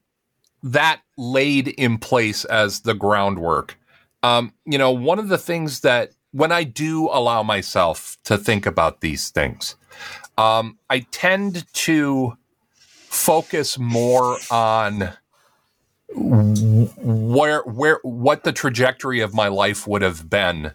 that 0.64 1.02
laid 1.18 1.68
in 1.70 1.98
place 1.98 2.46
as 2.46 2.82
the 2.82 2.94
groundwork, 2.94 3.78
um, 4.24 4.54
you 4.66 4.78
know, 4.78 4.92
one 4.92 5.20
of 5.20 5.28
the 5.28 5.38
things 5.38 5.82
that 5.82 6.12
when 6.32 6.52
I 6.52 6.64
do 6.64 7.10
allow 7.10 7.44
myself 7.44 8.18
to 8.24 8.38
think 8.38 8.66
about 8.66 9.02
these 9.02 9.30
things, 9.30 9.76
um, 10.38 10.78
I 10.90 11.06
tend 11.12 11.72
to 11.74 12.38
focus 13.10 13.78
more 13.78 14.38
on 14.50 15.12
where 16.14 17.62
where 17.62 18.00
what 18.04 18.44
the 18.44 18.52
trajectory 18.52 19.22
of 19.22 19.34
my 19.34 19.48
life 19.48 19.88
would 19.88 20.02
have 20.02 20.30
been 20.30 20.74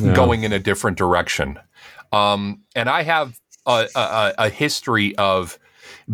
Yeah. 0.00 0.14
going 0.14 0.44
in 0.44 0.52
a 0.52 0.58
different 0.58 0.98
direction. 0.98 1.58
Um, 2.12 2.62
and 2.74 2.88
I 2.88 3.02
have 3.02 3.38
a, 3.66 3.88
a, 3.94 4.34
a 4.38 4.48
history 4.48 5.16
of 5.16 5.58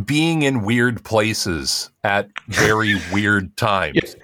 being 0.05 0.43
in 0.43 0.63
weird 0.63 1.05
places 1.05 1.91
at 2.05 2.29
very 2.49 2.97
weird 3.13 3.57
times. 3.57 4.17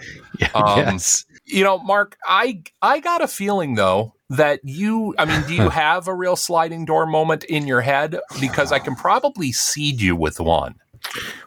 Um, 0.55 0.79
yes. 0.79 1.25
You 1.45 1.65
know, 1.65 1.79
Mark, 1.79 2.17
I 2.27 2.63
I 2.81 3.01
got 3.01 3.23
a 3.23 3.29
feeling 3.29 3.75
though 3.75 4.15
that 4.31 4.61
you 4.65 5.15
I 5.19 5.25
mean, 5.25 5.43
do 5.47 5.55
you 5.55 5.69
have 5.71 6.09
a 6.09 6.15
real 6.15 6.37
sliding 6.37 6.85
door 6.85 7.07
moment 7.07 7.45
in 7.45 7.67
your 7.67 7.81
head? 7.81 8.19
Because 8.41 8.73
I 8.73 8.79
can 8.79 8.95
probably 8.95 9.53
seed 9.53 10.01
you 10.01 10.17
with 10.17 10.41
one. 10.41 10.77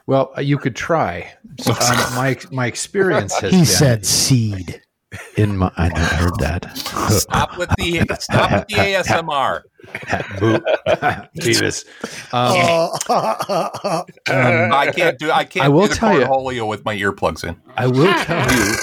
Well, 0.06 0.34
uh, 0.38 0.42
you 0.42 0.58
could 0.58 0.76
try. 0.76 1.34
Um, 1.68 2.16
my 2.16 2.38
my 2.52 2.68
experience 2.68 3.40
has 3.40 3.52
He 3.52 3.60
been 3.60 3.66
said 3.66 4.06
seed. 4.06 4.82
In 5.38 5.58
my. 5.58 5.72
I 5.78 5.90
heard 5.90 6.38
that. 6.40 6.78
Stop 6.78 7.58
with 7.58 7.70
the 7.78 8.06
stop 8.20 8.52
with 8.52 8.68
the 8.68 8.76
ASMR. 8.76 9.62
Boo. 10.40 10.60
Beavis. 11.42 11.86
Um, 12.34 12.90
I 14.28 14.92
can't 14.96 15.20
do 15.20 15.32
I 15.32 15.44
can't 15.46 15.66
I 15.66 15.70
will 15.70 15.84
do 15.84 15.88
the 15.90 15.96
tell 15.96 16.20
you- 16.20 16.26
cornholio 16.26 16.68
with 16.68 16.86
my 16.86 16.96
earplugs 16.96 17.44
in. 17.48 17.60
I 17.76 17.88
will 17.88 18.14
tell 18.24 18.52
you. 18.56 18.74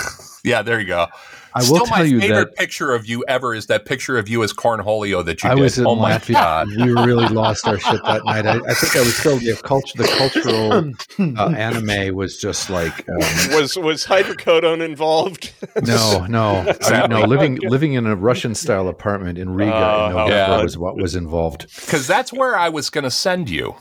Yeah, 0.45 0.63
there 0.63 0.81
you 0.81 0.87
go. 0.87 1.07
I 1.55 1.59
will 1.61 1.65
Still, 1.77 1.87
tell 1.87 1.99
my 1.99 2.05
you 2.05 2.21
favorite 2.21 2.51
that 2.51 2.57
picture 2.57 2.95
of 2.95 3.07
you 3.07 3.25
ever 3.29 3.55
is 3.55 3.67
that 3.67 3.85
picture 3.85 4.17
of 4.19 4.29
you 4.29 4.43
as 4.43 4.53
Cornholio 4.53 5.25
that 5.25 5.43
you 5.43 5.51
I 5.51 5.55
did. 5.55 5.61
was 5.61 5.79
in 5.79 5.87
oh 5.87 5.95
my 5.97 6.13
Latvia. 6.13 6.33
god! 6.33 6.69
We 6.69 6.93
really 6.93 7.29
lost 7.29 7.67
our 7.69 7.79
shit 7.79 8.03
that 8.05 8.25
night. 8.25 8.47
I, 8.47 8.57
I 8.57 8.75
think 8.75 8.97
I 8.97 9.01
was 9.01 9.17
still 9.17 9.37
the 9.39 9.61
culture. 9.63 9.99
The 9.99 10.05
cultural 10.05 10.93
uh, 11.39 11.51
anime 11.57 12.15
was 12.15 12.39
just 12.39 12.71
like 12.71 13.09
um, 13.09 13.17
Was 13.55 13.77
was 13.77 14.05
hydrocodone 14.07 14.85
involved? 14.85 15.53
no, 15.85 16.27
no, 16.29 16.65
Exactly. 16.69 17.15
no. 17.21 17.27
Living 17.27 17.57
living 17.57 17.93
in 17.95 18.07
a 18.07 18.17
Russian 18.17 18.55
style 18.55 18.89
apartment 18.89 19.39
in 19.39 19.51
Riga 19.55 19.73
Oh, 19.75 20.07
in 20.07 20.13
November 20.17 20.47
fun. 20.57 20.63
was 20.65 20.79
what 20.79 20.97
was 20.97 21.15
involved. 21.15 21.67
Because 21.85 22.07
that's 22.07 22.33
where 22.33 22.57
I 22.57 22.69
was 22.69 22.91
going 22.91 23.05
to 23.05 23.11
send 23.11 23.51
you. 23.51 23.75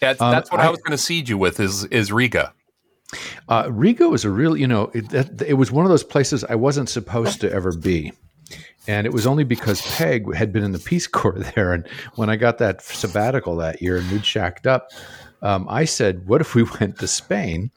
That's, 0.00 0.20
Um, 0.20 0.32
that's 0.32 0.50
what 0.50 0.60
I, 0.60 0.66
I- 0.66 0.70
was 0.70 0.80
going 0.80 0.90
to 0.96 1.02
seed 1.02 1.28
you 1.28 1.38
with 1.38 1.60
is 1.60 1.84
is 1.86 2.12
Riga. 2.12 2.52
Uh, 3.48 3.68
Riga 3.70 4.08
was 4.08 4.24
a 4.24 4.30
real, 4.30 4.56
you 4.56 4.66
know, 4.66 4.90
it, 4.94 5.10
that, 5.10 5.42
it 5.42 5.54
was 5.54 5.70
one 5.70 5.84
of 5.84 5.90
those 5.90 6.04
places 6.04 6.44
I 6.44 6.54
wasn't 6.54 6.88
supposed 6.88 7.40
to 7.42 7.52
ever 7.52 7.72
be. 7.72 8.12
And 8.86 9.06
it 9.06 9.12
was 9.12 9.26
only 9.26 9.44
because 9.44 9.80
Peg 9.96 10.34
had 10.34 10.52
been 10.52 10.62
in 10.62 10.72
the 10.72 10.78
Peace 10.78 11.06
Corps 11.06 11.38
there. 11.54 11.72
And 11.72 11.86
when 12.16 12.30
I 12.30 12.36
got 12.36 12.58
that 12.58 12.82
sabbatical 12.82 13.56
that 13.56 13.80
year 13.80 13.96
and 13.96 14.10
we'd 14.10 14.26
shacked 14.26 14.66
up, 14.66 14.90
um, 15.42 15.66
I 15.68 15.84
said, 15.84 16.26
What 16.26 16.40
if 16.40 16.54
we 16.54 16.62
went 16.80 16.98
to 16.98 17.06
Spain? 17.06 17.70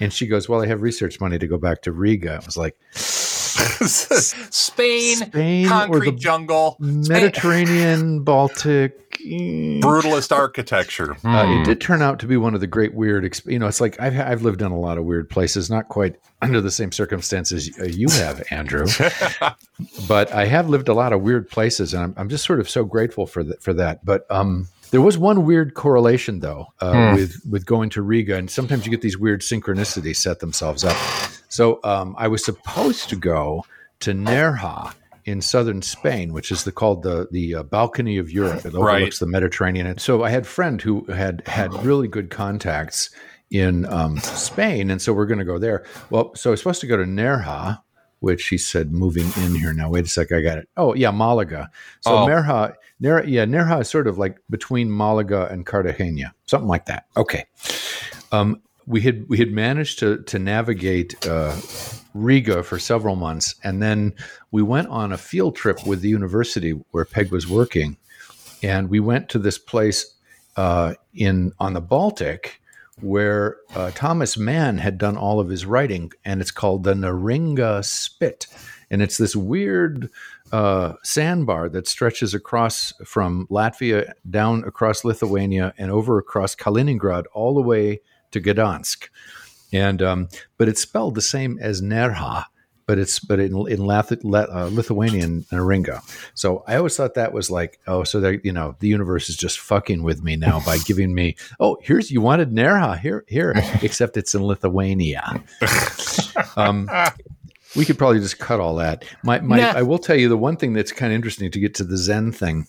And 0.00 0.12
she 0.12 0.26
goes, 0.26 0.48
Well, 0.48 0.62
I 0.62 0.66
have 0.66 0.82
research 0.82 1.20
money 1.20 1.38
to 1.38 1.46
go 1.46 1.58
back 1.58 1.82
to 1.82 1.92
Riga. 1.92 2.34
I 2.34 2.44
was 2.44 2.56
like, 2.56 2.78
Spain, 2.92 5.16
Spain 5.16 5.68
concrete 5.68 6.18
jungle, 6.18 6.76
Mediterranean, 6.80 8.22
Baltic. 8.22 9.09
Brutalist 9.24 10.32
architecture. 10.36 11.12
Uh, 11.24 11.44
Hmm. 11.46 11.52
it 11.60 11.64
did 11.64 11.80
turn 11.80 12.02
out 12.02 12.18
to 12.20 12.26
be 12.26 12.36
one 12.36 12.54
of 12.54 12.60
the 12.60 12.66
great 12.66 12.94
weird, 12.94 13.24
exp- 13.24 13.50
you 13.50 13.58
know, 13.58 13.66
it's 13.66 13.80
like 13.80 14.00
I've, 14.00 14.18
I've 14.18 14.42
lived 14.42 14.62
in 14.62 14.70
a 14.72 14.78
lot 14.78 14.98
of 14.98 15.04
weird 15.04 15.28
places, 15.30 15.70
not 15.70 15.88
quite 15.88 16.16
under 16.42 16.60
the 16.60 16.70
same 16.70 16.92
circumstances 16.92 17.70
uh, 17.80 17.84
you 17.84 18.08
have, 18.10 18.42
Andrew, 18.50 18.86
but 20.08 20.32
I 20.32 20.46
have 20.46 20.68
lived 20.68 20.88
a 20.88 20.94
lot 20.94 21.12
of 21.12 21.22
weird 21.22 21.48
places, 21.50 21.94
and 21.94 22.02
I'm, 22.02 22.14
I'm 22.16 22.28
just 22.28 22.44
sort 22.44 22.60
of 22.60 22.68
so 22.68 22.84
grateful 22.84 23.26
for 23.26 23.42
that. 23.44 23.62
For 23.62 23.72
that, 23.74 24.04
but 24.04 24.26
um, 24.30 24.68
there 24.90 25.00
was 25.00 25.18
one 25.18 25.44
weird 25.44 25.74
correlation 25.74 26.40
though 26.40 26.66
uh, 26.80 27.12
with 27.14 27.36
with 27.48 27.66
going 27.66 27.90
to 27.90 28.02
Riga, 28.02 28.36
and 28.36 28.50
sometimes 28.50 28.84
you 28.86 28.90
get 28.90 29.02
these 29.02 29.18
weird 29.18 29.40
synchronicities 29.42 30.16
set 30.16 30.40
themselves 30.40 30.84
up. 30.84 30.96
So 31.48 31.80
um, 31.84 32.14
I 32.18 32.28
was 32.28 32.44
supposed 32.44 33.08
to 33.10 33.16
go 33.16 33.64
to 34.00 34.12
Nerja 34.12 34.94
in 35.24 35.40
southern 35.40 35.82
Spain, 35.82 36.32
which 36.32 36.50
is 36.50 36.64
the, 36.64 36.72
called 36.72 37.02
the 37.02 37.28
the 37.30 37.56
uh, 37.56 37.62
balcony 37.62 38.18
of 38.18 38.30
Europe. 38.30 38.64
It 38.64 38.74
overlooks 38.74 39.18
the 39.18 39.26
Mediterranean. 39.26 39.86
And 39.86 40.00
so 40.00 40.22
I 40.22 40.30
had 40.30 40.42
a 40.42 40.46
friend 40.46 40.80
who 40.80 41.04
had 41.04 41.46
had 41.46 41.72
really 41.84 42.08
good 42.08 42.30
contacts 42.30 43.10
in 43.50 43.84
um, 43.86 44.18
Spain, 44.18 44.90
and 44.90 45.02
so 45.02 45.12
we're 45.12 45.26
going 45.26 45.38
to 45.38 45.44
go 45.44 45.58
there. 45.58 45.84
Well, 46.10 46.34
so 46.34 46.50
I 46.50 46.52
was 46.52 46.60
supposed 46.60 46.80
to 46.82 46.86
go 46.86 46.96
to 46.96 47.04
Nerja, 47.04 47.80
which 48.20 48.46
he 48.48 48.58
said 48.58 48.92
moving 48.92 49.26
in 49.44 49.54
here 49.54 49.72
now. 49.72 49.90
Wait 49.90 50.04
a 50.04 50.08
sec, 50.08 50.30
I 50.32 50.40
got 50.40 50.58
it. 50.58 50.68
Oh 50.76 50.94
yeah, 50.94 51.10
Malaga. 51.10 51.70
So 52.00 52.16
Oh. 52.16 52.26
Nerja, 52.26 52.74
Ner, 53.00 53.24
yeah, 53.24 53.44
Nerja 53.44 53.80
is 53.80 53.88
sort 53.88 54.06
of 54.06 54.18
like 54.18 54.38
between 54.50 54.94
Malaga 54.94 55.48
and 55.50 55.66
Cartagena, 55.66 56.34
something 56.46 56.68
like 56.68 56.86
that. 56.86 57.06
Okay. 57.16 57.44
Um, 58.32 58.62
we 58.90 59.00
had 59.02 59.28
we 59.28 59.38
had 59.38 59.52
managed 59.52 60.00
to 60.00 60.18
to 60.24 60.38
navigate 60.38 61.26
uh, 61.26 61.56
Riga 62.12 62.64
for 62.64 62.78
several 62.78 63.14
months, 63.14 63.54
and 63.62 63.80
then 63.80 64.14
we 64.50 64.62
went 64.62 64.88
on 64.88 65.12
a 65.12 65.18
field 65.18 65.54
trip 65.54 65.86
with 65.86 66.00
the 66.00 66.08
university 66.08 66.72
where 66.90 67.04
Peg 67.04 67.30
was 67.30 67.46
working, 67.48 67.96
and 68.62 68.90
we 68.90 68.98
went 68.98 69.28
to 69.28 69.38
this 69.38 69.58
place 69.58 70.12
uh, 70.56 70.94
in 71.14 71.52
on 71.60 71.72
the 71.72 71.80
Baltic 71.80 72.60
where 73.00 73.56
uh, 73.74 73.90
Thomas 73.94 74.36
Mann 74.36 74.76
had 74.76 74.98
done 74.98 75.16
all 75.16 75.40
of 75.40 75.48
his 75.48 75.64
writing, 75.64 76.12
and 76.24 76.40
it's 76.40 76.50
called 76.50 76.82
the 76.84 76.92
Neringa 76.92 77.82
Spit, 77.84 78.46
and 78.90 79.00
it's 79.00 79.16
this 79.16 79.36
weird 79.36 80.10
uh, 80.52 80.94
sandbar 81.04 81.68
that 81.68 81.86
stretches 81.86 82.34
across 82.34 82.92
from 83.04 83.46
Latvia 83.46 84.12
down 84.28 84.64
across 84.64 85.04
Lithuania 85.04 85.72
and 85.78 85.92
over 85.92 86.18
across 86.18 86.56
Kaliningrad 86.56 87.24
all 87.32 87.54
the 87.54 87.62
way 87.62 88.00
to 88.32 88.40
Gdansk, 88.40 89.08
and 89.72 90.02
um, 90.02 90.28
but 90.58 90.68
it's 90.68 90.80
spelled 90.82 91.14
the 91.14 91.22
same 91.22 91.58
as 91.60 91.80
Nerja. 91.82 92.44
But 92.86 92.98
it's 92.98 93.20
but 93.20 93.38
in 93.38 93.54
in 93.68 93.84
Lath- 93.86 94.24
La- 94.24 94.46
uh, 94.50 94.68
Lithuanian 94.72 95.44
Neringa, 95.52 96.02
so 96.34 96.64
I 96.66 96.74
always 96.74 96.96
thought 96.96 97.14
that 97.14 97.32
was 97.32 97.48
like 97.48 97.78
oh 97.86 98.02
so 98.02 98.18
that 98.18 98.44
you 98.44 98.50
know 98.52 98.74
the 98.80 98.88
universe 98.88 99.28
is 99.28 99.36
just 99.36 99.60
fucking 99.60 100.02
with 100.02 100.24
me 100.24 100.34
now 100.34 100.60
by 100.66 100.78
giving 100.78 101.14
me 101.14 101.36
oh 101.60 101.78
here's 101.82 102.10
you 102.10 102.20
wanted 102.20 102.50
Nerja 102.50 102.98
here 102.98 103.24
here 103.28 103.52
except 103.82 104.16
it's 104.16 104.34
in 104.34 104.42
Lithuania. 104.42 105.44
Um, 106.56 106.90
we 107.76 107.84
could 107.84 107.98
probably 107.98 108.18
just 108.18 108.40
cut 108.40 108.58
all 108.58 108.74
that. 108.76 109.04
My, 109.22 109.38
my 109.40 109.58
Nah. 109.58 109.72
I 109.76 109.82
will 109.82 109.98
tell 109.98 110.16
you 110.16 110.28
the 110.28 110.36
one 110.36 110.56
thing 110.56 110.72
that's 110.72 110.90
kind 110.90 111.12
of 111.12 111.14
interesting 111.14 111.50
to 111.52 111.60
get 111.60 111.74
to 111.76 111.84
the 111.84 111.96
Zen 111.96 112.32
thing 112.32 112.66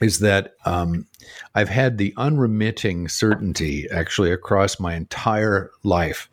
is 0.00 0.20
that 0.20 0.54
um, 0.64 1.06
I've 1.54 1.68
had 1.68 1.98
the 1.98 2.14
unremitting 2.16 3.08
certainty 3.08 3.88
actually 3.90 4.32
across 4.32 4.80
my 4.80 4.94
entire 4.94 5.70
life 5.82 6.28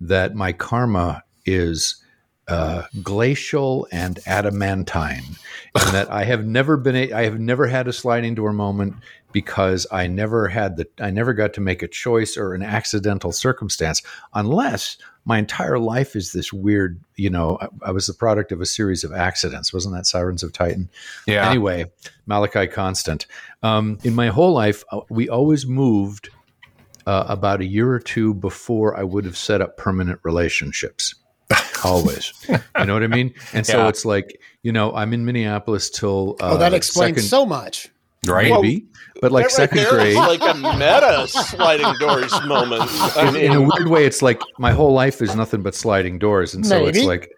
that 0.00 0.34
my 0.34 0.52
karma 0.52 1.24
is 1.44 2.02
uh, 2.48 2.82
glacial 3.02 3.86
and 3.92 4.18
adamantine, 4.26 5.36
and 5.74 5.94
that 5.94 6.10
I 6.10 6.24
have 6.24 6.44
never 6.44 6.76
been 6.76 6.96
a, 6.96 7.12
I 7.12 7.24
have 7.24 7.38
never 7.38 7.66
had 7.66 7.86
a 7.86 7.92
sliding 7.92 8.34
door 8.34 8.52
moment 8.52 8.96
because 9.32 9.86
I 9.92 10.06
never 10.06 10.48
had 10.48 10.76
the 10.76 10.86
I 11.00 11.10
never 11.10 11.32
got 11.32 11.52
to 11.54 11.60
make 11.60 11.82
a 11.82 11.88
choice 11.88 12.36
or 12.36 12.54
an 12.54 12.62
accidental 12.62 13.32
circumstance 13.32 14.02
unless 14.34 14.96
my 15.24 15.38
entire 15.38 15.78
life 15.78 16.16
is 16.16 16.32
this 16.32 16.52
weird 16.52 17.00
you 17.16 17.30
know 17.30 17.58
I, 17.60 17.68
I 17.88 17.90
was 17.92 18.06
the 18.06 18.14
product 18.14 18.50
of 18.52 18.60
a 18.60 18.66
series 18.66 19.04
of 19.04 19.12
accidents 19.12 19.72
wasn't 19.72 19.94
that 19.94 20.06
Sirens 20.06 20.42
of 20.42 20.52
Titan 20.52 20.90
Yeah. 21.26 21.48
anyway 21.48 21.84
Malachi 22.26 22.66
Constant 22.66 23.26
um, 23.62 23.98
in 24.02 24.14
my 24.14 24.28
whole 24.28 24.52
life 24.52 24.82
uh, 24.90 25.00
we 25.10 25.28
always 25.28 25.66
moved 25.66 26.30
uh, 27.06 27.24
about 27.28 27.60
a 27.60 27.64
year 27.66 27.90
or 27.90 27.98
two 27.98 28.34
before 28.34 28.96
I 28.96 29.02
would 29.04 29.24
have 29.24 29.36
set 29.36 29.60
up 29.62 29.76
permanent 29.78 30.20
relationships. 30.22 31.14
Always, 31.84 32.32
you 32.46 32.84
know 32.84 32.92
what 32.92 33.02
I 33.02 33.06
mean. 33.08 33.32
And 33.54 33.66
so 33.66 33.78
Yeah. 33.78 33.88
it's 33.88 34.04
like 34.04 34.38
you 34.62 34.70
know 34.70 34.92
I'm 34.94 35.12
in 35.14 35.24
Minneapolis 35.24 35.88
till 35.90 36.36
uh, 36.40 36.50
Oh, 36.52 36.56
that 36.58 36.74
explains 36.74 37.16
second, 37.16 37.28
so 37.28 37.46
much. 37.46 37.88
Right? 38.26 38.50
maybe, 38.50 38.86
but 39.20 39.32
like 39.32 39.48
That 39.48 39.58
right 39.58 39.70
second 39.70 39.88
grade. 39.88 40.16
like 40.16 40.42
a 40.42 40.54
meta 40.54 41.26
sliding 41.28 41.94
doors 41.98 42.32
moment. 42.44 42.82
I 43.16 43.28
in, 43.28 43.36
in 43.36 43.52
a 43.52 43.60
weird 43.60 43.88
way, 43.88 44.04
it's 44.04 44.22
like 44.22 44.40
my 44.58 44.72
whole 44.72 44.92
life 44.92 45.22
is 45.22 45.34
nothing 45.34 45.62
but 45.62 45.74
sliding 45.74 46.18
doors, 46.18 46.54
and 46.54 46.66
so 46.66 46.86
it's 46.86 47.02
like 47.02 47.30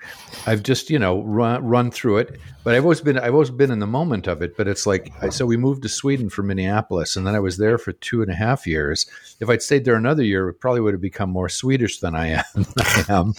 I've 0.46 0.62
just 0.62 0.90
you 0.90 0.98
know 0.98 1.22
run 1.22 1.64
run 1.64 1.90
through 1.90 2.18
it. 2.18 2.40
But 2.64 2.74
I've 2.76 2.84
always 2.84 3.00
been 3.00 3.18
I've 3.18 3.32
always 3.34 3.50
been 3.50 3.70
in 3.70 3.78
the 3.80 3.86
moment 3.86 4.26
of 4.26 4.42
it. 4.42 4.56
But 4.56 4.68
it's 4.68 4.86
like 4.86 5.12
I, 5.20 5.28
so 5.28 5.46
we 5.46 5.56
moved 5.56 5.82
to 5.82 5.88
Sweden 5.88 6.28
from 6.30 6.48
Minneapolis, 6.48 7.16
and 7.16 7.26
then 7.26 7.34
I 7.34 7.40
was 7.40 7.58
there 7.58 7.78
for 7.78 7.92
two 7.92 8.22
and 8.22 8.30
a 8.30 8.34
half 8.34 8.66
years. 8.66 9.06
If 9.40 9.48
I'd 9.48 9.62
stayed 9.62 9.84
there 9.84 9.96
another 9.96 10.22
year, 10.24 10.48
it 10.48 10.60
probably 10.60 10.80
would 10.80 10.94
have 10.94 11.00
become 11.00 11.30
more 11.30 11.48
Swedish 11.48 12.00
than 12.00 12.14
I 12.14 12.28
am. 12.28 12.44
I 12.78 13.04
am. 13.08 13.34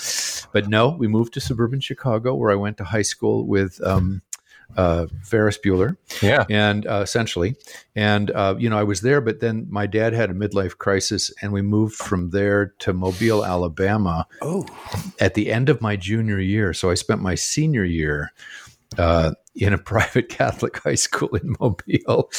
But 0.51 0.67
no, 0.67 0.89
we 0.89 1.07
moved 1.07 1.33
to 1.33 1.41
suburban 1.41 1.79
Chicago, 1.79 2.35
where 2.35 2.51
I 2.51 2.55
went 2.55 2.77
to 2.77 2.83
high 2.83 3.01
school 3.01 3.45
with. 3.45 3.81
Um, 3.85 4.21
uh, 4.77 5.07
Ferris 5.23 5.57
Bueller. 5.57 5.97
Yeah. 6.21 6.45
And 6.49 6.85
uh, 6.87 7.01
essentially, 7.01 7.55
and 7.95 8.31
uh, 8.31 8.55
you 8.57 8.69
know, 8.69 8.77
I 8.77 8.83
was 8.83 9.01
there, 9.01 9.21
but 9.21 9.39
then 9.39 9.67
my 9.69 9.85
dad 9.85 10.13
had 10.13 10.29
a 10.29 10.33
midlife 10.33 10.77
crisis, 10.77 11.31
and 11.41 11.51
we 11.51 11.61
moved 11.61 11.95
from 11.95 12.29
there 12.31 12.73
to 12.79 12.93
Mobile, 12.93 13.45
Alabama. 13.45 14.27
Oh. 14.41 14.65
At 15.19 15.33
the 15.33 15.51
end 15.51 15.69
of 15.69 15.81
my 15.81 15.95
junior 15.95 16.39
year, 16.39 16.73
so 16.73 16.89
I 16.89 16.95
spent 16.95 17.21
my 17.21 17.35
senior 17.35 17.83
year 17.83 18.31
uh, 18.97 19.33
in 19.55 19.73
a 19.73 19.77
private 19.93 20.29
Catholic 20.29 20.77
high 20.77 20.95
school 20.95 21.29
in 21.35 21.55
Mobile. 21.59 22.31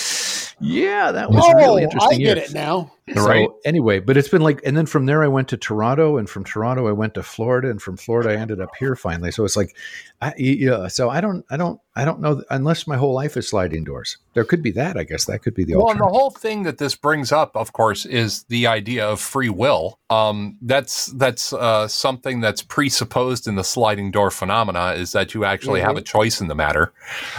Yeah, 0.61 1.13
that 1.13 1.31
was 1.31 1.45
oh, 1.45 1.55
really 1.55 1.83
interesting. 1.83 2.21
I 2.21 2.25
get 2.25 2.37
year. 2.37 2.47
it 2.47 2.55
now. 2.55 2.94
So 3.13 3.27
Right. 3.27 3.47
anyway, 3.67 3.99
but 3.99 4.17
it's 4.17 4.31
been 4.31 4.41
like, 4.41 4.63
and 4.65 4.75
then 4.75 4.87
from 4.87 5.05
there 5.05 5.23
I 5.23 5.29
went 5.29 5.49
to 5.49 5.59
Toronto, 5.59 6.17
and 6.17 6.29
from 6.29 6.43
Toronto 6.43 6.89
I 6.89 6.93
went 6.93 7.13
to 7.15 7.23
Florida, 7.23 7.69
and 7.69 7.83
from 7.83 7.99
Florida 7.99 8.31
I 8.31 8.37
ended 8.37 8.63
up 8.63 8.71
here 8.79 8.97
finally. 8.97 9.31
So 9.31 9.45
it's 9.45 9.59
like, 9.59 9.77
I, 10.23 10.33
yeah. 10.39 10.89
So 10.89 11.11
I 11.11 11.21
don't, 11.21 11.45
I 11.51 11.59
don't, 11.59 11.79
I 11.95 12.07
don't 12.07 12.21
know 12.21 12.43
unless 12.49 12.87
my 12.87 12.97
whole 12.97 13.13
life 13.13 13.37
is 13.37 13.47
sliding 13.47 13.85
doors. 13.85 14.17
There 14.33 14.45
could 14.45 14.63
be 14.63 14.71
that. 14.71 14.97
I 14.97 15.05
guess 15.05 15.27
that 15.27 15.43
could 15.43 15.55
be 15.55 15.65
the 15.65 15.77
Well, 15.77 15.91
and 15.91 16.01
the 16.01 16.07
whole 16.07 16.31
thing 16.31 16.63
that 16.63 16.79
this 16.79 16.95
brings 16.95 17.31
up, 17.31 17.55
of 17.55 17.75
course, 17.75 18.07
is 18.07 18.45
the 18.45 18.67
idea 18.67 19.07
of 19.07 19.21
free 19.21 19.51
will. 19.51 19.99
Um, 20.09 20.57
that's 20.63 21.07
that's 21.07 21.53
uh, 21.53 21.87
something 21.89 22.41
that's 22.41 22.63
presupposed 22.63 23.47
in 23.47 23.57
the 23.57 23.65
sliding 23.65 24.13
door 24.13 24.31
phenomena 24.31 24.93
is 24.93 25.13
that 25.13 25.35
you 25.35 25.45
actually 25.45 25.83
have 25.83 25.99
a 25.99 26.03
choice 26.03 26.41
in 26.41 26.49
the 26.49 26.55
matter. 26.55 26.95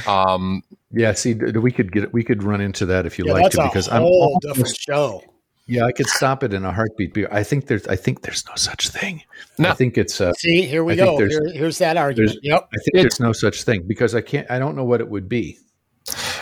Um, 0.05 0.61
yeah. 0.91 1.13
See, 1.13 1.33
we 1.33 1.71
could 1.71 1.91
get, 1.91 2.13
we 2.13 2.23
could 2.23 2.43
run 2.43 2.61
into 2.61 2.85
that 2.85 3.07
if 3.07 3.17
you 3.17 3.25
Yeah, 3.25 3.33
like 3.33 3.51
to, 3.51 3.61
a 3.61 3.67
because 3.67 3.89
I'm, 3.89 4.03
whole 4.03 4.39
different 4.41 4.77
show. 4.77 5.23
Yeah, 5.67 5.85
I 5.85 5.91
could 5.91 6.07
stop 6.07 6.43
it 6.43 6.53
in 6.53 6.63
a 6.63 6.71
heartbeat. 6.71 7.17
I 7.31 7.43
think 7.43 7.67
there's, 7.67 7.87
I 7.87 7.95
think 7.95 8.21
there's 8.21 8.45
no 8.47 8.55
such 8.55 8.89
thing. 8.89 9.23
No. 9.57 9.69
I 9.69 9.73
think 9.73 9.97
it's, 9.97 10.21
uh, 10.21 10.33
See, 10.33 10.61
here 10.61 10.83
we 10.83 10.93
I 10.93 10.97
go. 10.97 11.17
Here, 11.17 11.51
here's 11.51 11.79
that 11.79 11.97
argument. 11.97 12.37
Yep. 12.43 12.69
I 12.71 12.77
think 12.77 13.01
there's 13.01 13.19
no 13.19 13.31
such 13.33 13.63
thing 13.63 13.83
because 13.87 14.13
I 14.13 14.21
can't, 14.21 14.49
I 14.51 14.59
don't 14.59 14.75
know 14.75 14.83
what 14.85 15.01
it 15.01 15.09
would 15.09 15.27
be. 15.27 15.57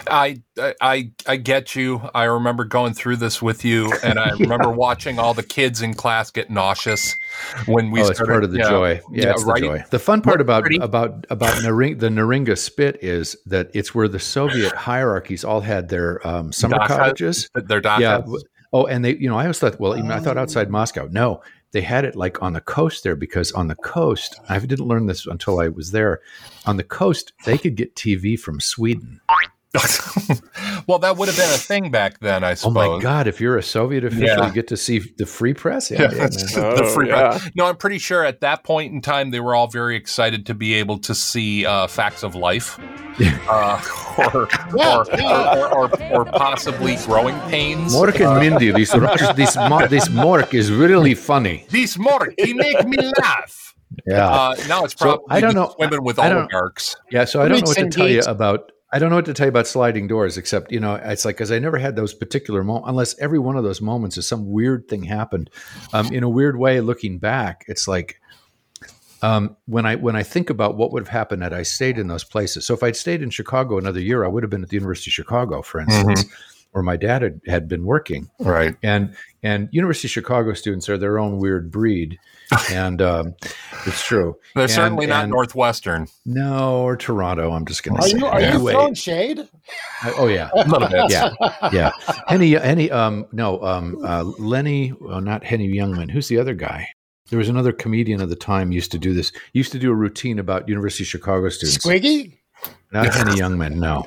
I, 0.07 0.41
I 0.81 1.11
I 1.25 1.37
get 1.37 1.73
you. 1.73 2.01
I 2.13 2.25
remember 2.25 2.65
going 2.65 2.93
through 2.93 3.15
this 3.15 3.41
with 3.41 3.63
you, 3.63 3.93
and 4.03 4.19
I 4.19 4.31
remember 4.39 4.69
watching 4.69 5.19
all 5.19 5.33
the 5.33 5.43
kids 5.43 5.81
in 5.81 5.93
class 5.93 6.31
get 6.31 6.49
nauseous 6.49 7.15
when 7.65 7.89
we. 7.89 8.01
oh, 8.01 8.07
it's 8.07 8.17
started- 8.17 8.31
part 8.31 8.43
of 8.43 8.51
the 8.51 8.57
yeah, 8.59 8.69
joy. 8.69 9.01
Yeah, 9.09 9.31
it's 9.31 9.45
right. 9.45 9.61
the 9.61 9.67
joy. 9.67 9.83
The 9.89 9.99
fun 9.99 10.21
part 10.21 10.41
about 10.41 10.63
pretty. 10.63 10.79
about 10.79 11.25
about 11.29 11.53
Naring, 11.63 11.97
the 11.99 12.09
Neringa 12.09 12.57
spit 12.57 13.01
is 13.01 13.37
that 13.45 13.71
it's 13.73 13.95
where 13.95 14.09
the 14.09 14.19
Soviet 14.19 14.73
hierarchies 14.73 15.45
all 15.45 15.61
had 15.61 15.87
their 15.87 16.25
um, 16.27 16.51
summer 16.51 16.77
Dacha- 16.77 16.97
cottages. 16.97 17.49
Their 17.55 17.79
dacha. 17.79 18.01
Yeah. 18.01 18.35
Oh, 18.73 18.87
and 18.87 19.05
they, 19.05 19.15
you 19.15 19.29
know, 19.29 19.37
I 19.37 19.43
always 19.43 19.59
thought, 19.59 19.79
well, 19.79 19.95
even 19.95 20.11
I 20.11 20.19
thought 20.19 20.37
outside 20.37 20.67
oh. 20.67 20.71
Moscow. 20.71 21.07
No, 21.11 21.41
they 21.71 21.81
had 21.81 22.05
it 22.05 22.15
like 22.15 22.41
on 22.41 22.53
the 22.53 22.61
coast 22.61 23.03
there 23.03 23.15
because 23.15 23.51
on 23.51 23.67
the 23.67 23.75
coast, 23.75 24.39
I 24.49 24.57
didn't 24.57 24.87
learn 24.87 25.05
this 25.05 25.27
until 25.27 25.59
I 25.59 25.67
was 25.67 25.91
there. 25.91 26.21
On 26.65 26.77
the 26.77 26.83
coast, 26.83 27.33
they 27.45 27.57
could 27.57 27.75
get 27.75 27.95
TV 27.95 28.39
from 28.39 28.59
Sweden. 28.59 29.21
well, 30.87 30.99
that 30.99 31.17
would 31.17 31.27
have 31.27 31.37
been 31.37 31.49
a 31.49 31.57
thing 31.57 31.89
back 31.89 32.19
then, 32.19 32.43
I 32.43 32.53
suppose. 32.53 32.75
Oh 32.77 32.95
my 32.97 33.01
God! 33.01 33.25
If 33.27 33.41
you're 33.41 33.57
a 33.57 33.63
Soviet 33.63 34.03
official, 34.05 34.27
Yeah. 34.27 34.47
you 34.47 34.53
get 34.53 34.67
to 34.67 34.77
see 34.77 34.99
the 35.17 35.25
free 35.25 35.53
press. 35.53 35.89
Yeah, 35.89 36.01
Yeah, 36.03 36.11
yeah, 36.11 36.17
man. 36.17 36.29
the 36.29 36.81
Oh, 36.83 36.93
free 36.93 37.07
yeah. 37.09 37.39
No, 37.55 37.65
I'm 37.65 37.77
pretty 37.77 37.97
sure 37.97 38.23
at 38.23 38.41
that 38.41 38.63
point 38.63 38.93
in 38.93 39.01
time 39.01 39.31
they 39.31 39.39
were 39.39 39.55
all 39.55 39.67
very 39.67 39.95
excited 39.95 40.45
to 40.45 40.53
be 40.53 40.75
able 40.75 40.99
to 40.99 41.15
see 41.15 41.65
uh, 41.65 41.87
facts 41.87 42.21
of 42.23 42.35
life, 42.35 42.77
uh, 43.49 43.81
or, 44.33 44.47
Yeah, 44.75 44.97
or. 44.97 45.73
Or, 45.73 46.01
or, 46.03 46.11
or 46.19 46.25
possibly 46.25 46.95
growing 46.97 47.39
pains. 47.49 47.95
Mork 47.95 48.19
and 48.23 48.39
Mindy, 48.39 48.69
this 48.71 48.91
this 48.91 49.55
this 49.89 50.07
Mork 50.09 50.53
is 50.53 50.71
really 50.71 51.15
funny. 51.15 51.65
This 51.69 51.97
Mork, 51.97 52.33
he 52.37 52.53
make 52.53 52.87
me 52.87 52.97
laugh. 53.21 53.73
Yeah, 54.07 54.27
Uh, 54.27 54.55
now 54.67 54.83
it's 54.85 54.93
So, 54.97 55.05
probably 55.17 55.25
I 55.29 55.39
don't 55.39 55.53
know- 55.55 55.75
women 55.79 56.03
with 56.03 56.17
I 56.19 56.27
don't- 56.29 56.39
oligarchs. 56.39 56.95
yeah. 57.11 57.25
So 57.25 57.41
I 57.41 57.47
don't 57.47 57.59
know 57.61 57.67
what 57.67 57.75
to 57.77 57.83
Mixing 57.85 57.89
tell 57.91 58.07
you 58.09 58.21
about. 58.21 58.71
I 58.93 58.99
don't 58.99 59.09
know 59.09 59.15
what 59.15 59.25
to 59.25 59.33
tell 59.33 59.47
you 59.47 59.49
about 59.49 59.65
sliding 59.65 60.07
doors, 60.07 60.37
except 60.37 60.71
you 60.71 60.79
know, 60.79 60.93
it's 60.93 61.25
like 61.25 61.35
because 61.37 61.51
I 61.51 61.57
never 61.57 61.79
had 61.79 61.95
those 61.95 62.13
particular 62.13 62.63
moments. 62.63 62.87
Unless 62.87 63.17
every 63.17 63.39
one 63.39 63.57
of 63.57 63.63
those 63.63 63.81
moments 63.81 64.17
is 64.17 64.27
some 64.27 64.51
weird 64.51 64.87
thing 64.87 65.01
happened. 65.01 65.49
Um, 65.93 66.13
in 66.13 66.21
a 66.21 66.29
weird 66.29 66.59
way, 66.59 66.79
looking 66.79 67.17
back, 67.17 67.65
it's 67.67 67.87
like 67.87 68.21
um, 69.23 69.57
when 69.65 69.87
I 69.87 69.95
when 69.95 70.15
I 70.15 70.21
think 70.21 70.51
about 70.51 70.77
what 70.77 70.91
would 70.91 71.01
have 71.01 71.09
happened 71.09 71.41
had 71.41 71.53
I 71.53 71.63
stayed 71.63 71.97
in 71.97 72.07
those 72.07 72.23
places. 72.23 72.67
So 72.67 72.75
if 72.75 72.83
I'd 72.83 72.95
stayed 72.95 73.23
in 73.23 73.31
Chicago 73.31 73.79
another 73.79 73.99
year, 73.99 74.23
I 74.25 74.27
would 74.27 74.43
have 74.43 74.51
been 74.51 74.61
at 74.61 74.69
the 74.69 74.75
University 74.75 75.09
of 75.09 75.13
Chicago, 75.13 75.63
for 75.63 75.79
instance, 75.79 76.25
where 76.71 76.83
my 76.83 76.95
dad 76.95 77.23
had, 77.23 77.41
had 77.47 77.67
been 77.67 77.85
working. 77.85 78.29
Right. 78.37 78.75
and 78.83 79.15
and 79.41 79.69
University 79.71 80.07
of 80.07 80.11
Chicago 80.11 80.53
students 80.53 80.87
are 80.87 80.99
their 80.99 81.17
own 81.17 81.39
weird 81.39 81.71
breed, 81.71 82.19
and 82.71 83.01
um, 83.01 83.35
it's 83.85 84.03
true. 84.03 84.35
They're 84.55 84.63
And- 84.63 84.71
certainly 84.71 85.05
not 85.07 85.23
and- 85.23 85.31
Northwestern. 85.31 86.07
No, 86.25 86.81
or 86.83 86.95
Toronto. 86.97 87.51
I'm 87.51 87.65
just 87.65 87.83
going 87.83 87.97
to 87.97 88.03
say. 88.07 88.17
you 88.17 88.25
are 88.25 88.39
you 88.39 88.47
Anyway. 88.47 88.71
throwing 88.73 88.93
shade? 88.93 89.39
I- 90.01 90.13
oh 90.17 90.27
yeah, 90.27 90.49
A 90.53 90.63
little 90.67 90.87
bit. 90.89 91.09
yeah, 91.11 91.31
yeah. 91.71 91.91
Henny, 92.27 92.51
Henny, 92.53 92.91
um, 92.91 93.25
no, 93.31 93.61
um, 93.63 93.97
uh, 94.03 94.23
Lenny, 94.39 94.93
well, 94.99 95.21
not 95.21 95.43
Henny 95.43 95.67
Youngman. 95.73 96.09
Who's 96.11 96.27
the 96.27 96.37
other 96.37 96.53
guy? 96.53 96.87
There 97.29 97.39
was 97.39 97.49
another 97.49 97.71
comedian 97.71 98.21
at 98.21 98.29
the 98.29 98.35
time 98.35 98.71
used 98.71 98.91
to 98.91 98.99
do 98.99 99.13
this. 99.13 99.31
Used 99.53 99.71
to 99.71 99.79
do 99.79 99.89
a 99.91 99.95
routine 99.95 100.37
about 100.39 100.67
University 100.69 101.03
of 101.03 101.07
Chicago 101.07 101.49
students. 101.49 101.83
Squiggy? 101.85 102.37
Not 102.93 103.05
Henny 103.13 103.31
Youngman, 103.33 103.75
no. 103.75 104.03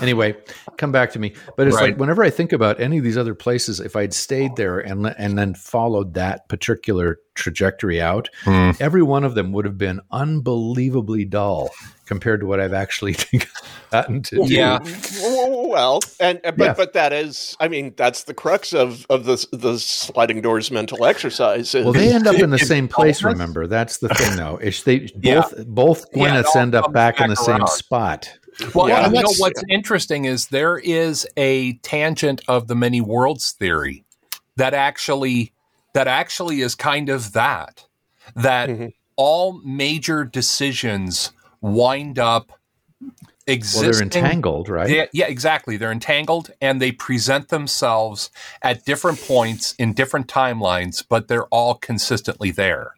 Anyway, 0.00 0.36
come 0.78 0.92
back 0.92 1.10
to 1.12 1.18
me. 1.18 1.34
But 1.56 1.66
it's 1.66 1.76
Right. 1.76 1.90
like 1.90 1.98
whenever 1.98 2.22
I 2.22 2.30
think 2.30 2.52
about 2.52 2.80
any 2.80 2.98
of 2.98 3.04
these 3.04 3.18
other 3.18 3.34
places, 3.34 3.80
if 3.80 3.96
I'd 3.96 4.14
stayed 4.14 4.56
there 4.56 4.78
and 4.78 5.06
and 5.18 5.36
then 5.36 5.54
followed 5.54 6.14
that 6.14 6.48
particular 6.48 7.18
trajectory 7.34 8.00
out, 8.00 8.28
Hmm. 8.44 8.70
every 8.78 9.02
one 9.02 9.24
of 9.24 9.34
them 9.34 9.52
would 9.52 9.64
have 9.64 9.78
been 9.78 10.00
unbelievably 10.10 11.24
dull 11.26 11.70
compared 12.04 12.40
to 12.40 12.46
what 12.46 12.60
I've 12.60 12.74
actually 12.74 13.16
gotten 13.90 14.22
to 14.24 14.36
do. 14.36 14.52
Yeah. 14.52 14.78
Well, 15.22 16.00
and 16.20 16.40
but 16.42 16.58
Yeah. 16.58 16.74
but 16.74 16.92
that 16.92 17.12
is, 17.12 17.56
I 17.58 17.68
mean, 17.68 17.94
that's 17.96 18.24
the 18.24 18.34
crux 18.34 18.72
of 18.74 19.06
of 19.08 19.24
the 19.24 19.44
the 19.52 19.78
sliding 19.78 20.42
doors 20.42 20.70
mental 20.70 21.04
exercise. 21.04 21.72
Well, 21.74 21.92
they 21.92 22.12
end 22.12 22.26
up 22.26 22.36
in 22.36 22.50
the 22.50 22.58
same 22.74 22.86
place. 22.88 23.22
Remember, 23.22 23.66
that's 23.66 23.98
the 23.98 24.08
thing, 24.10 24.36
though. 24.36 24.58
Is 24.58 24.82
they 24.84 25.08
Yeah. 25.22 25.40
both 25.40 25.66
both 25.66 26.04
Yeah, 26.14 26.24
it 26.40 26.44
Gwyneths 26.44 26.56
all 26.56 26.62
end 26.62 26.74
up 26.74 26.84
comes 26.84 26.94
back 26.94 27.14
in 27.20 27.28
back 27.28 27.30
the 27.30 27.36
same 27.44 27.56
around. 27.56 27.68
Spot. 28.20 28.74
Well, 28.74 28.88
Yeah. 28.88 29.06
and 29.06 29.14
you 29.14 29.22
know 29.22 29.32
what's 29.38 29.62
interesting 29.68 30.24
is 30.24 30.48
there 30.48 30.78
is 30.78 31.26
a 31.36 31.74
tangent 31.78 32.42
of 32.48 32.68
the 32.68 32.74
many 32.74 33.00
worlds 33.00 33.52
theory 33.52 34.04
that 34.56 34.74
actually 34.74 35.52
that 35.94 36.08
actually 36.08 36.62
is 36.62 36.74
kind 36.74 37.08
of 37.10 37.32
that 37.34 37.84
that 38.34 38.70
Mhm. 38.70 38.92
all 39.16 39.60
major 39.64 40.24
decisions 40.24 41.32
wind 41.60 42.18
up 42.18 42.52
Well, 43.00 43.10
existing. 43.46 43.92
they're 43.92 44.02
entangled, 44.22 44.68
right? 44.68 44.88
Yeah, 44.88 45.06
yeah, 45.12 45.26
exactly. 45.26 45.76
They're 45.76 45.92
entangled 45.92 46.50
and 46.60 46.80
they 46.80 46.92
present 46.92 47.48
themselves 47.48 48.30
at 48.62 48.84
different 48.86 49.20
points 49.20 49.74
in 49.78 49.92
different 49.92 50.28
timelines, 50.28 51.04
but 51.06 51.28
they're 51.28 51.46
all 51.46 51.74
consistently 51.74 52.50
there. 52.50 52.92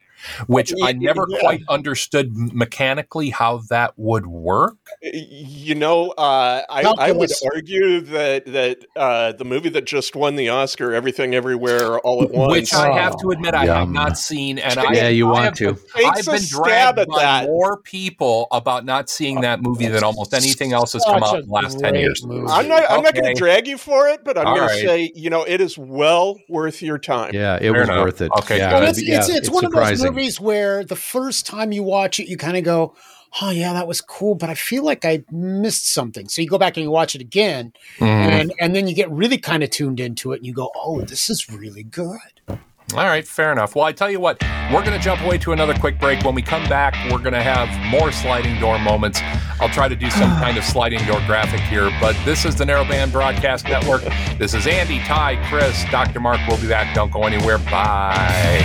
Which 0.46 0.72
I 0.82 0.92
never 0.92 1.26
Yeah. 1.28 1.38
quite 1.40 1.60
understood 1.68 2.32
mechanically 2.34 3.30
how 3.30 3.58
that 3.70 3.92
would 3.96 4.26
work. 4.26 4.76
You 5.02 5.74
know, 5.74 6.10
uh, 6.10 6.62
I, 6.68 6.82
I 6.98 7.12
would 7.12 7.30
argue 7.54 8.00
that 8.02 8.46
that 8.46 8.84
uh, 8.96 9.32
the 9.32 9.44
movie 9.44 9.68
that 9.70 9.84
just 9.84 10.14
won 10.16 10.36
the 10.36 10.48
Oscar, 10.48 10.92
Everything 10.92 11.34
Everywhere 11.34 11.98
All 11.98 12.22
at 12.22 12.30
Once, 12.30 12.52
which 12.52 12.74
I 12.74 12.92
have 12.92 13.16
to 13.20 13.30
admit 13.30 13.54
I 13.54 13.66
have 13.66 13.90
not 13.90 14.18
seen, 14.18 14.58
and 14.58 14.78
I 14.78 14.92
Yeah, 14.92 15.08
you 15.08 15.28
I 15.28 15.32
want 15.32 15.44
have 15.44 15.54
to. 15.54 15.72
been- 15.74 16.06
I've 16.06 16.24
been 16.24 16.42
dragged 16.48 16.98
at 16.98 17.08
by 17.08 17.20
that. 17.22 17.44
more 17.44 17.78
people 17.82 18.46
about 18.50 18.84
not 18.84 19.08
seeing 19.10 19.40
that 19.42 19.62
movie 19.62 19.86
than 19.88 20.02
almost 20.04 20.34
anything 20.34 20.72
else 20.72 20.92
has 20.94 21.04
come 21.04 21.20
Such 21.20 21.28
out 21.28 21.38
in 21.40 21.46
the 21.46 21.52
last 21.52 21.78
ten 21.78 21.94
years. 21.94 22.24
movie. 22.24 22.46
I'm 22.50 22.68
not. 22.68 22.84
I'm 22.90 23.02
not 23.02 23.14
going 23.14 23.26
to 23.26 23.34
drag 23.34 23.66
you 23.66 23.78
for 23.78 24.08
it, 24.08 24.20
but 24.24 24.36
I'm 24.38 24.44
going 24.44 24.60
right. 24.60 24.80
to 24.80 24.86
say, 24.86 25.12
you 25.14 25.30
know, 25.30 25.44
it 25.44 25.60
is 25.60 25.76
well 25.78 26.36
worth 26.48 26.82
your 26.82 26.98
time. 26.98 27.32
Yeah, 27.34 27.56
it 27.56 27.60
Fair 27.62 27.72
was 27.72 27.88
enough. 27.88 28.04
worth 28.04 28.20
it. 28.20 28.30
Okay, 28.38 28.58
yeah, 28.58 28.70
good. 28.70 28.80
Well, 28.80 28.90
it's, 28.90 29.02
yeah, 29.02 29.18
it's, 29.18 29.28
it's, 29.28 29.50
one 29.50 29.64
of 29.64 29.72
those 29.72 29.80
surprising. 29.98 30.13
Movies 30.14 30.40
where 30.40 30.84
the 30.84 30.94
first 30.96 31.44
time 31.44 31.72
you 31.72 31.82
watch 31.82 32.20
it, 32.20 32.28
you 32.28 32.36
kind 32.36 32.56
of 32.56 32.62
go, 32.62 32.94
"Oh 33.42 33.50
yeah, 33.50 33.72
that 33.72 33.88
was 33.88 34.00
cool," 34.00 34.36
but 34.36 34.48
I 34.48 34.54
feel 34.54 34.84
like 34.84 35.04
I 35.04 35.24
missed 35.32 35.92
something. 35.92 36.28
So 36.28 36.40
you 36.40 36.48
go 36.48 36.56
back 36.56 36.76
and 36.76 36.84
you 36.84 36.90
watch 36.90 37.16
it 37.16 37.20
again, 37.20 37.72
Mhm. 37.98 38.06
and 38.06 38.52
and 38.60 38.76
then 38.76 38.86
you 38.86 38.94
get 38.94 39.10
really 39.10 39.38
kind 39.38 39.64
of 39.64 39.70
tuned 39.70 39.98
into 39.98 40.32
it, 40.32 40.36
and 40.36 40.46
you 40.46 40.52
go, 40.52 40.70
"Oh, 40.76 41.00
this 41.00 41.28
is 41.28 41.48
really 41.50 41.82
good." 41.82 42.18
All 42.48 43.04
right, 43.06 43.26
fair 43.26 43.50
enough. 43.50 43.74
Well, 43.74 43.84
I 43.86 43.92
tell 43.92 44.08
you 44.10 44.20
what, 44.20 44.40
we're 44.72 44.84
going 44.84 44.96
to 44.96 45.02
jump 45.02 45.20
away 45.22 45.36
to 45.38 45.52
another 45.52 45.74
quick 45.74 45.98
break. 45.98 46.22
When 46.22 46.34
we 46.34 46.42
come 46.42 46.68
back, 46.68 46.94
we're 47.10 47.18
going 47.18 47.32
to 47.32 47.42
have 47.42 47.68
more 47.90 48.12
sliding 48.12 48.60
door 48.60 48.78
moments. 48.78 49.20
I'll 49.58 49.70
try 49.70 49.88
to 49.88 49.96
do 49.96 50.10
some 50.10 50.30
kind 50.44 50.56
of 50.58 50.64
sliding 50.64 51.04
door 51.06 51.20
graphic 51.26 51.60
here, 51.62 51.90
but 52.00 52.14
this 52.24 52.44
is 52.44 52.54
the 52.54 52.64
Narrowband 52.64 53.10
Broadcast 53.10 53.64
Network. 53.64 54.02
This 54.38 54.54
is 54.54 54.66
Andy, 54.68 55.00
Tai, 55.00 55.36
Chris, 55.48 55.82
Dr. 55.90 56.20
Mark. 56.20 56.38
We'll 56.46 56.58
be 56.60 56.68
back. 56.68 56.94
Don't 56.94 57.10
go 57.10 57.24
anywhere. 57.24 57.58
Bye. 57.58 58.62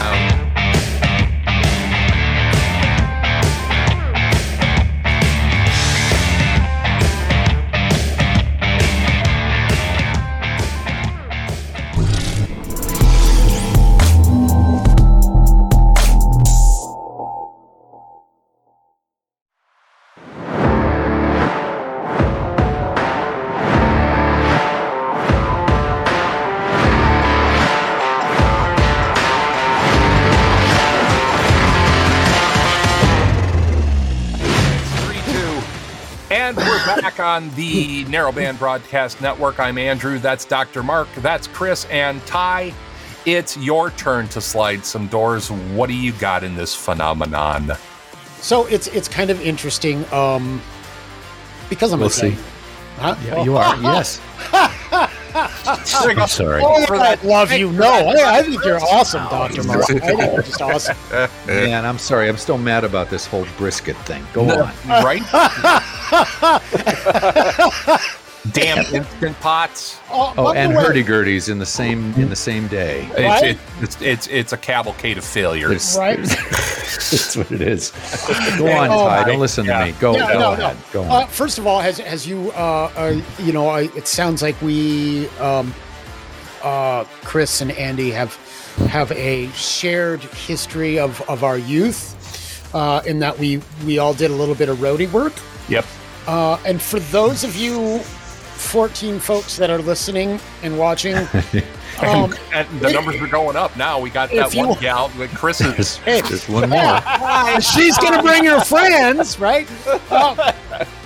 Um, 0.00 0.39
back 37.00 37.18
on 37.18 37.48
the 37.54 38.04
Narrowband 38.04 38.58
Broadcast 38.58 39.20
Network. 39.22 39.58
I'm 39.58 39.78
Andrew. 39.78 40.18
That's 40.18 40.44
Dr. 40.44 40.82
Mark. 40.82 41.08
That's 41.16 41.46
Chris 41.46 41.86
and 41.86 42.24
Tai. 42.26 42.74
It's 43.24 43.56
your 43.56 43.90
turn 43.92 44.28
to 44.28 44.40
slide 44.40 44.84
some 44.84 45.06
doors. 45.06 45.50
What 45.50 45.88
do 45.88 45.94
you 45.94 46.12
got 46.12 46.44
in 46.44 46.56
this 46.56 46.74
phenomenon? 46.74 47.72
So 48.40 48.66
it's 48.66 48.86
it's 48.88 49.08
kind 49.08 49.30
of 49.30 49.40
interesting 49.40 50.04
um, 50.12 50.60
because 51.70 51.92
I'm 51.92 52.00
We'll 52.00 52.08
a 52.08 52.12
see. 52.12 52.36
Huh? 52.96 53.16
Yeah, 53.24 53.44
you 53.44 53.56
are. 53.56 53.76
Yes. 53.80 54.20
I'm 55.34 56.26
sorry. 56.26 56.62
Oh, 56.64 56.84
I 56.90 57.14
love 57.22 57.52
you. 57.52 57.70
No, 57.72 57.88
I, 57.88 58.38
I 58.38 58.42
think 58.42 58.64
you're 58.64 58.80
awesome, 58.80 59.22
Doctor 59.24 59.62
Mark. 59.64 59.82
I 59.90 59.98
think 59.98 60.20
you're 60.20 60.42
just 60.42 60.60
awesome. 60.60 60.96
Man, 61.46 61.84
I'm 61.84 61.98
sorry. 61.98 62.28
I'm 62.28 62.36
still 62.36 62.58
mad 62.58 62.84
about 62.84 63.10
this 63.10 63.26
whole 63.26 63.46
brisket 63.56 63.96
thing. 63.98 64.24
Go 64.32 64.42
on. 64.50 64.72
Right? 64.88 65.22
Damn 68.52 68.78
instant 68.94 69.38
pots. 69.40 69.98
Oh, 70.10 70.32
Oh, 70.38 70.52
and 70.52 70.74
way- 70.74 70.82
hurdy-gurdies 70.82 71.50
in 71.50 71.58
the 71.58 71.66
same 71.66 72.14
in 72.14 72.30
the 72.30 72.36
same 72.36 72.68
day. 72.68 73.06
It's, 73.12 73.18
Right? 73.20 73.44
it, 73.44 73.58
it's, 73.82 74.00
it's, 74.00 74.26
it's 74.28 74.52
a 74.54 74.56
cavalcade 74.56 75.18
of 75.18 75.24
failures. 75.24 75.94
It's- 75.94 75.96
Right? 75.98 76.18
That's 76.18 77.36
what 77.36 77.50
it 77.52 77.60
is. 77.60 77.90
Go 78.56 78.66
on, 78.70 78.88
Oh, 78.90 79.06
Tai. 79.08 79.24
Don't 79.24 79.40
listen 79.40 79.66
yeah. 79.66 79.80
to 79.80 79.84
me. 79.86 79.92
Go, 80.00 80.12
Yeah, 80.14 80.32
go 80.32 80.38
no, 80.38 80.52
ahead. 80.52 80.76
no. 80.76 80.82
Go 80.92 81.02
on. 81.02 81.22
Uh, 81.22 81.26
first 81.26 81.58
of 81.58 81.66
all, 81.66 81.80
has 81.80 81.98
has 81.98 82.26
you 82.26 82.50
uh, 82.52 82.90
uh 82.96 83.20
you 83.40 83.52
know, 83.52 83.68
I, 83.68 83.82
it 83.94 84.08
sounds 84.08 84.40
like 84.42 84.60
we 84.62 85.28
um 85.38 85.74
uh 86.62 87.04
Chris 87.22 87.60
and 87.60 87.72
Andy 87.72 88.10
have 88.10 88.34
have 88.88 89.12
a 89.12 89.48
shared 89.50 90.22
history 90.22 90.98
of 90.98 91.20
of 91.28 91.44
our 91.44 91.58
youth 91.58 92.16
uh 92.74 93.02
in 93.04 93.18
that 93.18 93.38
we 93.38 93.60
we 93.84 93.98
all 93.98 94.14
did 94.14 94.30
a 94.30 94.34
little 94.34 94.54
bit 94.54 94.68
of 94.70 94.78
roadie 94.78 95.10
work. 95.12 95.34
Yep. 95.68 95.84
Uh 96.26 96.58
and 96.64 96.80
for 96.80 97.00
those 97.00 97.44
of 97.44 97.54
you 97.56 98.00
14 98.60 99.18
folks 99.18 99.56
that 99.56 99.70
are 99.70 99.78
listening 99.78 100.38
and 100.62 100.78
watching 100.78 101.14
um 102.02 102.34
And 102.52 102.68
the 102.80 102.92
numbers 102.92 103.16
are 103.20 103.26
going 103.26 103.56
up 103.56 103.76
now. 103.76 103.98
We 103.98 104.10
got 104.10 104.30
that 104.30 104.48
If 104.48 104.54
you- 104.54 104.68
one 104.68 104.80
gal 104.80 105.08
that 105.08 105.30
Chris 105.30 105.58
hey. 105.58 106.20
there's 106.20 106.48
one 106.48 106.68
more. 106.70 107.00
she's 107.60 107.96
gonna 107.98 108.22
bring 108.22 108.44
her 108.44 108.60
friends, 108.60 109.38
right? 109.38 109.68
Uh, 110.10 110.52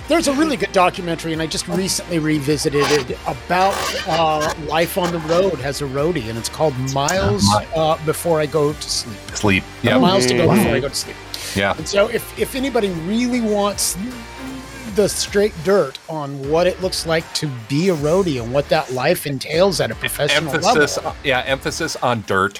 there's 0.07 0.27
a 0.27 0.33
really 0.33 0.55
good 0.55 0.71
documentary, 0.71 1.33
and 1.33 1.41
I 1.41 1.47
just 1.47 1.67
recently 1.67 2.19
revisited 2.19 2.85
it 2.91 3.17
about 3.25 3.73
uh, 4.07 4.53
life 4.67 4.99
on 4.99 5.11
the 5.11 5.17
road 5.19 5.59
as 5.61 5.81
a 5.81 5.85
roadie, 5.85 6.29
and 6.29 6.37
it's 6.37 6.49
called 6.49 6.75
Miles 6.93 7.43
uh, 7.75 7.97
Before 8.05 8.39
I 8.39 8.45
Go 8.45 8.71
to 8.73 8.81
Sleep. 8.89 9.17
Sleep. 9.33 9.63
Yeah. 9.81 9.97
Miles 9.97 10.27
to 10.27 10.35
Go 10.37 10.47
Before 10.53 10.75
I 10.75 10.79
Go 10.79 10.89
to 10.89 10.95
Sleep. 10.95 11.15
Yeah. 11.55 11.75
And 11.75 11.87
so, 11.87 12.07
if 12.09 12.37
if 12.37 12.53
anybody 12.53 12.89
really 13.07 13.41
wants 13.41 13.97
the 14.95 15.09
straight 15.09 15.53
dirt 15.63 15.99
on 16.09 16.49
what 16.49 16.67
it 16.67 16.81
looks 16.81 17.05
like 17.05 17.31
to 17.35 17.47
be 17.69 17.89
a 17.89 17.95
roadie 17.95 18.41
and 18.41 18.53
what 18.53 18.69
that 18.69 18.91
life 18.93 19.25
entails 19.27 19.79
at 19.81 19.91
a 19.91 19.95
professional 19.95 20.53
Emphasis, 20.55 20.97
level, 20.97 21.15
yeah, 21.23 21.41
emphasis 21.41 21.95
on 21.97 22.23
dirt, 22.27 22.59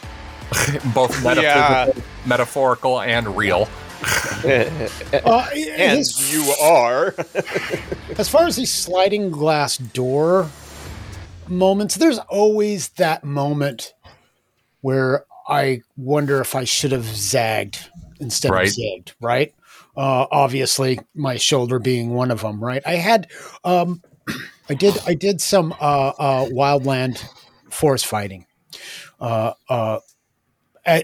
both 0.94 1.12
metaphysical, 1.24 1.42
Yeah. 1.42 1.92
metaphorical, 2.26 3.02
and 3.02 3.36
real. 3.36 3.68
uh, 4.46 5.48
and 5.56 5.98
his 5.98 6.32
you 6.34 6.44
are. 6.62 7.16
As 8.18 8.30
far 8.30 8.46
as 8.46 8.56
these 8.58 8.72
sliding 8.72 9.32
glass 9.32 9.78
door 9.78 10.50
moments, 11.48 11.96
there's 11.96 12.20
always 12.20 12.90
that 12.90 13.24
moment 13.24 13.94
where 14.82 15.26
I 15.48 15.82
wonder 15.98 16.42
if 16.42 16.54
I 16.54 16.66
should 16.66 16.92
have 16.92 17.06
zagged 17.06 17.90
instead 18.20 18.52
Right. 18.52 18.68
of 18.68 18.74
zigged, 18.74 19.14
right? 19.22 19.55
Uh, 19.96 20.28
obviously, 20.32 21.00
my 21.14 21.38
shoulder 21.38 21.80
being 21.80 22.10
one 22.14 22.32
of 22.32 22.42
them, 22.42 22.64
right? 22.64 22.82
I 22.86 22.96
had, 22.96 23.30
um, 23.64 24.02
I 24.70 24.74
did, 24.74 24.98
I 25.08 25.14
did 25.14 25.42
some 25.42 25.74
uh, 25.80 26.10
uh, 26.18 26.46
wildland 26.48 27.24
forest 27.70 28.06
fighting 28.06 28.46
uh, 29.20 29.54
uh, 29.70 30.00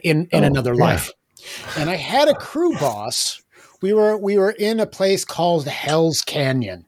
in 0.04 0.28
in 0.32 0.44
Oh, 0.44 0.48
another 0.48 0.74
yeah. 0.74 0.84
life, 0.84 1.12
and 1.78 1.90
I 1.90 1.96
had 1.96 2.28
a 2.28 2.36
crew 2.36 2.74
boss. 2.80 3.42
We 3.82 3.94
were 3.94 4.18
we 4.18 4.38
were 4.38 4.52
in 4.52 4.80
a 4.80 4.86
place 4.86 5.26
called 5.26 5.68
Hell's 5.68 6.22
Canyon, 6.22 6.86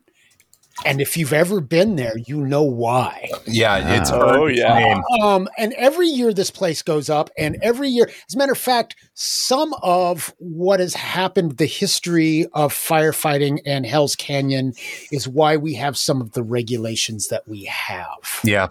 and 0.86 1.02
if 1.02 1.18
you've 1.18 1.34
ever 1.34 1.62
been 1.62 1.96
there, 1.96 2.14
you 2.26 2.46
know 2.46 2.64
why. 2.64 3.30
Yeah, 3.46 4.00
it's. 4.00 4.12
Oh, 4.12 4.48
yeah. 4.48 5.00
Um, 5.22 5.48
and 5.58 5.74
every 5.74 6.08
year 6.08 6.34
this 6.34 6.52
place 6.52 6.82
goes 6.82 7.10
up, 7.10 7.30
and 7.38 7.58
every 7.62 7.90
year, 7.90 8.10
as 8.28 8.36
a 8.36 8.38
matter 8.38 8.52
of 8.52 8.58
fact, 8.58 8.96
some 9.14 9.74
of 9.82 10.34
what 10.40 10.80
has 10.80 10.94
happened, 10.94 11.58
the 11.58 11.66
history 11.66 12.46
of 12.54 12.74
firefighting 12.74 13.60
and 13.66 13.86
Hell's 13.86 14.16
Canyon, 14.16 14.74
is 15.12 15.28
why 15.28 15.58
we 15.58 15.74
have 15.76 15.98
some 15.98 16.22
of 16.22 16.34
the 16.34 16.44
regulations 16.44 17.28
that 17.30 17.48
we 17.48 17.64
have. 17.66 18.40
Yeah, 18.44 18.68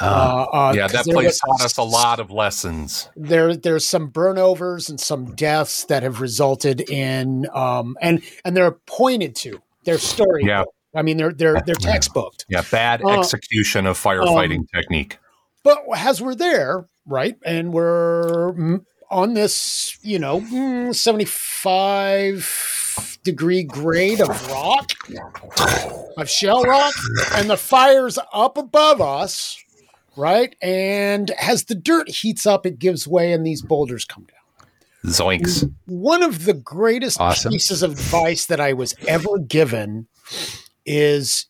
Uh, 0.00 0.46
uh, 0.52 0.72
yeah, 0.74 0.88
'cause 0.88 1.04
that 1.04 1.12
place 1.12 1.38
taught 1.38 1.60
us 1.62 1.76
a 1.76 1.82
lot 1.82 2.18
of 2.18 2.30
lessons. 2.30 3.08
there 3.16 3.54
there's 3.54 3.86
some 3.86 4.10
burnovers 4.10 4.88
and 4.88 4.98
some 4.98 5.34
deaths 5.34 5.84
that 5.84 6.02
have 6.02 6.22
resulted 6.22 6.80
in 6.88 7.46
um 7.52 7.94
and 8.00 8.22
and 8.46 8.56
they're 8.56 8.70
pointed 8.86 9.36
to 9.36 9.60
their 9.84 9.98
story 9.98 10.42
Yeah. 10.46 10.64
I 10.94 11.02
mean 11.02 11.16
they're 11.16 11.32
they're 11.32 11.60
they're 11.66 11.74
textbooked 11.76 12.44
Yeah, 12.48 12.62
bad 12.70 13.02
Uh, 13.02 13.18
execution 13.20 13.86
of 13.86 13.98
firefighting 13.98 14.58
um, 14.60 14.66
technique. 14.74 15.18
but 15.62 15.78
as 15.96 16.20
we're 16.22 16.34
there 16.34 16.86
right 17.06 17.36
and 17.44 17.72
we're 17.72 18.80
on 19.10 19.34
this 19.34 19.98
you 20.02 20.18
know 20.18 20.40
mm, 20.40 20.94
75 20.94 23.18
degree 23.24 23.62
grade 23.64 24.20
of 24.20 24.28
rock 24.50 24.92
of 26.16 26.28
shell 26.30 26.62
rock 26.62 26.94
and 27.34 27.48
the 27.50 27.56
fire's 27.56 28.18
up 28.32 28.56
above 28.58 29.00
us 29.00 29.58
right 30.16 30.54
and 30.62 31.30
as 31.32 31.64
the 31.64 31.74
dirt 31.74 32.08
heats 32.08 32.46
up 32.46 32.64
it 32.66 32.78
gives 32.78 33.08
way 33.08 33.32
and 33.32 33.44
these 33.46 33.62
boulders 33.62 34.04
come 34.04 34.24
down 34.24 34.30
Zoinks. 35.12 35.70
one 35.86 36.22
of 36.22 36.44
the 36.46 36.54
greatest 36.54 37.20
Awesome. 37.20 37.52
pieces 37.52 37.82
of 37.82 37.92
advice 37.92 38.46
that 38.46 38.58
I 38.58 38.72
was 38.72 38.94
ever 39.06 39.36
given 39.38 40.06
is 40.86 41.46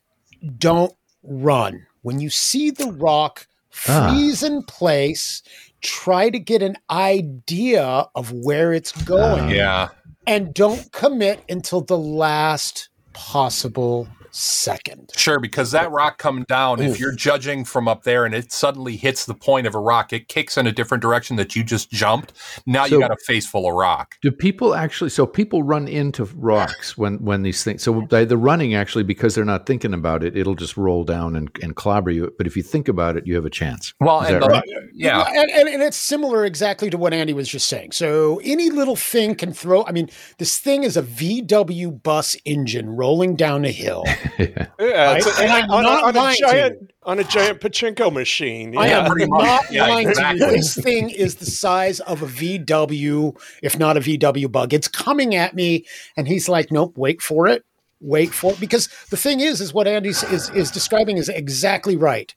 don't 0.59 0.93
run. 1.23 1.87
When 2.03 2.21
you 2.21 2.31
see 2.31 2.71
the 2.71 2.93
rock 2.93 3.47
Ah. 3.89 4.11
freeze 4.11 4.43
in 4.43 4.63
place, 4.63 5.43
try 5.81 6.31
to 6.31 6.39
get 6.39 6.63
an 6.63 6.77
idea 6.91 8.07
of 8.15 8.31
where 8.33 8.73
it's 8.73 8.93
going 8.93 9.51
Yeah, 9.51 9.89
and 10.27 10.55
don't 10.55 10.91
commit 10.93 11.43
until 11.49 11.81
the 11.81 11.99
last 11.99 12.89
possible 13.13 14.09
second. 14.35 15.11
sure. 15.17 15.39
Because 15.39 15.71
that 15.73 15.91
rock 15.91 16.19
coming 16.19 16.45
down, 16.49 16.81
if 16.81 16.99
you're 16.99 17.15
judging 17.15 17.65
from 17.65 17.89
up 17.89 18.03
there 18.03 18.25
and 18.25 18.35
it 18.35 18.53
suddenly 18.53 18.97
hits 18.97 19.27
the 19.27 19.35
point 19.35 19.67
of 19.67 19.75
a 19.75 19.79
rock, 19.79 20.13
it 20.13 20.29
kicks 20.29 20.57
in 20.57 20.67
a 20.67 20.73
different 20.73 21.03
direction 21.03 21.37
that 21.37 21.55
you 21.55 21.63
just 21.63 21.91
jumped. 21.91 22.33
Now 22.67 22.85
you 22.85 23.01
got 23.01 23.11
a 23.11 23.17
face 23.27 23.47
full 23.47 23.67
of 23.67 23.75
rock. 23.75 24.17
Do 24.23 24.31
people 24.31 24.75
actually? 24.75 25.11
So 25.11 25.27
people 25.27 25.63
run 25.63 25.89
into 25.89 26.25
rocks 26.25 26.99
when 26.99 27.19
when 27.19 27.43
these 27.43 27.63
things. 27.65 27.83
So 27.83 28.07
they, 28.11 28.25
the 28.25 28.37
running 28.37 28.75
actually 28.75 29.05
because 29.05 29.35
they're 29.35 29.45
not 29.45 29.67
thinking 29.67 29.95
about 29.95 30.25
it, 30.25 30.37
it'll 30.37 30.55
just 30.55 30.77
roll 30.77 31.05
down 31.05 31.37
and, 31.37 31.51
and 31.63 31.77
clobber 31.77 32.11
you. 32.11 32.33
But 32.37 32.47
if 32.47 32.57
you 32.57 32.63
think 32.63 32.89
about 32.89 33.17
it, 33.17 33.27
you 33.27 33.35
have 33.37 33.45
a 33.45 33.51
chance. 33.51 33.95
Well, 34.01 34.21
and 34.21 34.43
the, 34.43 34.47
right? 34.47 34.65
yeah, 34.93 35.25
And, 35.29 35.51
and, 35.51 35.69
and 35.69 35.83
it's 35.83 35.97
similar 35.97 36.45
exactly 36.45 36.91
to 36.91 36.99
what 36.99 37.15
Andy 37.15 37.33
was 37.33 37.49
just 37.49 37.69
saying. 37.69 37.93
So 37.93 38.41
any 38.45 38.71
little 38.71 38.97
thing 38.97 39.35
can 39.35 39.53
throw, 39.53 39.85
I 39.85 39.93
mean, 39.93 40.11
this 40.39 40.59
thing 40.59 40.85
is 40.85 40.97
a 40.97 41.03
VW 41.03 42.03
bus 42.03 42.37
engine 42.45 42.91
rolling 42.91 43.37
down 43.37 43.65
a 43.65 43.71
hill. 43.71 44.05
Yeah, 44.39 45.15
it's 45.17 45.27
Right? 45.27 45.39
a- 45.39 45.43
And 45.43 45.53
I'm 45.53 45.71
on, 45.71 45.85
a- 45.85 45.89
not 45.89 46.17
on 46.17 46.31
a 46.33 46.35
giant 46.37 46.91
on 47.05 47.19
a 47.19 47.25
giant 47.25 47.61
pachinko 47.61 48.13
machine. 48.13 48.77
I 48.77 48.89
am 48.89 49.13
not 49.17 49.65
Yeah, 49.71 49.87
lying 49.87 50.09
exactly. 50.09 50.41
to 50.41 50.47
you. 50.47 50.53
This 50.53 50.75
thing 50.75 51.11
is 51.11 51.37
the 51.37 51.47
size 51.47 52.01
of 52.01 52.23
a 52.23 52.27
VW, 52.27 53.37
if 53.63 53.79
not 53.79 53.97
a 53.97 54.01
VW 54.01 54.51
bug. 54.51 54.73
It's 54.73 54.89
coming 54.89 55.35
at 55.35 55.55
me, 55.55 55.85
and 56.17 56.27
he's 56.27 56.49
like, 56.49 56.73
"Nope, 56.73 56.97
wait 56.97 57.21
for 57.23 57.47
it, 57.47 57.65
wait 58.01 58.33
for 58.33 58.53
it." 58.53 58.61
Because 58.61 58.89
the 59.11 59.17
thing 59.17 59.41
is, 59.41 59.61
is 59.61 59.73
what 59.75 59.87
Andy 59.87 60.11
is 60.11 60.23
is 60.51 60.71
describing 60.71 61.19
is 61.19 61.29
exactly 61.29 61.97
right. 61.97 62.35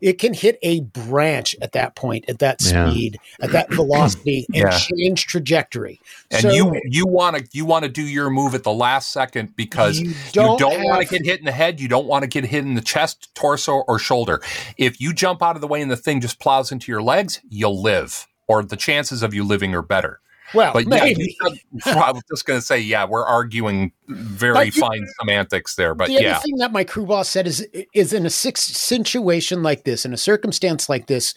It 0.00 0.18
can 0.18 0.34
hit 0.34 0.58
a 0.62 0.80
branch 0.80 1.56
at 1.62 1.72
that 1.72 1.94
point, 1.96 2.24
at 2.28 2.38
that 2.40 2.60
Yeah. 2.62 2.90
speed, 2.90 3.18
at 3.40 3.52
that 3.52 3.70
velocity, 3.72 4.46
and 4.54 4.64
Yeah. 4.64 4.78
change 4.78 5.26
trajectory. 5.26 6.00
and 6.30 6.42
So- 6.42 6.50
you 6.52 6.80
you 6.84 7.06
want 7.06 7.36
to 7.36 7.44
you 7.52 7.64
want 7.64 7.84
to 7.84 7.88
do 7.88 8.02
your 8.02 8.30
move 8.30 8.54
at 8.54 8.62
the 8.62 8.72
last 8.72 9.12
second 9.12 9.54
because 9.56 10.00
You 10.00 10.08
you 10.10 10.14
don't 10.32 10.58
don't, 10.58 10.82
want 10.84 11.02
to 11.06 11.08
get 11.18 11.24
hit 11.24 11.38
in 11.38 11.44
the 11.44 11.52
head, 11.52 11.80
you 11.80 11.88
don't 11.88 12.06
want 12.06 12.22
to 12.22 12.26
get 12.28 12.44
hit 12.44 12.64
in 12.64 12.74
the 12.74 12.80
chest, 12.80 13.34
torso, 13.34 13.84
or 13.88 13.98
shoulder. 13.98 14.40
If 14.76 15.00
you 15.00 15.12
jump 15.12 15.42
out 15.42 15.54
of 15.56 15.60
the 15.60 15.68
way 15.68 15.80
and 15.82 15.90
the 15.90 15.96
thing 15.96 16.20
just 16.20 16.38
plows 16.40 16.70
into 16.72 16.90
your 16.92 17.02
legs, 17.02 17.40
you'll 17.48 17.80
live, 17.80 18.26
or 18.46 18.62
the 18.62 18.76
chances 18.76 19.22
of 19.22 19.32
you 19.34 19.44
living 19.44 19.74
are 19.74 19.82
better. 19.82 20.20
Well, 20.52 20.72
But 20.74 20.84
yeah, 20.88 21.04
maybe. 21.04 21.36
you 21.72 21.80
said- 21.80 21.96
I 21.96 22.12
was 22.12 22.22
just 22.30 22.44
going 22.44 22.58
to 22.60 22.64
say, 22.66 22.78
yeah, 22.78 23.04
we're 23.06 23.24
arguing 23.24 23.92
very 24.08 24.52
But 24.54 24.66
you- 24.74 24.80
fine 24.80 25.06
semantics 25.20 25.74
there, 25.76 25.94
but 25.94 26.08
the 26.08 26.14
yeah, 26.14 26.32
other 26.36 26.42
thing 26.42 26.56
that 26.58 26.72
my 26.72 26.84
crew 26.84 27.06
boss 27.06 27.28
said 27.28 27.46
is 27.46 27.66
is 27.94 28.12
in 28.12 28.26
a 28.26 28.30
situation 28.30 29.62
like 29.62 29.84
this, 29.84 30.04
in 30.04 30.12
a 30.12 30.16
circumstance 30.18 30.88
like 30.88 31.06
this, 31.06 31.34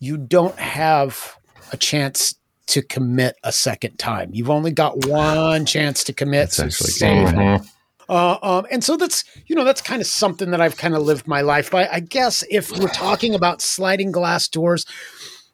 you 0.00 0.16
don't 0.16 0.58
have 0.58 1.36
a 1.72 1.76
chance 1.76 2.34
to 2.66 2.82
commit 2.82 3.36
a 3.44 3.52
second 3.52 3.98
time. 3.98 4.30
You've 4.32 4.50
only 4.50 4.70
got 4.72 5.06
one 5.06 5.64
chance 5.64 6.04
to 6.04 6.12
commit. 6.12 6.50
That's 6.50 6.56
so 6.56 6.64
actually 6.64 6.90
save 6.90 7.26
good. 7.30 7.34
it. 7.34 7.38
Mhm. 7.38 7.68
Uh, 8.10 8.38
um, 8.42 8.66
and 8.70 8.82
so 8.82 8.96
that's 8.96 9.22
you 9.46 9.54
know 9.54 9.64
that's 9.64 9.82
kind 9.82 10.00
of 10.00 10.06
something 10.06 10.50
that 10.50 10.60
I've 10.60 10.76
kind 10.78 10.94
of 10.94 11.02
lived 11.02 11.26
my 11.26 11.42
life 11.42 11.70
by. 11.70 11.86
I 11.88 12.00
guess 12.00 12.42
if 12.50 12.70
we're 12.70 12.88
talking 12.88 13.34
about 13.34 13.60
sliding 13.62 14.12
glass 14.12 14.48
doors, 14.48 14.86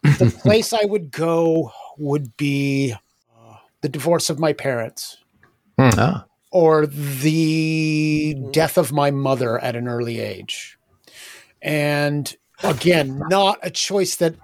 the 0.02 0.32
place 0.42 0.72
I 0.72 0.84
would 0.84 1.10
go 1.10 1.72
would 1.98 2.36
be 2.36 2.94
uh, 3.36 3.56
the 3.80 3.88
divorce 3.88 4.30
of 4.30 4.38
my 4.38 4.52
parents. 4.52 5.18
Ah. 5.78 6.24
Or 6.50 6.86
the 6.86 8.36
death 8.52 8.78
of 8.78 8.92
my 8.92 9.10
mother 9.10 9.58
at 9.58 9.74
an 9.74 9.88
early 9.88 10.20
age. 10.20 10.78
And 11.60 12.32
again, 12.62 13.20
not 13.28 13.58
a 13.62 13.70
choice 13.70 14.16
that 14.16 14.36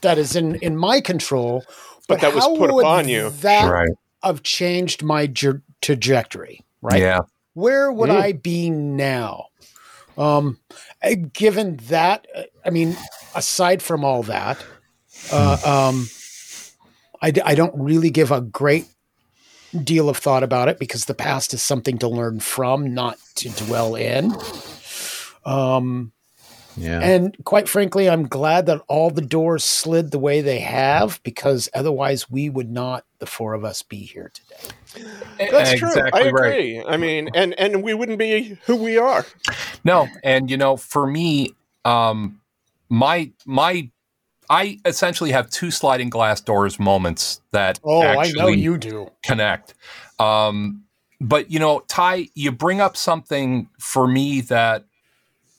that 0.00 0.16
is 0.16 0.34
in 0.34 0.54
in 0.56 0.76
my 0.78 1.00
control, 1.02 1.64
But 2.08 2.20
that 2.22 2.34
was 2.34 2.44
put 2.46 2.72
would 2.72 2.84
upon 2.84 3.08
you. 3.08 3.30
That 3.42 3.70
Right. 3.70 3.90
have 4.22 4.42
changed 4.42 5.02
my 5.02 5.26
jer- 5.26 5.62
trajectory, 5.82 6.62
right? 6.80 7.00
Yeah. 7.00 7.20
Where 7.52 7.92
would 7.92 8.10
Mm. 8.10 8.20
I 8.22 8.32
be 8.32 8.70
now? 8.70 9.46
Um, 10.16 10.58
uh, 11.02 11.10
given 11.32 11.76
that, 11.88 12.26
uh, 12.34 12.44
I 12.64 12.70
mean, 12.70 12.96
aside 13.34 13.82
from 13.82 14.04
all 14.04 14.22
that, 14.24 14.56
uh, 15.30 15.58
um, 15.64 16.08
I, 17.22 17.30
d- 17.30 17.42
I 17.44 17.54
don't 17.54 17.74
really 17.76 18.10
give 18.10 18.30
a 18.30 18.40
great 18.40 18.86
deal 19.82 20.08
of 20.08 20.16
thought 20.16 20.42
about 20.42 20.68
it 20.68 20.78
because 20.78 21.04
the 21.04 21.14
past 21.14 21.52
is 21.54 21.62
something 21.62 21.98
to 21.98 22.08
learn 22.08 22.40
from, 22.40 22.94
not 22.94 23.18
to 23.36 23.48
dwell 23.50 23.94
in. 23.94 24.34
Um, 25.44 26.12
Yeah. 26.78 27.00
and 27.00 27.36
quite 27.44 27.68
frankly, 27.68 28.08
I'm 28.08 28.26
glad 28.28 28.66
that 28.66 28.82
all 28.88 29.10
the 29.10 29.22
doors 29.22 29.64
slid 29.64 30.10
the 30.10 30.18
way 30.18 30.40
they 30.40 30.60
have 30.60 31.20
because 31.22 31.68
otherwise 31.74 32.30
we 32.30 32.48
would 32.50 32.70
not, 32.70 33.04
the 33.18 33.26
four 33.26 33.54
of 33.54 33.64
us, 33.64 33.82
be 33.82 33.98
here 33.98 34.30
today. 34.34 35.08
That's 35.50 35.78
true. 35.78 35.88
I 35.88 35.90
Exactly 36.08 36.32
right. 36.32 36.46
agree. 36.52 36.84
I 36.86 36.96
mean, 36.96 37.30
and 37.34 37.58
and 37.58 37.82
we 37.82 37.92
wouldn't 37.94 38.18
be 38.18 38.58
who 38.66 38.76
we 38.76 38.98
are. 38.98 39.24
No, 39.84 40.08
and 40.22 40.50
you 40.50 40.56
know, 40.56 40.76
for 40.76 41.06
me, 41.06 41.54
um, 41.84 42.40
my 42.88 43.30
my, 43.44 43.90
I 44.48 44.78
essentially 44.84 45.32
have 45.32 45.50
two 45.50 45.70
sliding 45.70 46.10
glass 46.10 46.40
doors 46.40 46.78
moments 46.78 47.40
that 47.52 47.80
Oh, 47.84 48.02
I 48.02 48.14
know 48.14 48.20
actually 48.20 48.58
you 48.60 48.78
do. 48.78 49.10
connect. 49.22 49.74
Um, 50.18 50.84
but 51.20 51.50
you 51.50 51.58
know, 51.58 51.80
Tai, 51.88 52.28
you 52.34 52.52
bring 52.52 52.80
up 52.80 52.96
something 52.96 53.68
for 53.78 54.06
me 54.06 54.40
that 54.42 54.84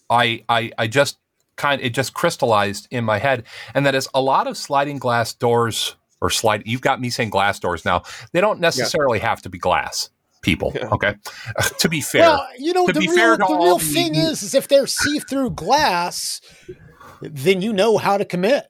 I 0.09 0.43
I 0.47 0.71
I 0.77 0.87
just 0.87 1.17
kind 1.55 1.81
it 1.81 1.89
just 1.93 2.13
crystallized 2.13 2.87
in 2.91 3.03
my 3.03 3.17
head, 3.19 3.43
and 3.73 3.85
that 3.85 3.95
is 3.95 4.07
a 4.13 4.21
lot 4.21 4.47
of 4.47 4.57
sliding 4.57 4.99
glass 4.99 5.33
doors 5.33 5.95
or 6.21 6.29
slide. 6.29 6.63
You've 6.65 6.81
got 6.81 7.01
me 7.01 7.09
saying 7.09 7.29
glass 7.31 7.59
doors 7.59 7.83
now. 7.85 8.03
They 8.31 8.41
don't 8.41 8.59
necessarily 8.59 9.19
have 9.19 9.41
to 9.43 9.49
be 9.49 9.57
glass. 9.57 10.09
People, 10.43 10.71
okay. 10.93 11.15
to 11.79 11.89
be 11.89 11.99
fair, 11.99 12.21
Well, 12.21 12.47
you 12.57 12.71
know, 12.71 12.85
to 12.87 12.93
the 12.93 12.99
be 13.01 13.07
real, 13.07 13.15
fair 13.15 13.31
to 13.33 13.37
the 13.39 13.45
all 13.45 13.63
real 13.65 13.77
the- 13.79 13.85
thing 13.85 14.15
is, 14.15 14.43
is 14.43 14.53
if 14.53 14.67
they're 14.67 14.87
see-through 14.87 15.49
glass, 15.51 16.39
then 17.21 17.61
you 17.61 17.73
know 17.73 17.97
how 17.97 18.17
to 18.17 18.23
commit. 18.23 18.67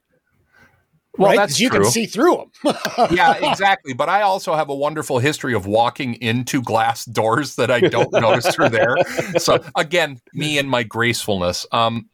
Well, 1.18 1.28
right? 1.30 1.36
that's 1.36 1.54
'Cause 1.54 1.60
you 1.60 1.68
true. 1.70 1.82
can 1.82 1.90
see 1.90 2.06
through 2.06 2.48
them. 2.64 2.76
yeah, 3.10 3.50
exactly. 3.50 3.92
But 3.92 4.08
I 4.08 4.22
also 4.22 4.54
have 4.54 4.68
a 4.68 4.74
wonderful 4.74 5.18
history 5.18 5.52
of 5.54 5.66
walking 5.66 6.14
into 6.14 6.62
glass 6.62 7.04
doors 7.04 7.56
that 7.56 7.70
I 7.70 7.80
don't 7.80 8.12
notice 8.12 8.46
through 8.54 8.68
there. 8.70 8.96
So 9.38 9.58
again, 9.76 10.20
me 10.32 10.58
and 10.58 10.70
my 10.70 10.84
gracefulness. 10.84 11.66
Um, 11.72 12.08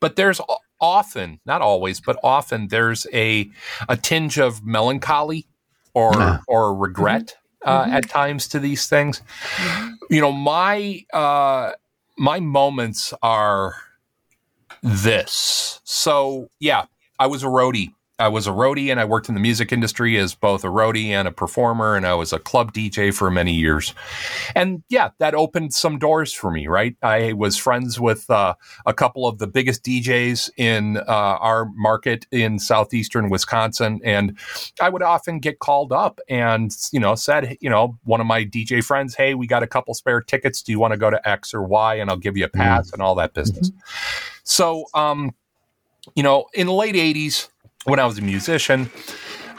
but 0.00 0.16
there's 0.16 0.40
often, 0.80 1.38
not 1.44 1.60
always, 1.60 2.00
but 2.00 2.18
often 2.24 2.68
there's 2.68 3.06
a 3.12 3.50
a 3.88 3.96
tinge 3.96 4.38
of 4.38 4.64
melancholy 4.64 5.46
or 5.94 6.14
Yeah. 6.14 6.38
or 6.48 6.74
regret 6.74 7.36
uh, 7.66 7.86
at 7.90 8.08
times 8.08 8.48
to 8.48 8.58
these 8.58 8.88
things. 8.88 9.20
You 10.08 10.20
know, 10.22 10.32
my 10.32 11.04
uh, 11.12 11.72
my 12.16 12.40
moments 12.40 13.12
are 13.22 13.74
this. 14.82 15.80
So 15.84 16.48
yeah, 16.60 16.84
I 17.18 17.26
was 17.26 17.42
a 17.42 17.46
roadie. 17.46 17.92
I 18.20 18.28
was 18.28 18.46
a 18.46 18.50
roadie 18.50 18.90
and 18.90 19.00
I 19.00 19.04
worked 19.06 19.28
in 19.28 19.34
the 19.34 19.40
music 19.40 19.72
industry 19.72 20.18
as 20.18 20.34
both 20.34 20.62
a 20.62 20.68
roadie 20.68 21.08
and 21.08 21.26
a 21.26 21.32
performer, 21.32 21.96
and 21.96 22.06
I 22.06 22.14
was 22.14 22.32
a 22.32 22.38
club 22.38 22.72
DJ 22.72 23.12
for 23.12 23.30
many 23.30 23.54
years. 23.54 23.94
And 24.54 24.82
yeah, 24.88 25.10
that 25.18 25.34
opened 25.34 25.72
some 25.72 25.98
doors 25.98 26.32
for 26.32 26.50
me, 26.50 26.66
right? 26.66 26.96
I 27.02 27.32
was 27.32 27.56
friends 27.56 27.98
with 27.98 28.28
uh, 28.30 28.54
a 28.84 28.92
couple 28.92 29.26
of 29.26 29.38
the 29.38 29.46
biggest 29.46 29.82
DJs 29.84 30.50
in 30.56 30.98
uh, 30.98 31.02
our 31.08 31.70
market 31.74 32.26
in 32.30 32.58
southeastern 32.58 33.30
Wisconsin, 33.30 34.00
and 34.04 34.38
I 34.80 34.90
would 34.90 35.02
often 35.02 35.38
get 35.38 35.58
called 35.58 35.92
up 35.92 36.20
and, 36.28 36.76
you 36.92 37.00
know, 37.00 37.14
said, 37.14 37.56
you 37.60 37.70
know, 37.70 37.98
one 38.04 38.20
of 38.20 38.26
my 38.26 38.44
DJ 38.44 38.84
friends, 38.84 39.14
hey, 39.14 39.34
we 39.34 39.46
got 39.46 39.62
a 39.62 39.66
couple 39.66 39.94
spare 39.94 40.20
tickets. 40.20 40.62
Do 40.62 40.72
you 40.72 40.78
want 40.78 40.92
to 40.92 40.98
go 40.98 41.10
to 41.10 41.28
X 41.28 41.54
or 41.54 41.62
Y? 41.62 41.94
And 41.94 42.10
I'll 42.10 42.16
give 42.16 42.36
you 42.36 42.44
a 42.44 42.48
pass 42.48 42.92
and 42.92 43.00
all 43.00 43.14
that 43.14 43.32
business. 43.32 43.70
So, 44.44 44.84
um, 44.94 45.34
you 46.14 46.22
know, 46.22 46.46
in 46.54 46.66
the 46.66 46.72
late 46.72 46.94
80s, 46.94 47.48
when 47.84 47.98
I 47.98 48.06
was 48.06 48.18
a 48.18 48.22
musician, 48.22 48.90